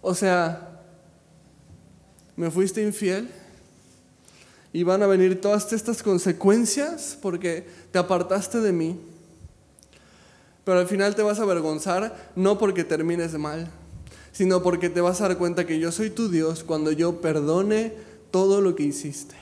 O 0.00 0.14
sea, 0.14 0.80
me 2.36 2.50
fuiste 2.50 2.82
infiel 2.82 3.28
y 4.72 4.82
van 4.82 5.02
a 5.02 5.06
venir 5.06 5.40
todas 5.40 5.72
estas 5.72 6.02
consecuencias 6.02 7.18
porque 7.20 7.66
te 7.90 7.98
apartaste 7.98 8.60
de 8.60 8.72
mí. 8.72 9.00
Pero 10.64 10.80
al 10.80 10.86
final 10.86 11.14
te 11.14 11.22
vas 11.22 11.38
a 11.38 11.42
avergonzar 11.42 12.32
no 12.36 12.58
porque 12.58 12.84
termines 12.84 13.32
mal, 13.34 13.70
sino 14.32 14.62
porque 14.62 14.90
te 14.90 15.00
vas 15.00 15.20
a 15.20 15.28
dar 15.28 15.38
cuenta 15.38 15.66
que 15.66 15.78
yo 15.78 15.90
soy 15.92 16.10
tu 16.10 16.28
Dios 16.28 16.62
cuando 16.62 16.92
yo 16.92 17.20
perdone 17.20 17.92
todo 18.30 18.60
lo 18.60 18.76
que 18.76 18.82
hiciste. 18.82 19.34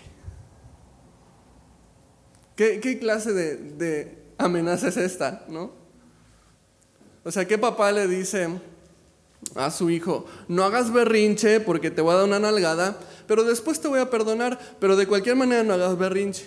¿Qué, 2.57 2.99
clase 3.01 3.32
de, 3.32 3.57
de, 3.57 4.24
amenaza 4.39 4.89
es 4.89 4.97
esta, 4.97 5.45
no? 5.49 5.72
O 7.24 7.30
sea, 7.30 7.47
¿qué 7.47 7.57
papá 7.57 7.91
le 7.93 8.07
dice 8.07 8.49
a 9.55 9.70
su 9.70 9.91
hijo? 9.91 10.26
No 10.49 10.64
hagas 10.64 10.93
berrinche 10.93 11.61
porque 11.61 11.91
te 11.91 12.03
voy 12.03 12.12
a 12.12 12.16
dar 12.16 12.24
una 12.26 12.39
nalgada, 12.39 12.99
pero 13.26 13.45
después 13.45 13.80
te 13.80 13.89
voy 13.89 14.01
a 14.01 14.11
perdonar, 14.11 14.59
pero 14.78 14.97
de 14.97 15.07
cualquier 15.07 15.37
manera 15.37 15.62
no 15.62 15.74
hagas 15.74 15.97
berrinche. 15.97 16.45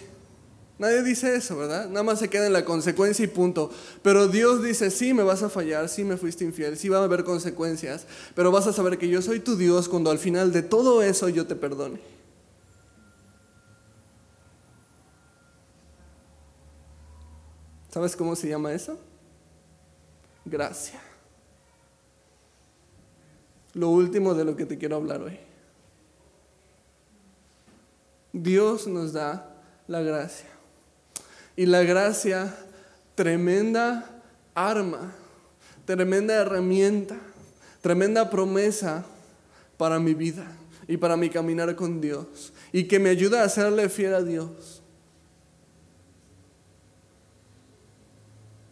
Nadie 0.79 1.01
dice 1.01 1.35
eso, 1.35 1.57
¿verdad? 1.57 1.89
Nada 1.89 2.03
más 2.03 2.19
se 2.19 2.29
queda 2.29 2.45
en 2.45 2.53
la 2.53 2.63
consecuencia 2.63 3.25
y 3.25 3.27
punto. 3.27 3.71
Pero 4.03 4.27
Dios 4.27 4.63
dice, 4.63 4.91
sí, 4.91 5.11
me 5.11 5.23
vas 5.23 5.41
a 5.41 5.49
fallar, 5.49 5.89
sí 5.89 6.03
me 6.03 6.17
fuiste 6.17 6.43
infiel, 6.43 6.77
sí 6.77 6.87
va 6.87 6.99
a 6.99 7.03
haber 7.03 7.23
consecuencias, 7.23 8.05
pero 8.35 8.51
vas 8.51 8.67
a 8.67 8.73
saber 8.73 8.99
que 8.99 9.09
yo 9.09 9.23
soy 9.23 9.39
tu 9.39 9.57
Dios 9.57 9.89
cuando 9.89 10.11
al 10.11 10.19
final 10.19 10.51
de 10.51 10.61
todo 10.61 11.01
eso 11.01 11.29
yo 11.29 11.47
te 11.47 11.55
perdone. 11.55 11.99
¿Sabes 17.97 18.15
cómo 18.15 18.35
se 18.35 18.47
llama 18.47 18.71
eso? 18.73 18.95
Gracia. 20.45 21.01
Lo 23.73 23.89
último 23.89 24.35
de 24.35 24.45
lo 24.45 24.55
que 24.55 24.67
te 24.67 24.77
quiero 24.77 24.97
hablar 24.97 25.23
hoy. 25.23 25.39
Dios 28.33 28.85
nos 28.85 29.13
da 29.13 29.51
la 29.87 30.03
gracia. 30.03 30.47
Y 31.55 31.65
la 31.65 31.81
gracia, 31.81 32.55
tremenda 33.15 34.21
arma, 34.53 35.11
tremenda 35.85 36.35
herramienta, 36.35 37.17
tremenda 37.81 38.29
promesa 38.29 39.05
para 39.75 39.97
mi 39.97 40.13
vida 40.13 40.45
y 40.87 40.97
para 40.97 41.17
mi 41.17 41.31
caminar 41.31 41.75
con 41.75 41.99
Dios. 41.99 42.53
Y 42.71 42.83
que 42.83 42.99
me 42.99 43.09
ayuda 43.09 43.41
a 43.41 43.49
serle 43.49 43.89
fiel 43.89 44.13
a 44.13 44.21
Dios. 44.21 44.76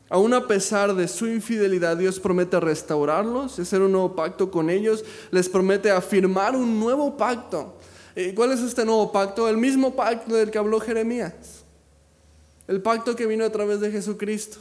Aún 0.09 0.33
a 0.33 0.47
pesar 0.47 0.93
de 0.93 1.07
su 1.07 1.27
infidelidad, 1.27 1.97
Dios 1.97 2.19
promete 2.19 2.59
restaurarlos, 2.59 3.57
hacer 3.57 3.81
un 3.81 3.91
nuevo 3.91 4.15
pacto 4.15 4.51
con 4.51 4.69
ellos, 4.69 5.03
les 5.31 5.49
promete 5.49 5.89
afirmar 5.89 6.55
un 6.55 6.79
nuevo 6.79 7.17
pacto 7.17 7.75
¿Y 8.15 8.31
cuál 8.31 8.53
es 8.53 8.61
este 8.61 8.85
nuevo 8.85 9.11
pacto? 9.11 9.49
El 9.49 9.57
mismo 9.57 9.93
pacto 9.95 10.35
del 10.35 10.49
que 10.49 10.57
habló 10.57 10.79
Jeremías. 10.79 11.33
El 12.67 12.81
pacto 12.81 13.15
que 13.15 13.25
vino 13.25 13.43
a 13.43 13.51
través 13.51 13.81
de 13.81 13.91
Jesucristo. 13.91 14.59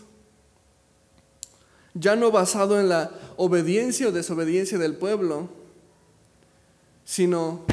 Ya 1.95 2.17
no 2.17 2.33
basado 2.33 2.81
en 2.81 2.89
la 2.89 3.13
obediencia 3.37 4.09
o 4.09 4.13
desobediencia 4.13 4.79
del 4.79 4.97
pueblo, 4.97 5.49
sino 7.05 7.65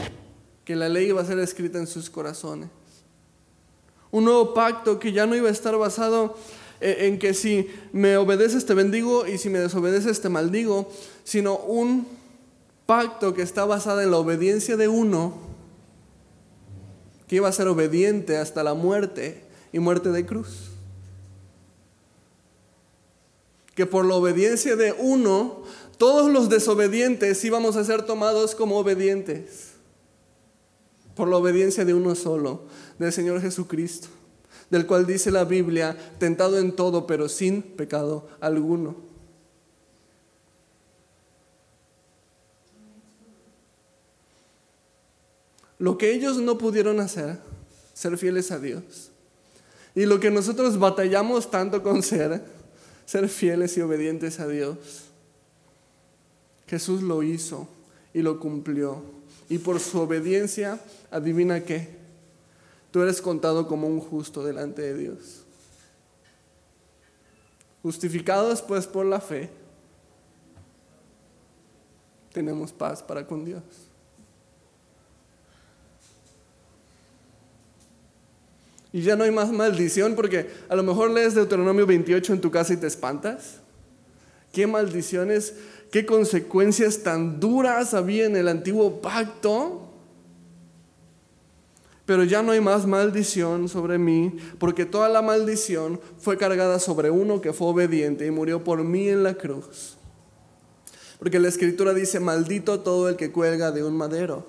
que 0.64 0.76
la 0.76 0.88
ley 0.88 1.08
iba 1.08 1.22
a 1.22 1.26
ser 1.26 1.40
escrita 1.40 1.80
en 1.80 1.88
sus 1.88 2.12
corazones. 2.12 2.70
Un 4.12 4.26
nuevo 4.26 4.54
pacto 4.54 5.00
que 5.00 5.12
ya 5.12 5.26
no 5.26 5.36
iba 5.36 5.50
a 5.50 5.52
estar 5.52 5.76
basado 5.76 6.38
en 6.82 7.20
que 7.20 7.34
si 7.34 7.68
me 7.94 8.18
obedeces 8.18 8.66
te 8.66 8.74
bendigo 8.74 9.28
y 9.28 9.38
si 9.38 9.50
me 9.50 9.60
desobedeces 9.60 10.20
te 10.20 10.30
maldigo, 10.30 10.92
sino 11.24 11.58
un 11.58 12.08
pacto 12.88 13.34
que 13.34 13.44
está 13.44 13.66
basado 13.66 14.02
en 14.02 14.12
la 14.12 14.18
obediencia 14.18 14.76
de 14.78 14.88
uno, 14.88 15.38
que 17.28 17.36
iba 17.38 17.48
a 17.48 17.54
ser 17.54 17.68
obediente 17.68 18.38
hasta 18.38 18.64
la 18.64 18.74
muerte 18.74 19.44
y 19.72 19.80
muerte 19.80 20.10
de 20.10 20.26
cruz. 20.26 20.72
Que 23.76 23.86
por 23.86 24.04
la 24.04 24.16
obediencia 24.16 24.76
de 24.76 24.92
uno, 24.92 25.64
todos 25.98 26.32
los 26.32 26.50
desobedientes 26.50 27.46
íbamos 27.46 27.76
a 27.76 27.86
ser 27.86 28.02
tomados 28.06 28.56
como 28.56 28.78
obedientes. 28.78 29.72
Por 31.16 31.30
la 31.30 31.38
obediencia 31.38 31.86
de 31.86 31.94
uno 31.94 32.16
solo, 32.16 32.64
del 32.98 33.14
Señor 33.14 33.40
Jesucristo 33.40 34.10
del 34.72 34.88
cual 34.88 35.06
dice 35.06 35.30
la 35.30 35.44
Biblia, 35.44 35.96
tentado 36.18 36.58
en 36.58 36.72
todo, 36.72 37.06
pero 37.06 37.30
sin 37.30 37.62
pecado 37.62 38.28
alguno. 38.40 38.96
Lo 45.78 45.98
que 45.98 46.14
ellos 46.14 46.38
no 46.38 46.58
pudieron 46.58 47.00
hacer, 47.00 47.40
ser 47.94 48.18
fieles 48.18 48.52
a 48.52 48.60
Dios. 48.60 49.12
Y 49.94 50.06
lo 50.06 50.20
que 50.20 50.32
nosotros 50.32 50.80
batallamos 50.80 51.52
tanto 51.52 51.84
con 51.84 52.02
ser, 52.02 52.42
ser 53.06 53.28
fieles 53.28 53.76
y 53.78 53.82
obedientes 53.82 54.40
a 54.40 54.48
Dios. 54.48 54.78
Jesús 56.68 57.02
lo 57.02 57.24
hizo 57.24 57.68
y 58.14 58.22
lo 58.22 58.40
cumplió. 58.40 59.02
Y 59.50 59.58
por 59.58 59.82
su 59.82 60.00
obediencia, 60.00 60.80
adivina 61.10 61.66
qué, 61.66 62.01
tú 62.92 63.02
eres 63.02 63.22
contado 63.22 63.68
como 63.68 63.88
un 63.88 64.00
justo 64.00 64.44
delante 64.44 64.82
de 64.82 64.94
Dios. 64.96 65.44
Justificados 67.82 68.62
pues 68.62 68.86
por 68.86 69.06
la 69.06 69.20
fe, 69.20 69.50
tenemos 72.32 72.72
paz 72.72 73.02
para 73.02 73.26
con 73.26 73.44
Dios. 73.44 73.64
Y 78.94 79.02
ya 79.04 79.16
no 79.16 79.24
hay 79.24 79.32
más 79.32 79.52
maldición 79.52 80.16
porque 80.16 80.50
a 80.68 80.76
lo 80.76 80.84
mejor 80.84 81.12
lees 81.12 81.34
Deuteronomio 81.34 81.86
28 81.86 82.34
en 82.34 82.42
tu 82.42 82.52
casa 82.52 82.74
y 82.74 82.78
te 82.78 82.88
espantas. 82.88 83.60
¿Qué 84.52 84.68
maldiciones, 84.68 85.56
qué 85.92 86.06
consecuencias 86.06 87.02
tan 87.02 87.39
duras 87.39 87.94
había 87.94 88.26
en 88.26 88.36
el 88.36 88.50
antiguo 88.50 89.02
pacto? 89.02 89.81
Pero 92.12 92.26
ya 92.26 92.43
no 92.43 92.51
hay 92.51 92.59
más 92.59 92.86
maldición 92.86 93.70
sobre 93.70 93.97
mí, 93.97 94.36
porque 94.59 94.86
toda 94.86 95.07
la 95.07 95.22
maldición 95.22 95.97
fue 96.20 96.38
cargada 96.38 96.78
sobre 96.78 97.09
uno 97.09 97.39
que 97.39 97.53
fue 97.53 97.68
obediente 97.70 98.26
y 98.26 98.32
murió 98.32 98.66
por 98.66 98.84
mí 98.84 99.07
en 99.07 99.24
la 99.24 99.36
cruz. 99.36 99.95
Porque 101.20 101.39
la 101.39 101.47
escritura 101.47 101.93
dice, 101.93 102.20
maldito 102.20 102.82
todo 102.82 103.07
el 103.07 103.16
que 103.16 103.32
cuelga 103.32 103.72
de 103.72 103.86
un 103.86 103.95
madero. 103.95 104.45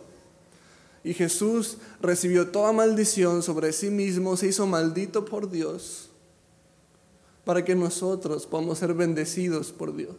Y 1.04 1.14
Jesús 1.14 1.76
recibió 2.00 2.48
toda 2.48 2.72
maldición 2.72 3.44
sobre 3.44 3.72
sí 3.72 3.90
mismo, 3.90 4.36
se 4.36 4.48
hizo 4.48 4.66
maldito 4.66 5.24
por 5.24 5.48
Dios, 5.48 6.10
para 7.44 7.64
que 7.64 7.76
nosotros 7.76 8.44
podamos 8.44 8.78
ser 8.78 8.92
bendecidos 8.92 9.70
por 9.70 9.94
Dios. 9.94 10.16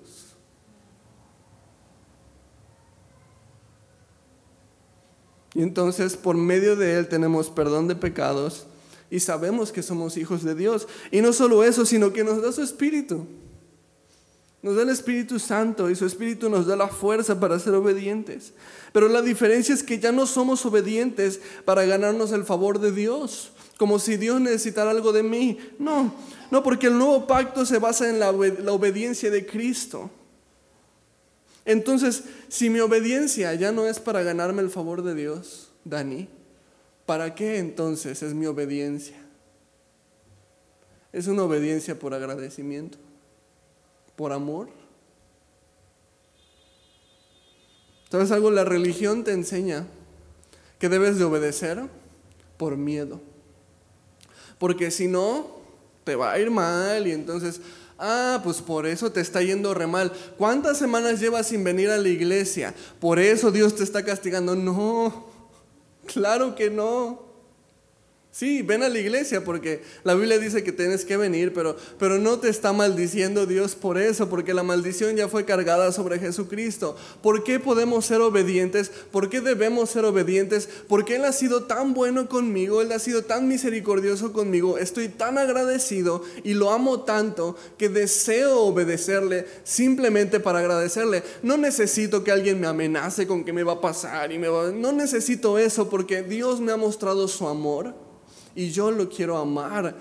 Y 5.54 5.62
entonces 5.62 6.18
por 6.18 6.36
medio 6.36 6.76
de 6.76 6.98
Él 6.98 7.08
tenemos 7.08 7.50
perdón 7.50 7.88
de 7.88 7.96
pecados 7.96 8.68
y 9.10 9.20
sabemos 9.20 9.72
que 9.72 9.84
somos 9.84 10.18
hijos 10.18 10.44
de 10.44 10.56
Dios. 10.56 10.88
Y 11.12 11.22
no 11.22 11.34
solo 11.34 11.64
eso, 11.64 11.86
sino 11.86 12.12
que 12.12 12.24
nos 12.24 12.42
da 12.42 12.52
su 12.52 12.64
Espíritu. 12.64 13.28
Nos 14.64 14.78
da 14.78 14.84
el 14.84 14.90
Espíritu 14.90 15.40
Santo 15.40 15.90
y 15.90 15.96
su 15.96 16.06
Espíritu 16.06 16.50
nos 16.50 16.66
da 16.66 16.78
la 16.78 16.88
fuerza 16.88 17.40
para 17.40 17.60
ser 17.60 17.76
obedientes. 17.76 18.54
Pero 18.94 19.10
la 19.10 19.22
diferencia 19.22 19.76
es 19.76 19.84
que 19.84 20.00
ya 20.00 20.12
no 20.12 20.26
somos 20.26 20.66
obedientes 20.66 21.42
para 21.66 21.86
ganarnos 21.86 22.32
el 22.32 22.46
favor 22.46 22.80
de 22.80 22.94
Dios, 22.94 23.52
como 23.78 24.00
si 24.00 24.16
Dios 24.16 24.40
necesitara 24.40 24.92
algo 24.92 25.12
de 25.12 25.22
mí. 25.22 25.60
No, 25.78 26.16
no, 26.50 26.64
porque 26.64 26.88
el 26.88 26.98
nuevo 26.98 27.28
pacto 27.28 27.66
se 27.66 27.78
basa 27.78 28.10
en 28.10 28.20
la, 28.20 28.30
obediencia 28.32 29.30
de 29.30 29.46
Cristo. 29.46 30.10
Entonces, 31.66 32.24
si 32.50 32.70
mi 32.70 32.80
obediencia 32.80 33.54
ya 33.54 33.72
no 33.72 33.86
es 33.86 34.00
para 34.00 34.22
ganarme 34.24 34.62
el 34.62 34.70
favor 34.70 35.02
de 35.02 35.16
Dios, 35.16 35.72
Dani, 35.86 36.28
¿para 37.06 37.36
qué 37.36 37.58
entonces 37.58 38.22
es 38.22 38.34
mi 38.34 38.46
obediencia? 38.46 39.18
Es 41.14 41.28
una 41.28 41.44
obediencia 41.44 41.98
por 41.98 42.14
agradecimiento, 42.14 42.98
por 44.16 44.34
amor. 44.34 44.70
¿Sabes 48.10 48.32
algo? 48.32 48.52
La 48.52 48.64
religión 48.64 49.24
te 49.24 49.32
enseña 49.32 49.88
que 50.80 50.90
debes 50.90 51.18
de 51.18 51.24
obedecer 51.24 51.82
por 52.58 52.78
miedo. 52.78 53.22
Porque 54.60 54.92
si 54.92 55.08
no, 55.08 55.48
te 56.04 56.16
va 56.16 56.34
a 56.34 56.40
ir 56.40 56.52
mal 56.52 57.08
y 57.08 57.12
entonces 57.12 57.62
Ah, 58.06 58.42
pues 58.44 58.62
por 58.62 58.86
eso 58.86 59.14
te 59.14 59.22
está 59.22 59.42
yendo 59.42 59.74
re 59.74 59.88
mal. 59.88 60.12
¿Cuántas 60.38 60.78
semanas 60.78 61.22
llevas 61.22 61.48
sin 61.48 61.64
venir 61.64 61.90
a 61.90 61.98
la 61.98 62.10
iglesia? 62.10 62.76
Por 63.00 63.18
eso 63.18 63.50
Dios 63.50 63.78
te 63.78 63.84
está 63.84 64.04
castigando. 64.04 64.56
No, 64.56 65.28
claro 66.06 66.54
que 66.54 66.70
no. 66.70 67.33
Sí, 68.34 68.64
ven 68.64 68.82
a 68.82 68.90
la 68.90 68.98
iglesia 68.98 69.44
porque 69.44 69.84
la 70.04 70.16
Biblia 70.16 70.40
dice 70.40 70.64
que 70.64 70.72
tienes 70.72 71.06
que 71.06 71.18
venir, 71.18 71.54
pero, 71.54 71.78
pero 72.00 72.18
no 72.18 72.40
te 72.40 72.50
está 72.50 72.74
maldiciendo 72.74 73.46
Dios 73.46 73.76
por 73.76 74.00
eso, 74.00 74.28
porque 74.28 74.56
la 74.56 74.64
maldición 74.64 75.16
ya 75.16 75.28
fue 75.28 75.46
cargada 75.46 75.92
sobre 75.92 76.18
Jesucristo. 76.18 76.96
¿Por 77.22 77.44
qué 77.44 77.60
podemos 77.60 78.08
ser 78.08 78.22
obedientes? 78.22 78.90
¿Por 79.12 79.30
qué 79.30 79.40
debemos 79.40 79.92
ser 79.92 80.06
obedientes? 80.06 80.68
Porque 80.88 81.18
Él 81.18 81.26
ha 81.26 81.32
sido 81.32 81.66
tan 81.66 81.94
bueno 81.94 82.28
conmigo, 82.28 82.82
Él 82.82 82.92
ha 82.92 82.98
sido 82.98 83.22
tan 83.22 83.48
misericordioso 83.48 84.34
conmigo, 84.34 84.80
estoy 84.80 85.10
tan 85.10 85.38
agradecido 85.38 86.24
y 86.44 86.56
lo 86.56 86.72
amo 86.72 87.02
tanto 87.02 87.56
que 87.78 87.88
deseo 87.88 88.62
obedecerle 88.62 89.46
simplemente 89.64 90.40
para 90.40 90.58
agradecerle. 90.58 91.22
No 91.44 91.58
necesito 91.58 92.24
que 92.24 92.32
alguien 92.32 92.60
me 92.60 92.66
amenace 92.66 93.28
con 93.28 93.44
que 93.44 93.54
me 93.54 93.62
va 93.62 93.74
a 93.74 93.82
pasar 93.82 94.32
y 94.32 94.40
me 94.40 94.48
va... 94.48 94.72
No 94.72 94.92
necesito 94.92 95.60
eso 95.60 95.88
porque 95.88 96.24
Dios 96.24 96.62
me 96.62 96.72
ha 96.72 96.78
mostrado 96.78 97.28
su 97.28 97.48
amor 97.48 98.03
y 98.56 98.72
yo 98.72 98.92
lo 98.92 99.10
quiero 99.10 99.38
amar 99.38 99.96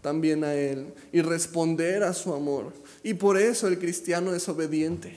también 0.00 0.44
a 0.44 0.54
Él 0.54 0.92
y 1.12 1.22
responder 1.22 2.02
a 2.02 2.12
su 2.12 2.34
amor. 2.34 2.72
Y 3.02 3.14
por 3.14 3.38
eso 3.38 3.68
el 3.68 3.78
cristiano 3.78 4.34
es 4.34 4.48
obediente. 4.48 5.16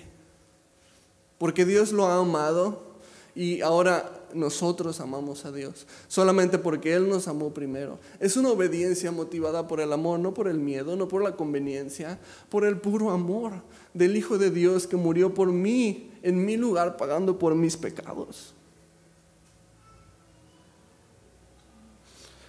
Porque 1.37 1.65
Dios 1.65 1.91
lo 1.91 2.05
ha 2.05 2.19
amado 2.19 2.95
y 3.35 3.61
ahora 3.61 4.23
nosotros 4.33 4.99
amamos 4.99 5.45
a 5.45 5.51
Dios. 5.51 5.87
Solamente 6.07 6.57
porque 6.57 6.93
Él 6.93 7.09
nos 7.09 7.27
amó 7.27 7.53
primero. 7.53 7.99
Es 8.19 8.37
una 8.37 8.49
obediencia 8.49 9.11
motivada 9.11 9.67
por 9.67 9.81
el 9.81 9.91
amor, 9.91 10.19
no 10.19 10.33
por 10.33 10.47
el 10.47 10.59
miedo, 10.59 10.95
no 10.95 11.07
por 11.07 11.23
la 11.23 11.35
conveniencia, 11.35 12.19
por 12.49 12.65
el 12.65 12.77
puro 12.77 13.11
amor 13.11 13.53
del 13.93 14.15
Hijo 14.15 14.37
de 14.37 14.51
Dios 14.51 14.87
que 14.87 14.97
murió 14.97 15.33
por 15.33 15.51
mí 15.51 16.11
en 16.21 16.45
mi 16.45 16.57
lugar 16.57 16.95
pagando 16.97 17.37
por 17.39 17.55
mis 17.55 17.75
pecados. 17.75 18.53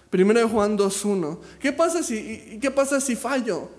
Primero 0.09 0.39
de 0.39 0.45
Juan 0.45 0.77
2.1. 0.77 1.39
¿Qué 1.59 1.75
si, 2.03 2.59
qué 2.59 2.71
pasa 2.71 3.01
si 3.01 3.15
fallo? 3.15 3.69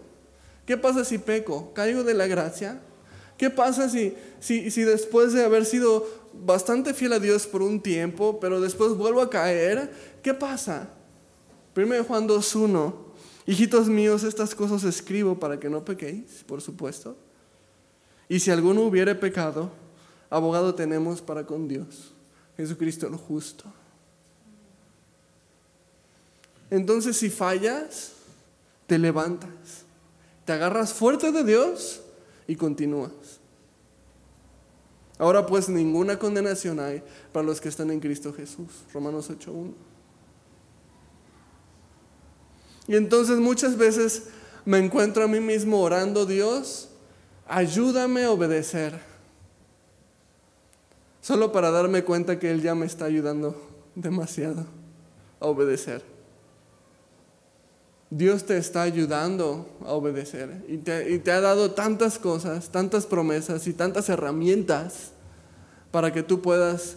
¿Qué 0.66 0.76
pasa 0.76 1.05
si 1.05 1.18
peco? 1.18 1.72
¿Caigo 1.72 2.05
de 2.05 2.14
la 2.14 2.26
gracia? 2.26 2.81
¿Qué 3.39 3.51
pasa 3.51 3.89
si, 3.89 4.14
si, 4.41 4.70
si 4.70 4.83
después 4.83 5.33
de 5.33 5.45
haber 5.45 5.64
sido 5.64 6.07
bastante 6.35 6.93
fiel 6.93 7.14
a 7.14 7.18
Dios 7.18 7.47
por 7.47 7.62
un 7.62 7.81
tiempo, 7.81 8.39
pero 8.41 8.61
después 8.61 8.93
vuelvo 8.93 9.22
a 9.22 9.31
caer? 9.31 9.91
¿Qué 10.22 10.35
pasa? 10.35 10.91
Primero 11.72 12.03
de 12.03 12.09
Juan 12.09 12.29
2.1. 12.29 12.95
Hijitos 13.47 13.89
míos, 13.89 14.24
estas 14.24 14.55
cosas 14.55 14.85
escribo 14.85 15.39
para 15.39 15.59
que 15.59 15.70
no 15.70 15.83
pequéis, 15.83 16.45
por 16.47 16.61
supuesto. 16.61 17.16
Y 18.29 18.41
si 18.41 18.51
alguno 18.51 18.83
hubiere 18.83 19.14
pecado, 19.14 19.70
abogado 20.29 20.74
tenemos 20.74 21.22
para 21.22 21.47
con 21.47 21.66
Dios, 21.66 22.12
Jesucristo 22.59 23.07
el 23.07 23.16
justo. 23.16 23.64
Entonces 26.71 27.16
si 27.16 27.31
fallas, 27.31 28.12
te 28.87 28.99
levantas, 28.99 29.51
te 30.45 30.53
agarras 30.53 30.93
fuerte 30.93 31.33
de 31.33 31.45
Dios 31.45 32.03
y 32.47 32.57
continúas. 32.57 33.12
Ahora 35.19 35.47
pues 35.47 35.69
ninguna 35.69 36.19
condenación 36.19 36.79
hay 36.79 37.03
para 37.33 37.45
los 37.45 37.61
que 37.61 37.69
están 37.69 37.91
en 37.91 38.01
Cristo 38.01 38.33
Jesús. 38.33 38.69
Romanos 38.93 39.31
8.1. 39.31 39.73
Y 42.87 42.97
entonces 42.97 43.39
muchas 43.39 43.77
veces 43.77 44.29
me 44.64 44.79
encuentro 44.79 45.25
a 45.25 45.29
mí 45.29 45.41
mismo 45.41 45.81
orando, 45.81 46.25
Dios, 46.25 46.89
ayúdame 47.47 48.25
a 48.25 48.31
obedecer. 48.31 48.99
Solo 51.21 51.53
para 51.53 51.71
darme 51.71 52.05
cuenta 52.05 52.39
que 52.39 52.51
Él 52.51 52.62
ya 52.62 52.75
me 52.75 52.87
está 52.87 53.05
ayudando 53.05 53.61
demasiado 53.95 54.66
a 55.41 55.47
obedecer. 55.47 56.18
Dios 58.11 58.45
te 58.45 58.57
está 58.57 58.83
ayudando 58.83 59.69
a 59.85 59.93
obedecer 59.93 60.65
y 60.67 60.79
te, 60.79 61.31
ha 61.31 61.41
dado 61.41 61.73
tantas 61.73 62.19
cosas, 62.19 62.71
tantas 62.71 63.05
promesas 63.05 63.67
y 63.67 63.75
tantas 63.75 64.09
herramientas 64.09 65.13
para 65.91 66.13
que 66.13 66.23
tú 66.23 66.41
puedas 66.41 66.97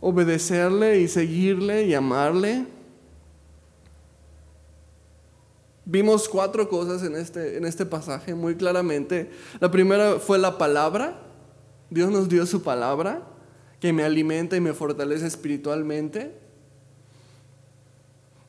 obedecerle 0.00 1.00
y 1.00 1.08
seguirle 1.08 1.84
y 1.84 1.94
amarle. 1.94 2.66
Vimos 5.84 6.28
cuatro 6.28 6.68
cosas 6.68 7.02
en 7.02 7.14
este, 7.14 7.58
en 7.58 7.66
este 7.66 7.84
pasaje 7.84 8.34
muy 8.34 8.54
claramente. 8.56 9.30
La 9.60 9.70
primera 9.70 10.18
fue 10.18 10.38
la 10.38 10.56
palabra. 10.56 11.20
Dios 11.90 12.10
nos 12.10 12.30
dio 12.30 12.46
su 12.46 12.62
palabra 12.62 13.22
que 13.80 13.92
me 13.92 14.02
alimenta 14.02 14.56
y 14.56 14.60
me 14.60 14.72
fortalece 14.72 15.26
espiritualmente. 15.26 16.40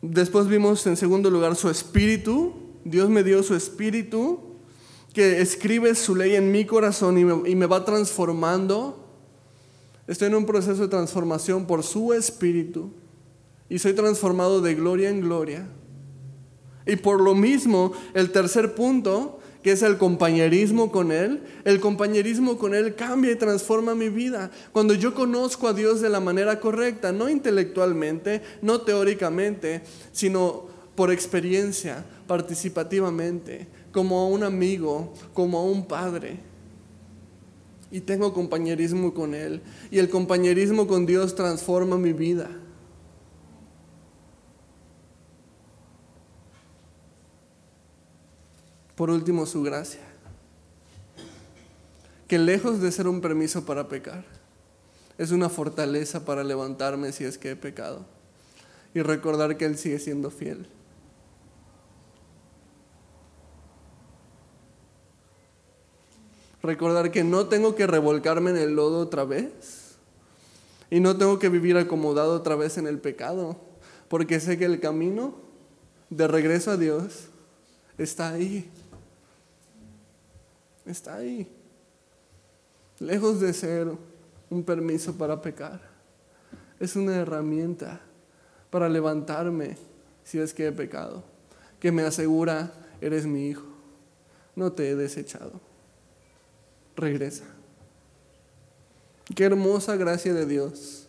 Después 0.03 0.47
vimos 0.47 0.85
en 0.85 0.97
segundo 0.97 1.29
lugar 1.29 1.55
su 1.55 1.69
espíritu. 1.69 2.51
Dios 2.83 3.09
me 3.09 3.23
dio 3.23 3.41
su 3.41 3.55
espíritu 3.55 4.37
que 5.13 5.39
escribe 5.39 5.95
su 5.95 6.13
ley 6.13 6.35
en 6.35 6.51
mi 6.51 6.65
corazón 6.65 7.17
y 7.17 7.55
me, 7.55 7.65
va 7.67 7.85
transformando. 7.85 9.07
Estoy 10.05 10.27
en 10.27 10.35
un 10.35 10.45
proceso 10.45 10.81
de 10.81 10.87
transformación 10.89 11.65
por 11.65 11.83
su 11.83 12.11
espíritu 12.11 12.91
y 13.69 13.79
soy 13.79 13.93
transformado 13.93 14.59
de 14.59 14.75
gloria 14.75 15.09
en 15.09 15.21
gloria. 15.21 15.69
Y 16.85 16.97
por 16.97 17.21
lo 17.21 17.33
mismo, 17.33 17.93
el 18.13 18.33
tercer 18.33 18.75
punto, 18.75 19.39
que 19.63 19.71
es 19.71 19.81
el 19.81 19.97
compañerismo 19.97 20.91
con 20.91 21.11
Él, 21.11 21.41
el 21.63 21.79
compañerismo 21.79 22.57
con 22.57 22.75
Él 22.75 22.95
cambia 22.95 23.31
y 23.31 23.37
transforma 23.37 23.95
mi 23.95 24.09
vida. 24.09 24.51
Cuando 24.73 24.93
yo 24.93 25.15
conozco 25.15 25.69
a 25.69 25.73
Dios 25.73 26.01
de 26.01 26.09
la 26.09 26.19
manera 26.19 26.59
correcta, 26.59 27.13
no 27.13 27.29
intelectualmente, 27.29 28.41
no 28.61 28.81
teóricamente, 28.81 29.81
sino 30.11 30.67
por 30.95 31.11
experiencia, 31.11 32.05
participativamente, 32.27 33.67
como 33.93 34.19
a 34.19 34.27
un 34.27 34.43
amigo, 34.43 35.13
como 35.33 35.59
a 35.59 35.63
un 35.63 35.85
padre. 35.87 36.39
Y 37.89 38.01
tengo 38.01 38.33
compañerismo 38.33 39.13
con 39.13 39.33
Él. 39.33 39.61
Y 39.91 39.99
el 39.99 40.09
compañerismo 40.09 40.87
con 40.87 41.05
Dios 41.05 41.35
transforma 41.35 41.97
mi 41.97 42.11
vida. 42.11 42.49
Por 48.95 49.09
último, 49.09 49.45
su 49.45 49.63
gracia. 49.63 50.01
Que 52.27 52.37
lejos 52.37 52.81
de 52.81 52.91
ser 52.91 53.07
un 53.07 53.21
permiso 53.21 53.65
para 53.65 53.87
pecar, 53.87 54.23
es 55.17 55.31
una 55.31 55.49
fortaleza 55.49 56.25
para 56.25 56.43
levantarme 56.43 57.11
si 57.11 57.23
es 57.23 57.37
que 57.37 57.51
he 57.51 57.55
pecado 57.55 58.05
y 58.93 59.01
recordar 59.01 59.57
que 59.57 59.65
Él 59.65 59.77
sigue 59.77 59.99
siendo 59.99 60.29
fiel. 60.29 60.67
Recordar 66.61 67.11
que 67.11 67.23
no 67.23 67.47
tengo 67.47 67.75
que 67.75 67.87
revolcarme 67.87 68.51
en 68.51 68.57
el 68.57 68.75
lodo 68.75 68.99
otra 68.99 69.25
vez 69.25 69.95
y 70.89 70.99
no 70.99 71.17
tengo 71.17 71.37
que 71.37 71.49
vivir 71.49 71.77
acomodado 71.77 72.35
otra 72.35 72.55
vez 72.55 72.77
en 72.77 72.87
el 72.87 72.99
pecado, 72.99 73.57
porque 74.07 74.39
sé 74.39 74.57
que 74.57 74.65
el 74.65 74.79
camino 74.79 75.35
de 76.09 76.27
regreso 76.27 76.71
a 76.71 76.77
Dios 76.77 77.25
está 77.97 78.29
ahí 78.29 78.71
está 80.85 81.15
ahí. 81.15 81.47
Lejos 82.99 83.39
de 83.39 83.53
ser 83.53 83.91
un 84.49 84.63
permiso 84.63 85.13
para 85.17 85.41
pecar, 85.41 85.81
es 86.79 86.95
una 86.95 87.15
herramienta 87.15 88.01
para 88.69 88.89
levantarme 88.89 89.77
si 90.23 90.39
es 90.39 90.53
que 90.53 90.67
he 90.67 90.71
pecado, 90.71 91.23
que 91.79 91.91
me 91.91 92.03
asegura, 92.03 92.73
eres 93.01 93.25
mi 93.25 93.47
hijo, 93.47 93.65
no 94.55 94.71
te 94.71 94.89
he 94.89 94.95
desechado. 94.95 95.59
Regresa. 96.95 97.45
Qué 99.35 99.45
hermosa 99.45 99.95
gracia 99.95 100.33
de 100.33 100.45
Dios, 100.45 101.07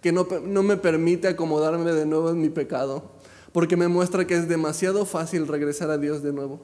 que 0.00 0.12
no, 0.12 0.26
no 0.44 0.62
me 0.62 0.76
permite 0.76 1.28
acomodarme 1.28 1.92
de 1.92 2.06
nuevo 2.06 2.30
en 2.30 2.40
mi 2.40 2.48
pecado, 2.48 3.10
porque 3.52 3.76
me 3.76 3.88
muestra 3.88 4.26
que 4.26 4.36
es 4.36 4.48
demasiado 4.48 5.04
fácil 5.04 5.46
regresar 5.46 5.90
a 5.90 5.98
Dios 5.98 6.22
de 6.22 6.32
nuevo. 6.32 6.60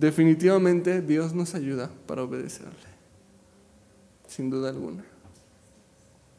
Definitivamente 0.00 1.02
Dios 1.02 1.34
nos 1.34 1.54
ayuda 1.54 1.90
para 2.06 2.22
obedecerle, 2.22 2.72
sin 4.26 4.48
duda 4.48 4.70
alguna. 4.70 5.04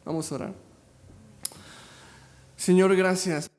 Vamos 0.03 0.32
a 0.32 0.36
orar. 0.36 0.53
Señor, 2.57 2.95
gracias. 2.95 3.51